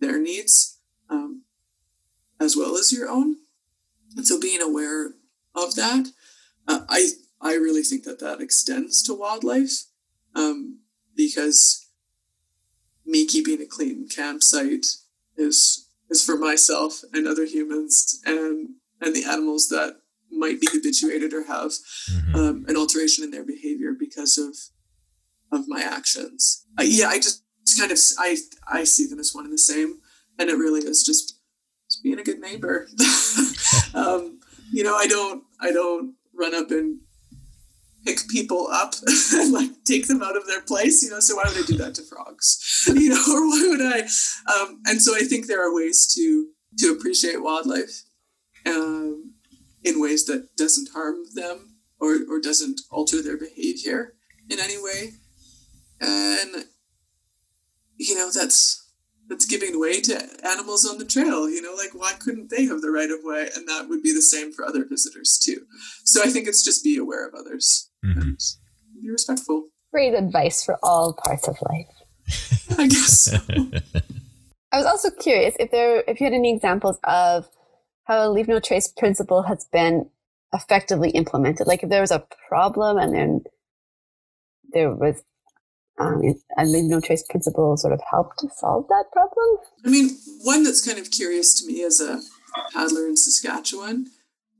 their 0.00 0.18
needs 0.18 0.80
um, 1.08 1.42
as 2.40 2.56
well 2.56 2.76
as 2.76 2.92
your 2.92 3.08
own. 3.08 3.36
And 4.16 4.26
so 4.26 4.40
being 4.40 4.60
aware 4.60 5.12
of 5.54 5.74
that 5.76 6.08
uh, 6.66 6.80
I 6.88 7.08
I 7.40 7.54
really 7.54 7.82
think 7.82 8.04
that 8.04 8.20
that 8.20 8.40
extends 8.40 9.02
to 9.04 9.14
wildlife 9.14 9.84
um, 10.34 10.80
because 11.16 11.88
me 13.04 13.26
keeping 13.26 13.60
a 13.60 13.66
clean 13.66 14.08
campsite 14.08 14.86
is 15.36 15.88
is 16.10 16.24
for 16.24 16.36
myself 16.36 17.02
and 17.12 17.26
other 17.26 17.44
humans 17.44 18.20
and 18.26 18.70
and 19.00 19.14
the 19.14 19.24
animals 19.24 19.68
that 19.68 19.96
might 20.30 20.60
be 20.60 20.68
habituated 20.72 21.32
or 21.32 21.44
have 21.44 21.70
mm-hmm. 21.70 22.34
um, 22.34 22.64
an 22.68 22.76
alteration 22.76 23.24
in 23.24 23.30
their 23.30 23.44
behavior 23.44 23.92
because 23.98 24.38
of 24.38 24.56
of 25.52 25.68
my 25.68 25.82
actions. 25.82 26.64
Uh, 26.78 26.84
yeah, 26.84 27.08
I 27.08 27.18
just 27.18 27.42
kind 27.78 27.92
of 27.92 27.98
I 28.18 28.36
I 28.70 28.84
see 28.84 29.06
them 29.06 29.18
as 29.18 29.34
one 29.34 29.44
and 29.44 29.52
the 29.52 29.58
same, 29.58 30.00
and 30.38 30.48
it 30.48 30.56
really 30.56 30.80
is 30.80 31.04
just, 31.04 31.38
just 31.90 32.02
being 32.02 32.18
a 32.18 32.24
good 32.24 32.40
neighbor. 32.40 32.88
um, 33.94 34.40
you 34.72 34.82
know, 34.82 34.96
I 34.96 35.06
don't 35.06 35.44
I 35.60 35.70
don't 35.72 36.14
run 36.34 36.54
up 36.54 36.70
and 36.70 37.00
pick 38.04 38.28
people 38.28 38.68
up 38.72 38.94
and 39.34 39.52
like 39.52 39.70
take 39.84 40.06
them 40.08 40.22
out 40.22 40.36
of 40.36 40.46
their 40.46 40.62
place 40.62 41.02
you 41.02 41.10
know? 41.10 41.20
So 41.20 41.36
why 41.36 41.44
would 41.46 41.62
i 41.62 41.66
do 41.66 41.76
that 41.78 41.94
to 41.96 42.02
frogs? 42.02 42.58
You 42.88 43.10
know 43.10 43.22
or 43.30 43.48
why 43.48 43.66
would 43.68 43.80
i? 43.80 44.00
Um, 44.52 44.80
and 44.86 45.00
so 45.00 45.14
i 45.14 45.20
think 45.20 45.46
there 45.46 45.64
are 45.64 45.74
ways 45.74 46.12
to 46.14 46.48
to 46.78 46.92
appreciate 46.92 47.42
wildlife 47.42 48.02
um, 48.66 49.34
in 49.84 50.00
ways 50.00 50.24
that 50.26 50.56
doesn't 50.56 50.90
harm 50.92 51.16
them 51.34 51.76
or 52.00 52.18
or 52.28 52.40
doesn't 52.40 52.80
alter 52.90 53.22
their 53.22 53.38
behavior 53.38 54.14
in 54.48 54.58
any 54.58 54.82
way. 54.82 55.12
And 56.00 56.64
you 57.96 58.14
know 58.14 58.30
that's 58.32 58.81
that's 59.28 59.46
giving 59.46 59.78
way 59.80 60.00
to 60.00 60.28
animals 60.44 60.84
on 60.84 60.98
the 60.98 61.04
trail. 61.04 61.48
You 61.48 61.62
know, 61.62 61.74
like 61.74 61.94
why 61.94 62.12
couldn't 62.18 62.50
they 62.50 62.64
have 62.64 62.80
the 62.80 62.90
right 62.90 63.10
of 63.10 63.20
way? 63.22 63.48
And 63.54 63.66
that 63.68 63.88
would 63.88 64.02
be 64.02 64.12
the 64.12 64.22
same 64.22 64.52
for 64.52 64.64
other 64.64 64.84
visitors 64.84 65.38
too. 65.42 65.66
So 66.04 66.22
I 66.22 66.26
think 66.26 66.48
it's 66.48 66.64
just 66.64 66.84
be 66.84 66.96
aware 66.96 67.26
of 67.26 67.34
others 67.34 67.90
mm-hmm. 68.04 68.20
and 68.20 68.40
be 69.00 69.10
respectful. 69.10 69.68
Great 69.92 70.14
advice 70.14 70.64
for 70.64 70.78
all 70.82 71.14
parts 71.24 71.48
of 71.48 71.56
life. 71.70 71.86
I 72.78 72.86
guess. 72.86 73.30
So. 73.30 73.38
I 74.72 74.78
was 74.78 74.86
also 74.86 75.10
curious 75.10 75.54
if 75.60 75.70
there 75.70 76.02
if 76.08 76.20
you 76.20 76.24
had 76.24 76.32
any 76.32 76.54
examples 76.54 76.98
of 77.04 77.48
how 78.04 78.26
a 78.26 78.30
leave 78.30 78.48
no 78.48 78.58
trace 78.58 78.88
principle 78.88 79.42
has 79.42 79.66
been 79.70 80.08
effectively 80.52 81.10
implemented. 81.10 81.66
Like 81.66 81.82
if 81.82 81.90
there 81.90 82.00
was 82.00 82.10
a 82.10 82.26
problem 82.48 82.96
and 82.98 83.14
then 83.14 83.44
there 84.72 84.90
was 84.90 85.22
um, 85.98 86.22
and 86.56 86.72
leave 86.72 86.84
no 86.84 87.00
trace 87.00 87.24
principle 87.28 87.76
sort 87.76 87.92
of 87.92 88.00
helped 88.10 88.38
to 88.40 88.48
solve 88.56 88.88
that 88.88 89.04
problem? 89.12 89.58
I 89.84 89.88
mean, 89.88 90.18
one 90.42 90.64
that's 90.64 90.84
kind 90.84 90.98
of 90.98 91.10
curious 91.10 91.54
to 91.60 91.66
me 91.66 91.84
as 91.84 92.00
a 92.00 92.20
paddler 92.72 93.06
in 93.06 93.16
Saskatchewan 93.16 94.06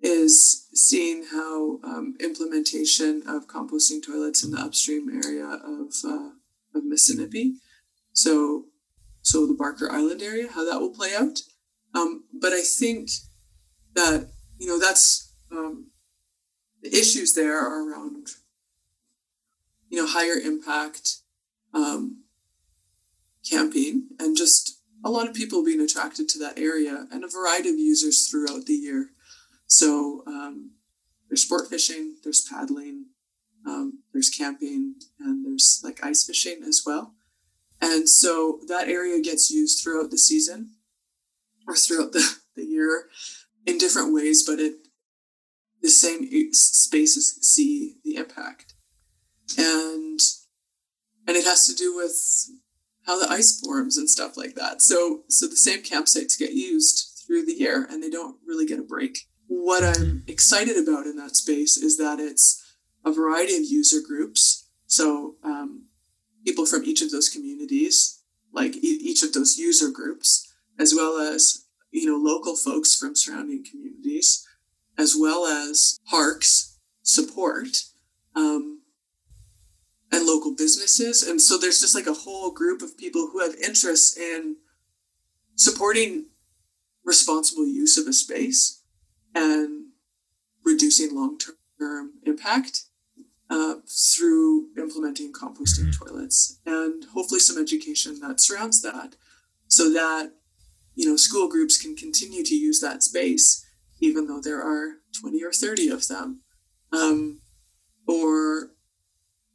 is 0.03 0.67
seeing 0.75 1.25
how 1.31 1.79
um, 1.85 2.17
implementation 2.21 3.23
of 3.27 3.47
composting 3.47 4.05
toilets 4.05 4.45
in 4.45 4.51
the 4.51 4.59
upstream 4.59 5.09
area 5.25 5.47
of 5.47 5.93
uh, 6.05 6.31
of 6.75 6.83
Missinippi, 6.85 7.53
so 8.13 8.65
so 9.23 9.47
the 9.47 9.55
Barker 9.55 9.91
Island 9.91 10.23
area, 10.23 10.49
how 10.51 10.69
that 10.69 10.81
will 10.81 10.95
play 10.95 11.15
out. 11.15 11.39
Um, 11.95 12.25
but 12.33 12.53
I 12.53 12.63
think 12.63 13.11
that 13.95 14.29
you 14.59 14.67
know 14.67 14.79
that's 14.79 15.33
um, 15.53 15.91
the 16.83 16.89
issues 16.89 17.35
there 17.35 17.57
are 17.57 17.89
around 17.89 18.29
you 19.89 19.99
know 19.99 20.07
higher 20.07 20.35
impact 20.35 21.22
um, 21.75 22.23
camping 23.49 24.09
and 24.19 24.37
just 24.37 24.79
a 25.05 25.11
lot 25.11 25.29
of 25.29 25.35
people 25.35 25.65
being 25.65 25.81
attracted 25.81 26.29
to 26.29 26.39
that 26.39 26.59
area 26.59 27.07
and 27.11 27.25
a 27.25 27.29
variety 27.29 27.69
of 27.69 27.79
users 27.79 28.29
throughout 28.29 28.67
the 28.67 28.75
year. 28.75 29.11
So 29.67 30.23
um, 30.27 30.73
there's 31.29 31.43
sport 31.43 31.69
fishing, 31.69 32.17
there's 32.23 32.47
paddling, 32.49 33.07
um, 33.67 34.01
there's 34.13 34.31
camping, 34.31 34.97
and 35.19 35.45
there's 35.45 35.81
like 35.83 36.05
ice 36.05 36.25
fishing 36.25 36.63
as 36.67 36.83
well. 36.85 37.15
And 37.81 38.09
so 38.09 38.61
that 38.69 38.89
area 38.89 39.21
gets 39.21 39.51
used 39.51 39.83
throughout 39.83 40.11
the 40.11 40.19
season 40.19 40.73
or 41.67 41.75
throughout 41.75 42.13
the, 42.13 42.37
the 42.55 42.65
year 42.65 43.09
in 43.67 43.79
different 43.79 44.15
ways, 44.15 44.45
but 44.47 44.61
it 44.61 44.75
the 45.83 45.89
same 45.89 46.29
spaces 46.53 47.39
see 47.43 47.97
the 48.05 48.15
impact. 48.15 48.75
And 49.59 50.21
and 51.27 51.37
it 51.37 51.45
has 51.45 51.67
to 51.67 51.75
do 51.75 51.95
with 51.95 52.15
how 53.07 53.19
the 53.19 53.31
ice 53.31 53.61
forms 53.61 53.97
and 53.97 54.09
stuff 54.09 54.37
like 54.37 54.55
that. 54.55 54.83
So 54.83 55.23
so 55.29 55.47
the 55.47 55.57
same 55.57 55.83
campsites 55.83 56.39
get 56.39 56.53
used 56.53 57.25
through 57.27 57.47
the 57.47 57.55
year 57.55 57.87
and 57.91 58.03
they 58.03 58.11
don't 58.11 58.37
really 58.47 58.67
get 58.67 58.79
a 58.79 58.83
break 58.83 59.19
what 59.53 59.85
I'm 59.85 60.25
excited 60.27 60.77
about 60.77 61.07
in 61.07 61.17
that 61.17 61.37
space 61.37 61.77
is 61.77 61.99
that 61.99 62.19
it's 62.19 62.63
a 63.05 63.13
variety 63.13 63.55
of 63.57 63.65
user 63.65 63.99
groups. 64.07 64.69
So 64.87 65.37
um, 65.45 65.87
people 66.45 66.65
from 66.65 66.85
each 66.85 67.03
of 67.03 67.11
those 67.11 67.29
communities, 67.29 68.23
like 68.53 68.77
e- 68.77 69.01
each 69.03 69.23
of 69.23 69.33
those 69.33 69.59
user 69.59 69.91
groups, 69.91 70.51
as 70.79 70.95
well 70.95 71.19
as 71.19 71.67
you 71.91 72.07
know 72.07 72.17
local 72.17 72.57
folks 72.57 72.97
from 72.97 73.15
surrounding 73.15 73.65
communities, 73.69 74.47
as 74.97 75.15
well 75.19 75.45
as 75.47 75.99
parks 76.09 76.79
support 77.03 77.69
um, 78.35 78.72
and 80.13 80.27
local 80.27 80.55
businesses. 80.55 81.27
And 81.27 81.41
so 81.41 81.57
there's 81.57 81.81
just 81.81 81.95
like 81.95 82.07
a 82.07 82.13
whole 82.13 82.53
group 82.53 82.83
of 82.83 82.99
people 82.99 83.31
who 83.33 83.41
have 83.41 83.55
interests 83.55 84.17
in 84.17 84.57
supporting 85.57 86.27
responsible 87.05 87.67
use 87.67 87.97
of 87.97 88.07
a 88.07 88.13
space 88.13 88.83
and 89.35 89.87
reducing 90.65 91.15
long 91.15 91.39
term 91.79 92.13
impact 92.25 92.83
uh, 93.51 93.77
through 94.15 94.69
implementing 94.79 95.33
composting 95.33 95.97
toilets 95.97 96.61
and 96.65 97.05
hopefully 97.13 97.41
some 97.41 97.61
education 97.61 98.21
that 98.21 98.41
surrounds 98.41 98.81
that 98.83 99.17
so 99.67 99.93
that 99.93 100.31
you 100.95 101.07
know 101.09 101.17
school 101.17 101.49
groups 101.49 101.81
can 101.81 101.97
continue 101.97 102.45
to 102.45 102.55
use 102.55 102.81
that 102.81 103.03
space 103.03 103.67
even 104.01 104.27
though 104.27 104.41
there 104.41 104.63
are 104.63 104.99
20 105.21 105.43
or 105.45 105.53
30 105.53 105.89
of 105.89 106.09
them 106.09 106.41
um, 106.93 107.41
or 108.07 108.72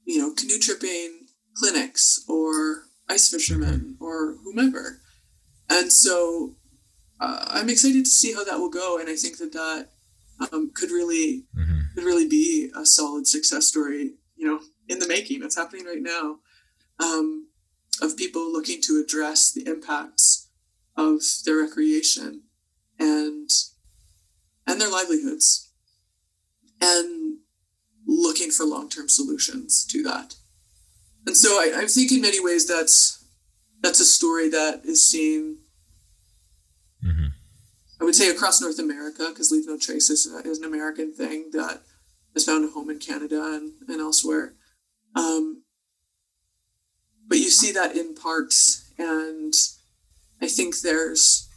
you 0.07 0.17
know 0.17 0.33
canoe 0.33 0.57
tripping 0.57 1.27
clinics 1.55 2.23
or 2.27 2.85
ice 3.07 3.29
fishermen 3.29 3.95
or 3.99 4.37
whomever 4.43 4.99
and 5.69 5.91
so 5.91 6.55
uh, 7.19 7.45
I'm 7.49 7.69
excited 7.69 8.05
to 8.05 8.11
see 8.11 8.33
how 8.33 8.43
that 8.43 8.59
will 8.59 8.69
go, 8.69 8.99
and 8.99 9.09
I 9.09 9.15
think 9.15 9.37
that 9.37 9.53
that 9.53 9.89
um, 10.51 10.71
could 10.73 10.91
really 10.91 11.45
mm-hmm. 11.55 11.79
could 11.95 12.03
really 12.03 12.27
be 12.27 12.69
a 12.75 12.85
solid 12.85 13.27
success 13.27 13.65
story. 13.65 14.13
You 14.35 14.47
know, 14.47 14.59
in 14.87 14.99
the 14.99 15.07
making. 15.07 15.43
It's 15.43 15.57
happening 15.57 15.85
right 15.85 16.01
now. 16.01 16.37
Um, 16.99 17.47
of 18.01 18.17
people 18.17 18.51
looking 18.51 18.81
to 18.83 19.03
address 19.03 19.51
the 19.51 19.67
impacts 19.67 20.49
of 20.95 21.21
their 21.45 21.57
recreation 21.57 22.43
and 22.99 23.49
and 24.67 24.79
their 24.79 24.91
livelihoods, 24.91 25.71
and 26.79 27.16
looking 28.07 28.49
for 28.49 28.65
long 28.65 28.89
term 28.89 29.09
solutions 29.09 29.85
to 29.85 30.01
that. 30.03 30.35
And 31.25 31.37
so 31.37 31.49
I, 31.59 31.81
I 31.81 31.85
think 31.85 32.11
in 32.11 32.21
many 32.21 32.43
ways 32.43 32.67
that's 32.67 33.23
that's 33.81 33.99
a 33.99 34.05
story 34.05 34.49
that 34.49 34.81
is 34.85 35.07
seen 35.07 35.57
Mm-hmm. 37.05 37.27
I 38.01 38.03
would 38.03 38.15
say 38.15 38.29
across 38.29 38.61
North 38.61 38.79
America, 38.79 39.27
because 39.29 39.51
Leave 39.51 39.67
No 39.67 39.77
Trace 39.77 40.09
is, 40.09 40.27
uh, 40.31 40.41
is, 40.49 40.59
an 40.59 40.65
American 40.65 41.13
thing 41.13 41.49
that 41.53 41.81
has 42.33 42.45
found 42.45 42.65
a 42.65 42.71
home 42.71 42.89
in 42.89 42.99
Canada 42.99 43.41
and, 43.43 43.73
and 43.87 44.01
elsewhere. 44.01 44.53
Um, 45.15 45.63
but 47.27 47.39
you 47.39 47.49
see 47.49 47.71
that 47.73 47.95
in 47.95 48.15
parks, 48.15 48.91
and 48.97 49.53
I 50.41 50.47
think 50.47 50.79
there's 50.81 51.49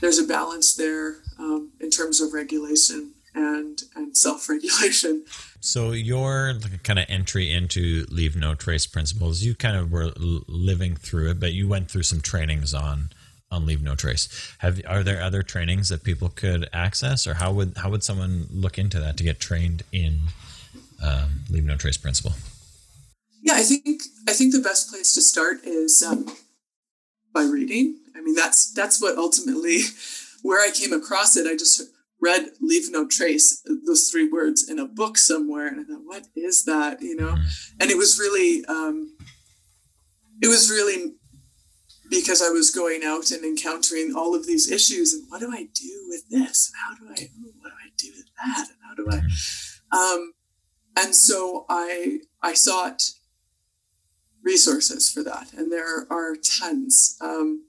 there's 0.00 0.18
a 0.18 0.26
balance 0.26 0.76
there 0.76 1.16
um, 1.40 1.72
in 1.80 1.90
terms 1.90 2.20
of 2.20 2.32
regulation 2.32 3.14
and 3.38 3.82
and 3.94 4.16
self 4.16 4.48
regulation. 4.48 5.24
So 5.60 5.92
your 5.92 6.54
kind 6.82 6.98
of 6.98 7.06
entry 7.08 7.52
into 7.52 8.06
Leave 8.10 8.36
No 8.36 8.54
Trace 8.54 8.86
principles, 8.86 9.42
you 9.42 9.54
kind 9.54 9.76
of 9.76 9.90
were 9.90 10.12
living 10.16 10.96
through 10.96 11.30
it, 11.30 11.40
but 11.40 11.52
you 11.52 11.68
went 11.68 11.90
through 11.90 12.04
some 12.04 12.20
trainings 12.20 12.74
on 12.74 13.10
on 13.50 13.64
Leave 13.64 13.82
No 13.82 13.94
Trace. 13.94 14.28
Have 14.58 14.80
are 14.86 15.02
there 15.02 15.22
other 15.22 15.42
trainings 15.42 15.88
that 15.88 16.02
people 16.02 16.28
could 16.28 16.68
access, 16.72 17.26
or 17.26 17.34
how 17.34 17.52
would 17.52 17.76
how 17.78 17.90
would 17.90 18.02
someone 18.02 18.46
look 18.52 18.78
into 18.78 19.00
that 19.00 19.16
to 19.18 19.24
get 19.24 19.40
trained 19.40 19.82
in 19.92 20.18
um, 21.02 21.40
Leave 21.50 21.64
No 21.64 21.76
Trace 21.76 21.96
principle? 21.96 22.32
Yeah, 23.42 23.54
I 23.54 23.62
think 23.62 24.02
I 24.28 24.32
think 24.32 24.52
the 24.52 24.60
best 24.60 24.90
place 24.90 25.14
to 25.14 25.22
start 25.22 25.64
is 25.64 26.02
um, 26.02 26.26
by 27.32 27.42
reading. 27.42 27.96
I 28.16 28.20
mean, 28.20 28.34
that's 28.34 28.72
that's 28.72 29.00
what 29.00 29.16
ultimately 29.16 29.80
where 30.42 30.60
I 30.60 30.70
came 30.70 30.92
across 30.92 31.36
it. 31.36 31.46
I 31.46 31.56
just 31.56 31.82
read 32.20 32.50
"Leave 32.60 32.90
No 32.90 33.06
Trace," 33.06 33.64
those 33.86 34.08
three 34.08 34.28
words 34.28 34.68
in 34.68 34.78
a 34.78 34.86
book 34.86 35.18
somewhere, 35.18 35.66
and 35.66 35.80
I 35.80 35.84
thought, 35.84 36.04
"What 36.04 36.26
is 36.36 36.64
that?" 36.64 37.02
You 37.02 37.16
know, 37.16 37.32
mm-hmm. 37.32 37.76
and 37.80 37.90
it 37.90 37.96
was 37.96 38.18
really. 38.18 38.64
Um, 38.66 39.16
it 40.40 40.48
was 40.48 40.70
really 40.70 41.14
because 42.10 42.40
I 42.40 42.48
was 42.48 42.70
going 42.70 43.02
out 43.04 43.30
and 43.30 43.44
encountering 43.44 44.14
all 44.16 44.34
of 44.34 44.46
these 44.46 44.70
issues 44.70 45.12
and 45.12 45.24
what 45.28 45.40
do 45.40 45.50
I 45.52 45.68
do 45.74 46.06
with 46.08 46.28
this 46.30 46.70
and 46.70 46.76
how 46.82 46.94
do 46.94 47.10
I 47.10 47.24
ooh, 47.24 47.52
what 47.60 47.70
do 47.70 47.76
I 47.84 47.90
do 47.96 48.08
with 48.16 48.26
that 48.36 48.68
and 48.68 48.78
how 48.82 48.94
do 48.94 49.06
I 49.10 50.14
um, 50.14 50.32
and 50.96 51.14
so 51.14 51.66
I 51.68 52.20
I 52.42 52.54
sought 52.54 53.02
resources 54.42 55.10
for 55.10 55.22
that 55.22 55.52
and 55.52 55.70
there 55.70 56.10
are 56.10 56.34
tons 56.36 57.16
um, 57.20 57.66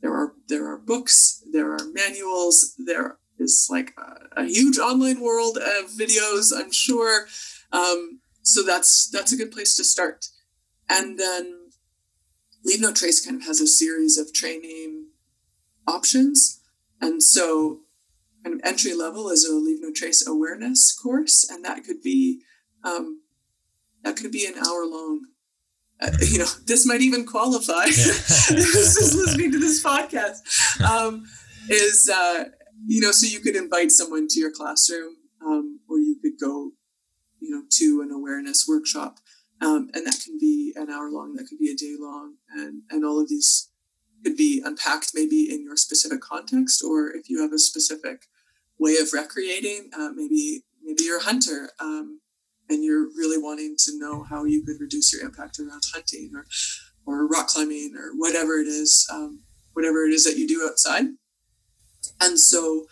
there 0.00 0.12
are 0.12 0.32
there 0.48 0.66
are 0.66 0.78
books 0.78 1.44
there 1.52 1.72
are 1.72 1.86
manuals 1.92 2.74
there 2.84 3.18
is 3.38 3.68
like 3.70 3.94
a, 3.98 4.42
a 4.42 4.44
huge 4.44 4.78
online 4.78 5.20
world 5.20 5.56
of 5.56 5.90
videos 5.90 6.52
I'm 6.54 6.72
sure 6.72 7.26
um, 7.72 8.20
so 8.42 8.62
that's 8.62 9.08
that's 9.10 9.32
a 9.32 9.36
good 9.36 9.52
place 9.52 9.76
to 9.76 9.84
start 9.84 10.26
and 10.88 11.18
then 11.18 11.66
Leave 12.66 12.80
No 12.80 12.92
Trace 12.92 13.24
kind 13.24 13.40
of 13.40 13.46
has 13.46 13.60
a 13.60 13.66
series 13.66 14.18
of 14.18 14.32
training 14.32 15.06
options. 15.86 16.60
And 17.00 17.22
so, 17.22 17.80
kind 18.42 18.56
of 18.56 18.66
entry 18.66 18.92
level 18.92 19.30
is 19.30 19.44
a 19.44 19.54
Leave 19.54 19.80
No 19.80 19.92
Trace 19.92 20.26
awareness 20.26 20.92
course, 20.92 21.48
and 21.48 21.64
that 21.64 21.84
could 21.84 22.02
be 22.02 22.42
um, 22.82 23.22
that 24.02 24.16
could 24.16 24.32
be 24.32 24.46
an 24.46 24.54
hour 24.54 24.84
long. 24.84 25.26
Uh, 26.00 26.10
you 26.20 26.38
know, 26.38 26.46
this 26.66 26.84
might 26.84 27.00
even 27.00 27.24
qualify. 27.24 27.86
This 27.86 28.96
is 28.96 29.14
listening 29.14 29.52
to 29.52 29.58
this 29.58 29.82
podcast. 29.82 30.38
Um, 30.86 31.24
is 31.68 32.08
uh, 32.12 32.44
you 32.86 33.00
know, 33.00 33.12
so 33.12 33.26
you 33.26 33.40
could 33.40 33.56
invite 33.56 33.90
someone 33.90 34.28
to 34.28 34.40
your 34.40 34.52
classroom, 34.52 35.16
um, 35.44 35.80
or 35.88 35.98
you 35.98 36.16
could 36.20 36.38
go, 36.40 36.72
you 37.40 37.50
know, 37.50 37.62
to 37.70 38.00
an 38.02 38.10
awareness 38.10 38.66
workshop 38.68 39.18
um, 39.60 39.90
and 39.94 40.06
that 40.06 40.20
can 40.22 40.38
be 40.38 40.74
an 40.76 40.90
hour 40.90 41.10
long, 41.10 41.34
that 41.34 41.46
could 41.48 41.58
be 41.58 41.70
a 41.70 41.76
day 41.76 41.94
long, 41.98 42.34
and 42.50 42.82
and 42.90 43.04
all 43.04 43.20
of 43.20 43.28
these 43.28 43.70
could 44.22 44.36
be 44.36 44.62
unpacked 44.64 45.12
maybe 45.14 45.48
in 45.50 45.62
your 45.62 45.76
specific 45.76 46.20
context, 46.20 46.82
or 46.84 47.10
if 47.10 47.30
you 47.30 47.40
have 47.40 47.52
a 47.52 47.58
specific 47.58 48.26
way 48.78 48.96
of 48.96 49.12
recreating, 49.12 49.90
uh, 49.98 50.10
maybe 50.14 50.64
maybe 50.82 51.04
you're 51.04 51.20
a 51.20 51.24
hunter 51.24 51.70
um, 51.80 52.20
and 52.68 52.84
you're 52.84 53.06
really 53.16 53.38
wanting 53.38 53.76
to 53.78 53.98
know 53.98 54.24
how 54.24 54.44
you 54.44 54.62
could 54.64 54.80
reduce 54.80 55.12
your 55.12 55.22
impact 55.22 55.58
around 55.58 55.82
hunting 55.92 56.32
or 56.34 56.46
or 57.06 57.26
rock 57.26 57.48
climbing 57.48 57.94
or 57.96 58.10
whatever 58.16 58.58
it 58.58 58.66
is, 58.66 59.08
um, 59.12 59.40
whatever 59.72 60.04
it 60.04 60.12
is 60.12 60.24
that 60.24 60.36
you 60.36 60.46
do 60.46 60.68
outside. 60.68 61.04
And 62.20 62.38
so 62.38 62.86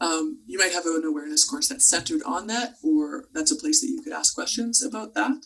um, 0.00 0.40
you 0.46 0.58
might 0.58 0.72
have 0.72 0.86
an 0.86 1.04
awareness 1.04 1.48
course 1.48 1.68
that's 1.68 1.88
centered 1.88 2.22
on 2.24 2.46
that, 2.46 2.74
or 2.82 3.26
that's 3.34 3.50
a 3.50 3.56
place 3.56 3.80
that 3.80 3.88
you 3.88 4.02
could 4.02 4.12
ask 4.12 4.34
questions 4.34 4.82
about 4.82 5.14
that. 5.14 5.44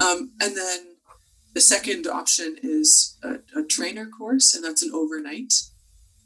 Um, 0.00 0.32
and 0.40 0.56
then 0.56 0.96
the 1.52 1.60
second 1.60 2.06
option 2.06 2.56
is 2.62 3.18
a, 3.22 3.38
a, 3.58 3.64
trainer 3.64 4.06
course, 4.06 4.54
and 4.54 4.64
that's 4.64 4.82
an 4.82 4.92
overnight. 4.94 5.52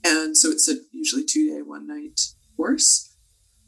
And 0.05 0.37
so 0.37 0.51
it's 0.51 0.69
a 0.69 0.77
usually 0.93 1.25
two 1.25 1.49
day, 1.49 1.63
one 1.63 1.89
night 1.89 2.21
course. 2.57 3.13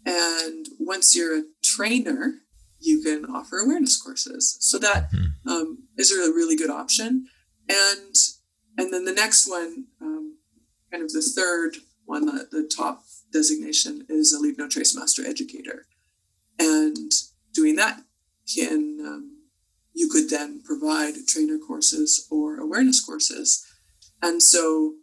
And 0.04 0.66
once 0.78 1.16
you're 1.16 1.38
a 1.38 1.44
trainer, 1.64 2.34
you 2.78 3.02
can 3.02 3.24
offer 3.24 3.58
awareness 3.58 4.00
courses. 4.00 4.56
So 4.60 4.78
that 4.78 5.10
mm-hmm. 5.10 5.48
um, 5.48 5.78
is 5.98 6.12
a 6.12 6.32
really 6.32 6.56
good 6.56 6.70
option. 6.70 7.26
And 7.68 8.14
and 8.78 8.92
then 8.92 9.04
the 9.04 9.12
next 9.12 9.48
one, 9.48 9.86
um, 10.00 10.36
kind 10.92 11.02
of 11.02 11.10
the 11.10 11.22
third 11.22 11.76
one, 12.06 12.26
the, 12.26 12.48
the 12.50 12.70
top 12.74 13.04
designation 13.32 14.06
is 14.08 14.32
a 14.32 14.40
Leave 14.40 14.58
No 14.58 14.68
Trace 14.68 14.96
Master 14.96 15.26
Educator. 15.26 15.86
And 16.58 17.12
doing 17.52 17.76
that 17.76 18.00
can 18.54 18.98
um, 19.04 19.36
you 19.96 20.08
could 20.08 20.28
then 20.28 20.62
provide 20.62 21.14
trainer 21.26 21.58
courses 21.58 22.28
or 22.30 22.58
awareness 22.58 23.02
courses. 23.04 23.66
And 24.22 24.42
so, 24.42 24.94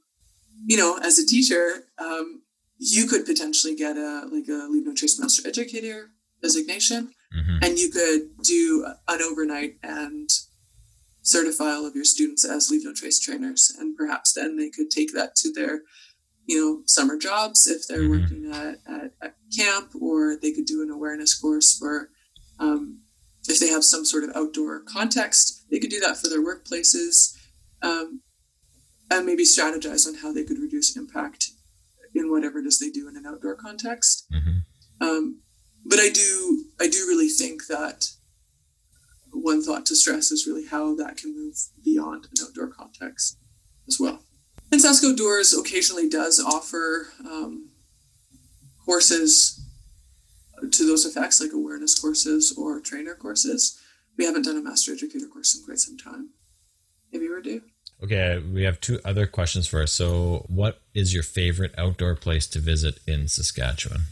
you 0.65 0.77
know, 0.77 0.99
as 1.01 1.17
a 1.17 1.25
teacher, 1.25 1.85
um, 1.97 2.43
you 2.77 3.07
could 3.07 3.25
potentially 3.25 3.75
get 3.75 3.97
a 3.97 4.27
like 4.31 4.47
a 4.47 4.67
Leave 4.69 4.85
No 4.85 4.93
Trace 4.93 5.19
Master 5.19 5.47
Educator 5.47 6.11
designation, 6.41 7.11
mm-hmm. 7.35 7.63
and 7.63 7.79
you 7.79 7.89
could 7.89 8.43
do 8.43 8.85
an 9.07 9.21
overnight 9.21 9.77
and 9.81 10.29
certify 11.23 11.71
all 11.71 11.85
of 11.85 11.95
your 11.95 12.05
students 12.05 12.45
as 12.45 12.69
Leave 12.69 12.85
No 12.85 12.93
Trace 12.93 13.19
trainers, 13.19 13.75
and 13.79 13.97
perhaps 13.97 14.33
then 14.33 14.57
they 14.57 14.69
could 14.69 14.91
take 14.91 15.13
that 15.13 15.35
to 15.37 15.51
their 15.51 15.81
you 16.45 16.57
know 16.59 16.81
summer 16.85 17.17
jobs 17.17 17.67
if 17.67 17.87
they're 17.87 17.99
mm-hmm. 17.99 18.21
working 18.21 18.51
at, 18.51 18.79
at, 18.87 19.11
at, 19.21 19.35
camp 19.55 19.91
or 20.01 20.35
they 20.41 20.51
could 20.51 20.65
do 20.65 20.81
an 20.81 20.89
awareness 20.89 21.39
course 21.39 21.77
for 21.77 22.09
um, 22.59 23.03
if 23.47 23.59
they 23.59 23.67
have 23.67 23.83
some 23.83 24.05
sort 24.05 24.23
of 24.23 24.35
outdoor 24.35 24.81
context, 24.81 25.65
they 25.69 25.79
could 25.79 25.89
do 25.89 25.99
that 25.99 26.17
for 26.17 26.27
their 26.27 26.43
workplaces 26.43 27.37
um, 27.81 28.21
and 29.11 29.25
maybe 29.25 29.43
strategize 29.43 30.07
on 30.07 30.15
how 30.15 30.33
they 30.33 30.43
could 30.43 30.59
reduce 30.59 30.95
impact 30.95 31.51
in 32.15 32.31
whatever 32.31 32.59
it 32.59 32.65
is 32.65 32.79
they 32.79 32.89
do 32.89 33.07
in 33.07 33.17
an 33.17 33.25
outdoor 33.25 33.55
context. 33.55 34.25
Mm-hmm. 34.33 35.07
Um, 35.07 35.41
but 35.85 35.99
I 35.99 36.09
do 36.09 36.65
I 36.79 36.87
do 36.87 37.05
really 37.07 37.27
think 37.27 37.67
that 37.67 38.07
one 39.31 39.61
thought 39.61 39.85
to 39.87 39.95
stress 39.95 40.31
is 40.31 40.47
really 40.47 40.65
how 40.65 40.95
that 40.95 41.17
can 41.17 41.35
move 41.35 41.55
beyond 41.83 42.25
an 42.25 42.45
outdoor 42.47 42.67
context 42.67 43.37
as 43.87 43.97
well. 43.99 44.22
And 44.73 44.81
Sask 44.81 45.07
Outdoors 45.07 45.53
occasionally 45.53 46.09
does 46.09 46.39
offer 46.39 47.09
um, 47.19 47.69
courses 48.83 49.63
to 50.71 50.87
those 50.87 51.05
effects, 51.05 51.39
like 51.39 51.51
awareness 51.53 51.93
courses 51.93 52.55
or 52.57 52.79
trainer 52.79 53.13
courses. 53.13 53.79
We 54.17 54.25
haven't 54.25 54.45
done 54.45 54.57
a 54.57 54.63
master 54.63 54.91
educator 54.91 55.27
course 55.27 55.55
in 55.55 55.63
quite 55.63 55.77
some 55.77 55.99
time. 55.99 56.29
Maybe 57.11 57.29
we 57.29 57.39
do. 57.43 57.61
Okay, 58.03 58.39
we 58.51 58.63
have 58.63 58.81
two 58.81 58.99
other 59.05 59.27
questions 59.27 59.67
for 59.67 59.83
us. 59.83 59.91
So, 59.91 60.47
what 60.49 60.81
is 60.95 61.13
your 61.13 61.21
favorite 61.21 61.75
outdoor 61.77 62.15
place 62.15 62.47
to 62.47 62.59
visit 62.59 62.97
in 63.05 63.27
Saskatchewan? 63.27 64.05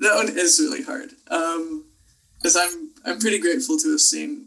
That 0.00 0.14
one 0.14 0.38
is 0.38 0.58
really 0.58 0.84
hard 0.84 1.10
because 1.24 2.56
um, 2.56 2.62
I'm 2.62 2.90
I'm 3.04 3.18
pretty 3.18 3.40
grateful 3.40 3.76
to 3.76 3.90
have 3.90 4.00
seen 4.00 4.46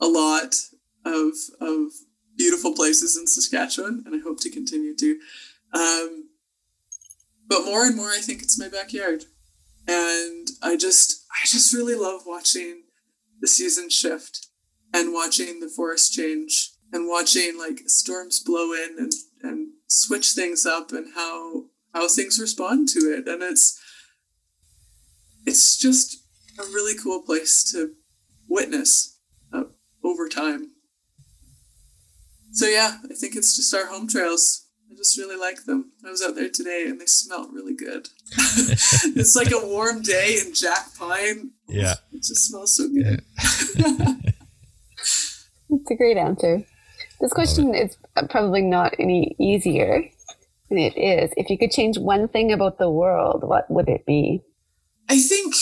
a 0.00 0.08
lot 0.08 0.56
of 1.04 1.34
of 1.60 1.92
beautiful 2.36 2.72
places 2.72 3.16
in 3.16 3.26
Saskatchewan, 3.26 4.02
and 4.06 4.14
I 4.14 4.18
hope 4.18 4.40
to 4.40 4.50
continue 4.50 4.94
to. 4.96 5.18
Um, 5.72 6.28
but 7.48 7.64
more 7.64 7.84
and 7.84 7.96
more, 7.96 8.10
I 8.10 8.20
think 8.20 8.42
it's 8.42 8.58
my 8.58 8.68
backyard, 8.68 9.24
and 9.86 10.48
I 10.62 10.76
just 10.76 11.24
I 11.30 11.46
just 11.46 11.72
really 11.72 11.94
love 11.94 12.22
watching 12.26 12.84
the 13.40 13.48
season 13.48 13.90
shift 13.90 14.48
and 14.92 15.12
watching 15.12 15.60
the 15.60 15.68
forest 15.68 16.12
change 16.12 16.72
and 16.92 17.08
watching 17.08 17.58
like 17.58 17.82
storms 17.86 18.42
blow 18.42 18.72
in 18.72 18.96
and 18.98 19.12
and 19.42 19.68
switch 19.88 20.32
things 20.32 20.66
up 20.66 20.90
and 20.92 21.14
how 21.14 21.64
how 21.92 22.08
things 22.08 22.38
respond 22.40 22.88
to 22.90 23.00
it, 23.00 23.28
and 23.28 23.42
it's 23.42 23.80
it's 25.46 25.78
just 25.78 26.16
a 26.58 26.62
really 26.62 26.98
cool 26.98 27.22
place 27.22 27.70
to 27.72 27.92
witness 28.48 29.18
uh, 29.52 29.64
over 30.04 30.28
time. 30.28 30.72
So 32.56 32.66
yeah, 32.66 32.96
I 33.04 33.12
think 33.14 33.36
it's 33.36 33.54
just 33.54 33.74
our 33.74 33.84
home 33.84 34.08
trails. 34.08 34.66
I 34.90 34.94
just 34.94 35.18
really 35.18 35.36
like 35.36 35.64
them. 35.64 35.92
I 36.06 36.10
was 36.10 36.22
out 36.22 36.36
there 36.36 36.48
today 36.48 36.86
and 36.88 36.98
they 36.98 37.04
smell 37.04 37.50
really 37.52 37.74
good. 37.74 38.08
it's 39.14 39.36
like 39.36 39.52
a 39.52 39.66
warm 39.66 40.00
day 40.00 40.38
in 40.40 40.54
Jack 40.54 40.96
Pine. 40.98 41.50
Yeah. 41.68 41.96
It 42.12 42.22
just 42.22 42.46
smells 42.48 42.74
so 42.74 42.88
good. 42.88 43.20
That's 45.68 45.90
a 45.90 45.94
great 45.96 46.16
answer. 46.16 46.64
This 47.20 47.34
question 47.34 47.74
is 47.74 47.98
probably 48.30 48.62
not 48.62 48.94
any 48.98 49.36
easier 49.38 50.08
than 50.70 50.78
it 50.78 50.96
is. 50.96 51.34
If 51.36 51.50
you 51.50 51.58
could 51.58 51.72
change 51.72 51.98
one 51.98 52.26
thing 52.26 52.52
about 52.52 52.78
the 52.78 52.88
world, 52.90 53.44
what 53.44 53.70
would 53.70 53.90
it 53.90 54.06
be? 54.06 54.40
I 55.10 55.18
think 55.18 55.54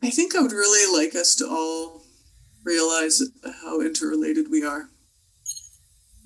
I 0.00 0.10
think 0.10 0.36
I 0.36 0.42
would 0.42 0.52
really 0.52 0.96
like 0.96 1.16
us 1.16 1.34
to 1.36 1.48
all 1.48 2.04
realize 2.62 3.20
how 3.64 3.80
interrelated 3.80 4.48
we 4.48 4.64
are. 4.64 4.90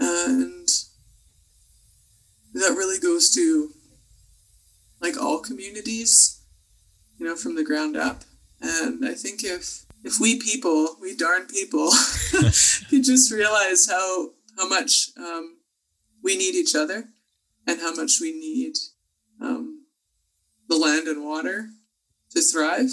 And 0.01 0.68
that 2.55 2.74
really 2.76 2.98
goes 2.98 3.30
to 3.34 3.70
like 5.01 5.20
all 5.20 5.40
communities, 5.40 6.42
you 7.18 7.26
know, 7.26 7.36
from 7.36 7.55
the 7.55 7.64
ground 7.64 7.96
up. 7.96 8.22
And 8.61 9.07
I 9.07 9.14
think 9.14 9.44
if 9.44 9.84
if 10.03 10.18
we 10.18 10.40
people, 10.40 10.96
we 11.01 11.14
darn 11.14 11.46
people, 11.46 11.90
could 12.90 13.05
just 13.05 13.30
realize 13.30 13.88
how 13.88 14.30
how 14.57 14.68
much 14.68 15.11
um, 15.18 15.59
we 16.22 16.36
need 16.36 16.55
each 16.55 16.74
other 16.74 17.05
and 17.66 17.80
how 17.80 17.94
much 17.94 18.20
we 18.20 18.32
need 18.32 18.74
um, 19.40 19.84
the 20.68 20.76
land 20.76 21.09
and 21.09 21.24
water 21.24 21.68
to 22.30 22.40
thrive, 22.40 22.90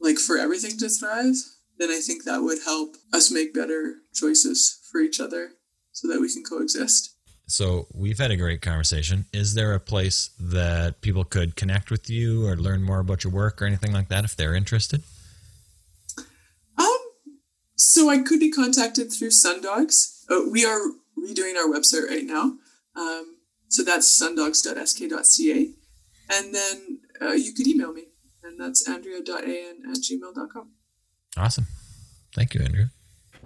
like 0.00 0.18
for 0.18 0.36
everything 0.36 0.76
to 0.78 0.88
thrive, 0.88 1.34
then 1.78 1.90
I 1.90 2.00
think 2.00 2.24
that 2.24 2.42
would 2.42 2.58
help 2.64 2.96
us 3.12 3.30
make 3.30 3.54
better 3.54 3.96
choices 4.14 4.80
for 4.90 5.00
each 5.00 5.20
other 5.20 5.52
so 5.92 6.08
that 6.08 6.20
we 6.20 6.32
can 6.32 6.42
coexist. 6.42 7.14
So 7.46 7.86
we've 7.92 8.18
had 8.18 8.30
a 8.30 8.36
great 8.36 8.62
conversation. 8.62 9.26
Is 9.32 9.54
there 9.54 9.74
a 9.74 9.80
place 9.80 10.30
that 10.40 11.00
people 11.02 11.24
could 11.24 11.54
connect 11.54 11.90
with 11.90 12.08
you 12.08 12.46
or 12.46 12.56
learn 12.56 12.82
more 12.82 13.00
about 13.00 13.24
your 13.24 13.32
work 13.32 13.60
or 13.60 13.66
anything 13.66 13.92
like 13.92 14.08
that 14.08 14.24
if 14.24 14.34
they're 14.36 14.54
interested? 14.54 15.02
Um, 16.78 16.98
so 17.76 18.08
I 18.08 18.18
could 18.18 18.40
be 18.40 18.50
contacted 18.50 19.12
through 19.12 19.30
Sundogs. 19.30 20.24
Uh, 20.30 20.48
we 20.50 20.64
are 20.64 20.80
redoing 21.18 21.56
our 21.56 21.70
website 21.70 22.08
right 22.08 22.24
now. 22.24 22.54
Um, 22.96 23.36
so 23.68 23.82
that's 23.82 24.08
sundogs.sk.ca. 24.20 25.74
And 26.30 26.54
then 26.54 27.00
uh, 27.20 27.32
you 27.32 27.52
could 27.52 27.66
email 27.66 27.92
me, 27.92 28.04
and 28.42 28.58
that's 28.58 28.88
andrea.an 28.88 29.82
at 29.90 29.98
gmail.com. 29.98 30.70
Awesome. 31.36 31.66
Thank 32.34 32.54
you, 32.54 32.62
Andrew. 32.62 32.86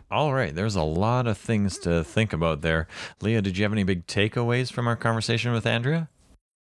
All 0.08 0.32
right, 0.32 0.54
there's 0.54 0.76
a 0.76 0.84
lot 0.84 1.26
of 1.26 1.36
things 1.36 1.78
to 1.78 2.04
think 2.04 2.32
about 2.32 2.60
there. 2.60 2.86
Leah, 3.20 3.42
did 3.42 3.58
you 3.58 3.64
have 3.64 3.72
any 3.72 3.82
big 3.82 4.06
takeaways 4.06 4.70
from 4.70 4.86
our 4.86 4.94
conversation 4.94 5.52
with 5.52 5.66
Andrea? 5.66 6.08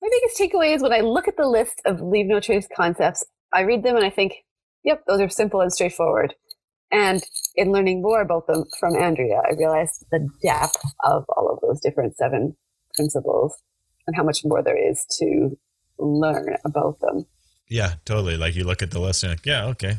My 0.01 0.09
biggest 0.11 0.40
takeaway 0.40 0.74
is 0.74 0.82
when 0.82 0.95
I 0.95 1.01
look 1.01 1.28
at 1.28 1.36
the 1.36 1.47
list 1.47 1.82
of 1.84 2.01
leave 2.01 2.24
no 2.24 2.40
trace 2.40 2.66
concepts, 2.74 3.22
I 3.53 3.61
read 3.62 3.82
them 3.82 3.97
and 3.97 4.05
I 4.05 4.09
think, 4.09 4.32
yep, 4.82 5.03
those 5.07 5.20
are 5.20 5.28
simple 5.28 5.61
and 5.61 5.70
straightforward. 5.70 6.34
And 6.90 7.22
in 7.55 7.70
learning 7.70 8.01
more 8.01 8.22
about 8.22 8.47
them 8.47 8.64
from 8.80 8.97
Andrea, 8.97 9.42
I 9.45 9.53
realized 9.59 10.07
the 10.11 10.26
depth 10.42 10.82
of 11.05 11.24
all 11.36 11.51
of 11.53 11.61
those 11.61 11.80
different 11.80 12.16
seven 12.16 12.57
principles 12.95 13.55
and 14.07 14.16
how 14.16 14.22
much 14.22 14.40
more 14.45 14.62
there 14.62 14.90
is 14.90 15.05
to 15.18 15.59
learn 15.99 16.57
about 16.64 16.99
them. 17.01 17.26
Yeah, 17.68 17.95
totally. 18.07 18.38
Like 18.38 18.55
you 18.55 18.64
look 18.64 18.82
at 18.82 18.90
the 18.90 19.01
list 19.01 19.22
and 19.22 19.32
like, 19.32 19.45
yeah, 19.45 19.66
okay, 19.66 19.97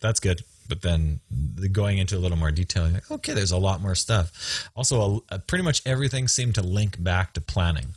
that's 0.00 0.20
good. 0.20 0.42
But 0.68 0.82
then 0.82 1.20
the 1.30 1.68
going 1.68 1.98
into 1.98 2.16
a 2.16 2.20
little 2.20 2.38
more 2.38 2.50
detail, 2.50 2.88
like, 2.88 3.10
okay, 3.10 3.32
there's 3.32 3.52
a 3.52 3.58
lot 3.58 3.80
more 3.80 3.94
stuff. 3.94 4.68
Also, 4.74 5.24
a, 5.30 5.38
pretty 5.38 5.64
much 5.64 5.82
everything 5.86 6.28
seemed 6.28 6.54
to 6.56 6.62
link 6.62 7.02
back 7.02 7.32
to 7.34 7.40
planning. 7.40 7.94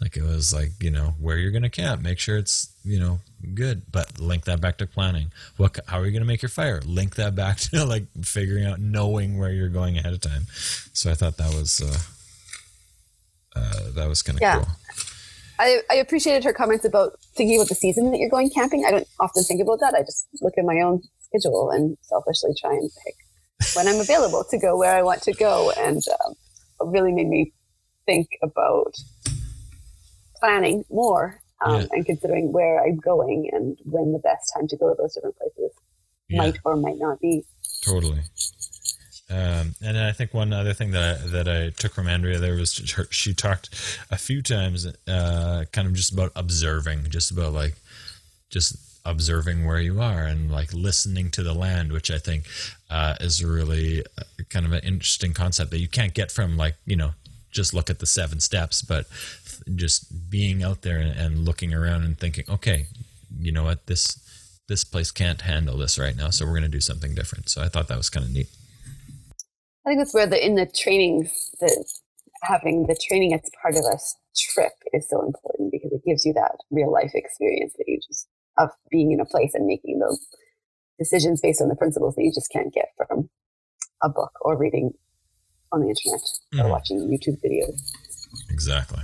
Like 0.00 0.16
it 0.16 0.22
was 0.22 0.52
like, 0.52 0.72
you 0.80 0.90
know, 0.90 1.14
where 1.18 1.38
you're 1.38 1.50
going 1.50 1.62
to 1.62 1.70
camp, 1.70 2.02
make 2.02 2.18
sure 2.18 2.36
it's, 2.36 2.70
you 2.84 3.00
know, 3.00 3.20
good, 3.54 3.82
but 3.90 4.20
link 4.20 4.44
that 4.44 4.60
back 4.60 4.76
to 4.78 4.86
planning. 4.86 5.32
What, 5.56 5.78
how 5.86 6.00
are 6.00 6.04
you 6.04 6.12
going 6.12 6.20
to 6.22 6.26
make 6.26 6.42
your 6.42 6.50
fire? 6.50 6.82
Link 6.84 7.14
that 7.14 7.34
back 7.34 7.56
to 7.72 7.84
like 7.86 8.04
figuring 8.22 8.66
out, 8.66 8.78
knowing 8.78 9.38
where 9.38 9.50
you're 9.50 9.70
going 9.70 9.96
ahead 9.96 10.12
of 10.12 10.20
time. 10.20 10.46
So 10.92 11.10
I 11.10 11.14
thought 11.14 11.38
that 11.38 11.54
was, 11.54 11.80
uh, 11.80 11.98
uh, 13.58 13.90
that 13.94 14.08
was 14.08 14.22
kind 14.22 14.36
of 14.36 14.42
Yeah. 14.42 14.56
cool. 14.56 14.66
I, 15.58 15.80
I 15.90 15.94
appreciated 15.94 16.44
her 16.44 16.52
comments 16.52 16.84
about 16.84 17.18
thinking 17.34 17.56
about 17.58 17.68
the 17.68 17.74
season 17.74 18.10
that 18.10 18.18
you're 18.18 18.28
going 18.28 18.50
camping. 18.50 18.84
I 18.84 18.90
don't 18.90 19.08
often 19.18 19.42
think 19.44 19.62
about 19.62 19.80
that. 19.80 19.94
I 19.94 20.02
just 20.02 20.26
look 20.42 20.52
at 20.58 20.64
my 20.66 20.80
own 20.80 21.02
schedule 21.28 21.70
and 21.70 21.96
selfishly 22.02 22.50
try 22.60 22.72
and 22.72 22.90
pick 23.04 23.14
when 23.74 23.88
I'm 23.88 24.00
available 24.00 24.44
to 24.50 24.58
go 24.58 24.76
where 24.76 24.94
I 24.96 25.02
want 25.02 25.22
to 25.22 25.32
go. 25.32 25.70
And 25.76 26.02
um, 26.24 26.34
it 26.80 26.86
really 26.86 27.12
made 27.12 27.28
me 27.28 27.52
think 28.06 28.28
about 28.42 28.94
planning 30.40 30.84
more 30.90 31.40
um, 31.64 31.80
Yeah. 31.80 31.86
and 31.92 32.06
considering 32.06 32.52
where 32.52 32.84
I'm 32.84 32.96
going 32.96 33.48
and 33.52 33.78
when 33.84 34.12
the 34.12 34.18
best 34.18 34.52
time 34.54 34.68
to 34.68 34.76
go 34.76 34.88
to 34.90 34.94
those 34.98 35.14
different 35.14 35.36
places 35.38 35.72
Yeah. 36.28 36.38
might 36.38 36.58
or 36.64 36.76
might 36.76 36.98
not 36.98 37.20
be. 37.20 37.44
Totally. 37.82 38.20
Um, 39.28 39.74
and 39.82 39.98
I 39.98 40.12
think 40.12 40.32
one 40.32 40.52
other 40.52 40.72
thing 40.72 40.92
that 40.92 41.20
I, 41.20 41.26
that 41.28 41.48
I 41.48 41.70
took 41.70 41.94
from 41.94 42.06
Andrea 42.06 42.38
there 42.38 42.54
was 42.54 42.78
her, 42.92 43.08
she 43.10 43.34
talked 43.34 43.70
a 44.10 44.16
few 44.16 44.40
times, 44.40 44.86
uh, 45.08 45.64
kind 45.72 45.88
of 45.88 45.94
just 45.94 46.12
about 46.12 46.30
observing, 46.36 47.10
just 47.10 47.32
about 47.32 47.52
like 47.52 47.74
just 48.50 48.76
observing 49.06 49.64
where 49.64 49.80
you 49.80 50.00
are 50.00 50.24
and 50.24 50.50
like 50.50 50.72
listening 50.72 51.30
to 51.30 51.42
the 51.42 51.54
land, 51.54 51.92
which 51.92 52.10
I 52.10 52.18
think 52.18 52.44
uh, 52.90 53.14
is 53.20 53.42
really 53.44 54.02
uh, 54.18 54.22
kind 54.50 54.66
of 54.66 54.72
an 54.72 54.80
interesting 54.84 55.32
concept 55.32 55.70
that 55.70 55.78
you 55.78 55.88
can't 55.88 56.14
get 56.14 56.30
from 56.30 56.56
like 56.56 56.76
you 56.84 56.96
know 56.96 57.12
just 57.50 57.72
look 57.72 57.88
at 57.88 58.00
the 58.00 58.06
seven 58.06 58.40
steps, 58.40 58.82
but 58.82 59.06
just 59.74 60.30
being 60.30 60.62
out 60.62 60.82
there 60.82 60.98
and, 60.98 61.18
and 61.18 61.44
looking 61.44 61.72
around 61.72 62.04
and 62.04 62.18
thinking, 62.18 62.44
okay, 62.48 62.86
you 63.38 63.52
know 63.52 63.64
what 63.64 63.86
this 63.86 64.22
this 64.68 64.84
place 64.84 65.10
can't 65.10 65.42
handle 65.42 65.76
this 65.76 65.98
right 65.98 66.16
now, 66.16 66.30
so 66.30 66.44
we're 66.44 66.52
going 66.52 66.62
to 66.62 66.68
do 66.68 66.80
something 66.80 67.14
different. 67.14 67.48
So 67.48 67.62
I 67.62 67.68
thought 67.68 67.88
that 67.88 67.96
was 67.96 68.10
kind 68.10 68.26
of 68.26 68.32
neat. 68.32 68.48
I 69.86 69.90
think 69.90 70.00
that's 70.00 70.14
where 70.14 70.26
the 70.26 70.44
in 70.44 70.56
the 70.56 70.66
trainings 70.66 71.50
the 71.60 71.84
having 72.42 72.86
the 72.86 72.96
training 73.08 73.34
as 73.34 73.48
part 73.62 73.74
of 73.74 73.84
a 73.84 73.98
trip 74.36 74.72
is 74.92 75.08
so 75.08 75.24
important 75.24 75.72
because 75.72 75.92
it 75.92 76.02
gives 76.04 76.24
you 76.24 76.32
that 76.34 76.56
real 76.70 76.92
life 76.92 77.12
experience 77.14 77.72
that 77.78 77.84
you 77.86 77.98
just 78.06 78.28
of 78.58 78.70
being 78.90 79.12
in 79.12 79.20
a 79.20 79.24
place 79.24 79.52
and 79.54 79.66
making 79.66 79.98
those 79.98 80.26
decisions 80.98 81.40
based 81.40 81.60
on 81.60 81.68
the 81.68 81.76
principles 81.76 82.14
that 82.14 82.22
you 82.22 82.32
just 82.32 82.50
can't 82.50 82.72
get 82.72 82.88
from 82.96 83.28
a 84.02 84.08
book 84.08 84.32
or 84.40 84.56
reading 84.56 84.92
on 85.72 85.80
the 85.80 85.88
internet 85.88 86.20
Mhm. 86.54 86.64
or 86.64 86.70
watching 86.70 86.98
YouTube 87.00 87.38
videos. 87.42 87.80
Exactly. 88.50 89.02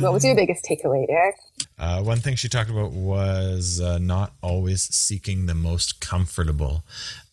What 0.00 0.12
was 0.12 0.24
your 0.24 0.34
biggest 0.34 0.64
takeaway, 0.64 1.06
Derek? 1.06 1.36
Uh, 1.78 2.02
one 2.02 2.18
thing 2.18 2.34
she 2.34 2.48
talked 2.48 2.70
about 2.70 2.90
was 2.90 3.80
uh, 3.80 3.98
not 3.98 4.32
always 4.42 4.82
seeking 4.82 5.46
the 5.46 5.54
most 5.54 6.00
comfortable, 6.00 6.82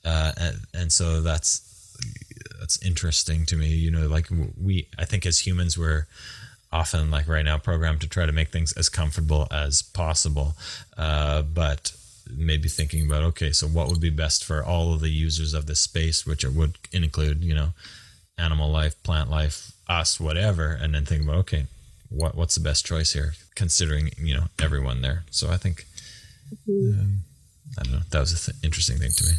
uh, 0.05 0.33
and, 0.37 0.57
and 0.73 0.91
so 0.93 1.21
that's 1.21 1.61
that's 2.59 2.83
interesting 2.85 3.45
to 3.47 3.55
me. 3.55 3.69
You 3.69 3.89
know, 3.89 4.07
like 4.07 4.27
we, 4.55 4.87
I 4.99 5.05
think 5.05 5.25
as 5.25 5.39
humans, 5.47 5.77
we're 5.79 6.05
often 6.71 7.09
like 7.11 7.27
right 7.27 7.45
now 7.45 7.57
programmed 7.57 8.01
to 8.01 8.07
try 8.07 8.25
to 8.25 8.31
make 8.31 8.49
things 8.49 8.73
as 8.73 8.89
comfortable 8.89 9.47
as 9.51 9.81
possible. 9.81 10.55
Uh, 10.97 11.41
but 11.41 11.93
maybe 12.35 12.67
thinking 12.67 13.05
about 13.05 13.23
okay 13.23 13.53
so 13.53 13.65
what 13.65 13.87
would 13.87 14.01
be 14.01 14.09
best 14.09 14.43
for 14.43 14.61
all 14.61 14.93
of 14.93 14.99
the 14.99 15.07
users 15.07 15.53
of 15.53 15.65
this 15.65 15.79
space 15.79 16.25
which 16.25 16.43
it 16.43 16.51
would 16.51 16.77
include 16.91 17.41
you 17.41 17.55
know 17.55 17.69
animal 18.37 18.69
life 18.69 19.01
plant 19.01 19.29
life 19.29 19.71
us 19.87 20.19
whatever 20.19 20.73
and 20.73 20.93
then 20.93 21.05
think 21.05 21.23
about 21.23 21.35
okay 21.37 21.67
what 22.09 22.35
what's 22.35 22.55
the 22.55 22.61
best 22.61 22.85
choice 22.85 23.13
here 23.13 23.33
considering 23.55 24.11
you 24.17 24.33
know 24.33 24.45
everyone 24.59 25.01
there. 25.01 25.23
So 25.31 25.49
i 25.49 25.57
think 25.57 25.85
um, 26.69 27.19
i 27.77 27.83
don't 27.83 27.93
know 27.93 28.01
that 28.11 28.19
was 28.19 28.31
an 28.31 28.53
th- 28.53 28.65
interesting 28.65 28.97
thing 28.97 29.11
to 29.11 29.25
me. 29.25 29.31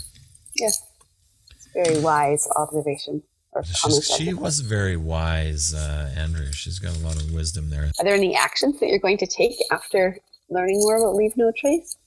Yes. 0.57 0.83
Very 1.75 2.01
wise 2.01 2.49
observation 2.57 3.23
or 3.53 3.63
comment. 3.63 4.05
She's, 4.05 4.17
she 4.17 4.35
was 4.35 4.61
very 4.61 4.97
wise 4.97 5.75
uh, 5.75 6.13
andrea 6.17 6.53
she's 6.53 6.79
got 6.79 6.97
a 6.97 7.01
lot 7.01 7.17
of 7.17 7.33
wisdom 7.33 7.71
there 7.71 7.91
Are 7.99 8.05
there 8.05 8.15
any 8.15 8.35
actions 8.35 8.81
that 8.81 8.89
you're 8.89 8.99
going 8.99 9.19
to 9.19 9.27
take 9.27 9.57
after 9.71 10.19
learning 10.51 10.81
more 10.81 10.97
about 10.97 11.15
Leave 11.15 11.37
No 11.37 11.53
Trace? 11.57 11.98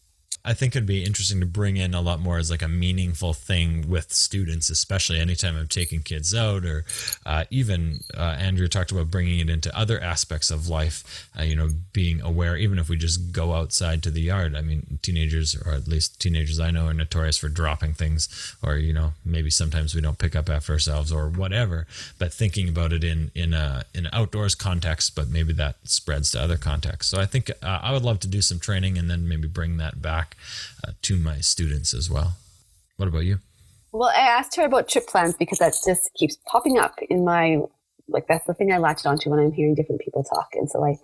I 0.44 0.54
think 0.54 0.76
it'd 0.76 0.88
be 0.88 1.04
interesting 1.04 1.40
to 1.40 1.46
bring 1.46 1.78
in 1.78 1.94
a 1.94 2.02
lot 2.02 2.20
more 2.20 2.38
as 2.38 2.50
like 2.50 2.64
a 2.64 2.68
meaningful 2.68 3.34
thing 3.34 3.88
with 3.88 4.12
students, 4.12 4.70
especially 4.70 5.20
anytime 5.20 5.56
I'm 5.56 5.68
taking 5.68 6.02
kids 6.02 6.34
out, 6.34 6.66
or 6.66 6.84
uh, 7.26 7.46
even 7.52 8.00
uh, 8.18 8.38
Andrea 8.40 8.68
talked 8.68 8.92
about 8.92 9.12
bringing 9.12 9.40
it 9.40 9.50
into 9.50 9.76
other 9.78 10.00
aspects 10.02 10.50
of 10.50 10.68
life. 10.68 11.30
Uh, 11.38 11.44
you 11.44 11.56
know, 11.56 11.70
being 11.94 12.22
aware, 12.22 12.58
even 12.58 12.80
if 12.80 12.90
we 12.90 12.98
just 12.98 13.32
go 13.32 13.54
outside 13.54 14.02
to 14.04 14.12
the 14.12 14.22
yard. 14.22 14.56
I 14.56 14.62
mean, 14.62 15.00
teenagers, 15.02 15.56
or 15.56 15.74
at 15.74 15.88
least 15.88 16.20
teenagers 16.20 16.60
I 16.60 16.72
know, 16.72 16.88
are 16.88 16.94
notorious 16.94 17.38
for 17.38 17.50
dropping 17.50 17.94
things, 17.94 18.56
or 18.64 18.78
you 18.78 18.94
know, 18.94 19.14
maybe 19.24 19.52
sometimes 19.52 19.94
we 19.94 20.02
don't 20.02 20.18
pick 20.18 20.36
up 20.36 20.50
after 20.50 20.74
ourselves, 20.74 21.12
or 21.12 21.30
whatever. 21.30 21.86
But 22.18 22.34
thinking 22.34 22.68
about 22.68 22.94
it 22.94 23.04
in 23.04 23.30
in 23.36 23.54
a 23.54 23.84
in 23.94 24.08
an 24.08 24.12
outdoors 24.14 24.56
context, 24.56 25.16
but 25.16 25.30
maybe 25.30 25.54
that 25.54 25.76
spreads 25.84 26.32
to 26.32 26.42
other 26.42 26.58
contexts. 26.58 27.12
So 27.12 27.20
I 27.20 27.28
think 27.28 27.52
uh, 27.52 27.80
I 27.84 27.92
would 27.92 28.04
love 28.04 28.20
to 28.22 28.28
do 28.28 28.42
some 28.42 28.60
training 28.60 28.98
and 28.98 29.10
then 29.10 29.28
maybe 29.28 29.48
bring 29.48 29.78
that 29.78 30.02
back 30.02 30.31
uh, 30.86 30.92
to 31.04 31.18
my 31.18 31.40
students 31.40 31.94
as 31.94 32.10
well. 32.10 32.34
What 32.98 33.08
about 33.08 33.26
you? 33.26 33.40
Well, 33.92 34.10
I 34.10 34.22
asked 34.22 34.56
her 34.56 34.64
about 34.64 34.88
trip 34.88 35.08
plans 35.08 35.36
because 35.36 35.60
that 35.60 35.74
just 35.86 36.10
keeps 36.16 36.38
popping 36.48 36.78
up 36.78 36.96
in 37.10 37.26
my 37.26 37.60
like 38.08 38.28
that's 38.28 38.46
the 38.46 38.54
thing 38.54 38.72
I 38.72 38.78
latched 38.78 39.06
onto 39.06 39.30
when 39.30 39.40
I'm 39.40 39.52
hearing 39.52 39.76
different 39.76 40.02
people 40.02 40.24
talk, 40.24 40.50
and 40.54 40.70
so 40.70 40.84
I 40.84 40.98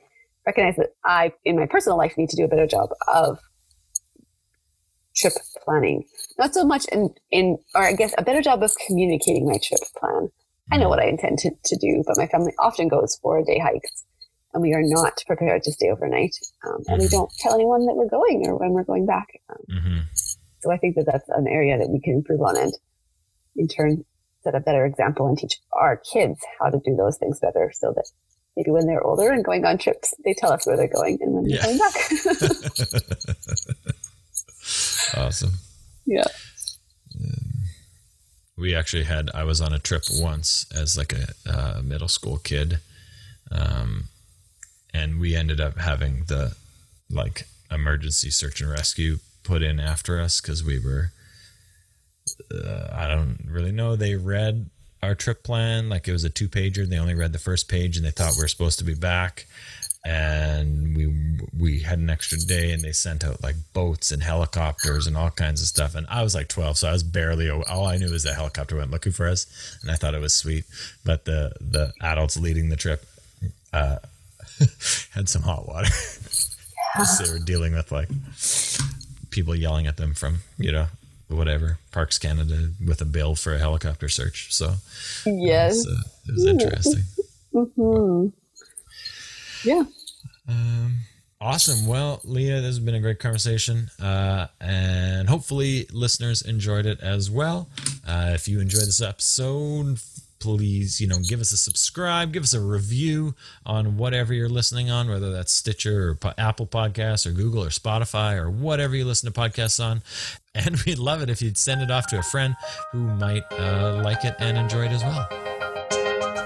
recognize 0.46 0.76
that 0.78 0.94
I, 1.06 1.34
in 1.46 1.58
my 1.58 1.66
personal 1.66 1.98
life, 1.98 2.18
need 2.18 2.30
to 2.30 2.38
do 2.38 2.46
a 2.46 2.48
better 2.48 2.68
job 2.68 2.90
of 3.08 3.40
trip 5.16 5.34
planning. 5.64 6.06
Not 6.38 6.54
so 6.54 6.64
much 6.64 6.86
in 6.92 7.14
in 7.32 7.58
or 7.76 7.84
I 7.84 7.94
guess 7.94 8.14
a 8.18 8.24
better 8.24 8.42
job 8.42 8.64
of 8.64 8.72
communicating 8.86 9.46
my 9.46 9.58
trip 9.62 9.82
plan. 9.98 10.30
I 10.72 10.78
know 10.78 10.90
what 10.90 11.00
I 11.00 11.06
intend 11.06 11.40
to, 11.40 11.52
to 11.64 11.76
do, 11.78 12.04
but 12.06 12.18
my 12.18 12.28
family 12.28 12.52
often 12.60 12.90
goes 12.90 13.18
for 13.22 13.42
day 13.42 13.58
hikes, 13.58 14.04
and 14.58 14.64
we 14.64 14.74
are 14.74 14.82
not 14.84 15.22
prepared 15.28 15.62
to 15.64 15.72
stay 15.72 15.90
overnight, 15.92 16.36
um, 16.66 16.84
and 16.88 17.00
we 17.00 17.06
Mhm. 17.08 17.12
don't 17.12 17.32
tell 17.40 17.54
anyone 17.54 17.86
that 17.86 17.96
we're 17.96 18.10
going 18.10 18.46
or 18.48 18.58
when 18.58 18.72
we're 18.74 18.84
going 18.84 19.06
back. 19.06 19.28
Um, 19.50 19.58
hmm 19.70 20.00
so 20.64 20.72
I 20.72 20.78
think 20.78 20.96
that 20.96 21.06
that's 21.06 21.30
an 21.30 21.48
area 21.48 21.78
that 21.78 21.88
we 21.90 22.00
can 22.02 22.14
improve 22.16 22.42
on 22.42 22.58
and 22.58 22.74
in 23.56 23.68
turn 23.68 24.04
set 24.44 24.56
a 24.56 24.60
better 24.60 24.84
example 24.86 25.28
and 25.28 25.38
teach 25.38 25.60
our 25.74 25.98
kids 26.12 26.40
how 26.60 26.70
to 26.72 26.80
do 26.84 26.96
those 26.96 27.18
things 27.20 27.40
better 27.40 27.72
so 27.74 27.94
that 27.96 28.06
maybe 28.56 28.72
when 28.72 28.88
they're 28.88 29.04
older 29.04 29.32
and 29.32 29.46
going 29.46 29.64
on 29.66 29.78
trips, 29.78 30.16
they 30.26 30.34
tell 30.34 30.52
us 30.52 30.66
where 30.66 30.76
they're 30.76 30.88
going 30.88 31.20
and 31.22 31.32
when 31.34 31.44
they're 31.48 31.60
coming 31.60 31.78
back. 31.78 31.94
awesome. 35.16 35.54
yeah. 36.08 36.24
We 38.58 38.74
actually 38.74 39.04
had. 39.04 39.30
I 39.36 39.44
was 39.44 39.62
on 39.62 39.74
a 39.74 39.80
trip 39.80 40.04
once 40.12 40.66
as 40.76 40.98
like 40.98 41.14
a 41.14 41.28
uh, 41.48 41.82
middle 41.84 42.08
school 42.08 42.40
kid, 42.40 42.80
um, 43.52 44.06
and 44.98 45.10
we 45.20 45.30
ended 45.42 45.60
up 45.62 45.76
having 45.78 46.14
the 46.28 46.44
like 47.10 47.38
emergency 47.70 48.30
search 48.32 48.62
and 48.62 48.70
rescue 48.72 49.14
put 49.44 49.62
in 49.62 49.80
after 49.80 50.14
us 50.26 50.42
because 50.42 50.64
we 50.64 50.78
were. 50.88 51.12
Uh, 52.54 52.88
I 53.04 53.08
don't 53.08 53.38
really 53.58 53.72
know. 53.72 53.96
They 53.96 54.16
read 54.16 54.70
our 55.02 55.16
trip 55.16 55.44
plan 55.44 55.90
like 55.90 56.08
it 56.08 56.12
was 56.12 56.26
a 56.26 56.30
two 56.30 56.50
pager. 56.50 56.86
They 56.88 56.98
only 57.00 57.16
read 57.16 57.32
the 57.34 57.40
first 57.50 57.70
page 57.70 57.98
and 57.98 58.06
they 58.06 58.12
thought 58.12 58.36
we 58.38 58.44
were 58.44 58.48
supposed 58.56 58.80
to 58.80 58.86
be 58.86 58.96
back. 58.96 59.46
and 60.06 60.96
we 60.98 61.06
we 61.60 61.72
had 61.90 62.00
an 62.00 62.10
extra 62.10 62.38
day 62.38 62.72
and 62.72 62.82
they 62.82 62.94
sent 62.94 63.24
out 63.26 63.44
like 63.44 63.56
boats 63.74 64.12
and 64.12 64.24
helicopters 64.24 65.08
and 65.08 65.18
all 65.18 65.30
kinds 65.32 65.62
of 65.62 65.68
stuff 65.68 65.96
and 65.96 66.06
i 66.10 66.22
was 66.24 66.34
like 66.36 66.48
12 66.48 66.78
so 66.78 66.88
i 66.88 66.92
was 66.94 67.04
barely 67.04 67.50
all 67.50 67.86
i 67.86 67.98
knew 67.98 68.12
was 68.12 68.24
the 68.24 68.34
helicopter 68.34 68.78
went 68.78 68.92
looking 68.92 69.12
for 69.12 69.28
us 69.28 69.48
and 69.82 69.92
i 69.92 69.96
thought 69.96 70.14
it 70.14 70.22
was 70.22 70.34
sweet 70.44 70.64
but 71.04 71.26
the 71.26 71.52
the 71.60 71.92
adults 72.02 72.38
leading 72.38 72.70
the 72.70 72.76
trip 72.86 73.02
uh 73.74 73.98
had 75.14 75.28
some 75.30 75.42
hot 75.44 75.68
water 75.68 75.90
they 77.24 77.32
were 77.32 77.40
dealing 77.40 77.74
with 77.74 77.92
like 77.92 78.10
people 79.30 79.56
yelling 79.56 79.86
at 79.88 79.98
them 79.98 80.14
from 80.14 80.40
you 80.58 80.72
know 80.72 80.88
whatever 81.28 81.78
parks 81.92 82.18
canada 82.18 82.70
with 82.86 83.02
a 83.02 83.06
bill 83.06 83.36
for 83.36 83.54
a 83.54 83.60
helicopter 83.60 84.10
search 84.10 84.54
so 84.54 84.74
Yes. 85.26 85.74
it 85.76 85.78
was, 85.78 85.88
uh, 85.88 86.02
it 86.28 86.32
was 86.34 86.46
interesting 86.46 87.04
hmm 87.54 88.28
Yeah. 89.64 89.84
Um, 90.48 90.98
awesome. 91.42 91.88
Well, 91.88 92.22
Leah, 92.24 92.58
this 92.62 92.68
has 92.68 92.80
been 92.80 92.96
a 92.96 93.00
great 93.02 93.20
conversation, 93.20 93.90
uh, 94.02 94.48
and 94.62 95.28
hopefully 95.28 95.88
listeners 95.92 96.42
enjoyed 96.44 96.86
it 96.86 97.00
as 97.02 97.30
well. 97.32 97.68
Uh, 98.08 98.32
if 98.34 98.48
you 98.48 98.60
enjoyed 98.62 98.84
this 98.84 99.02
episode, 99.02 100.00
please, 100.40 101.00
you 101.02 101.08
know, 101.08 101.20
give 101.28 101.42
us 101.42 101.52
a 101.52 101.58
subscribe, 101.58 102.32
give 102.32 102.44
us 102.44 102.54
a 102.54 102.62
review 102.62 103.36
on 103.66 103.98
whatever 103.98 104.34
you're 104.34 104.50
listening 104.50 104.90
on, 104.90 105.10
whether 105.10 105.32
that's 105.32 105.54
Stitcher 105.54 106.18
or 106.24 106.34
Apple 106.38 106.68
Podcasts 106.68 107.26
or 107.26 107.32
Google 107.32 107.64
or 107.64 107.70
Spotify 107.70 108.36
or 108.36 108.50
whatever 108.50 108.96
you 108.96 109.06
listen 109.06 109.32
to 109.32 109.40
podcasts 109.40 109.84
on. 109.84 110.02
And 110.56 110.76
we'd 110.88 110.98
love 110.98 111.22
it 111.22 111.30
if 111.30 111.40
you'd 111.40 111.56
send 111.56 111.84
it 111.84 111.92
off 111.92 112.08
to 112.08 112.18
a 112.18 112.24
friend 112.24 112.56
who 112.92 112.98
might 112.98 113.44
uh, 113.52 114.02
like 114.04 114.26
it 114.26 114.36
and 114.40 114.58
enjoy 114.58 114.86
it 114.86 114.92
as 114.92 115.04
well. 115.04 115.28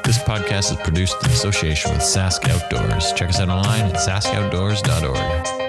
This 0.03 0.17
podcast 0.17 0.71
is 0.71 0.77
produced 0.83 1.15
in 1.23 1.29
association 1.29 1.91
with 1.91 2.01
Sask 2.01 2.45
Outdoors. 2.49 3.13
Check 3.13 3.29
us 3.29 3.39
out 3.39 3.47
online 3.47 3.83
at 3.83 3.95
saskoutdoors.org. 3.95 5.60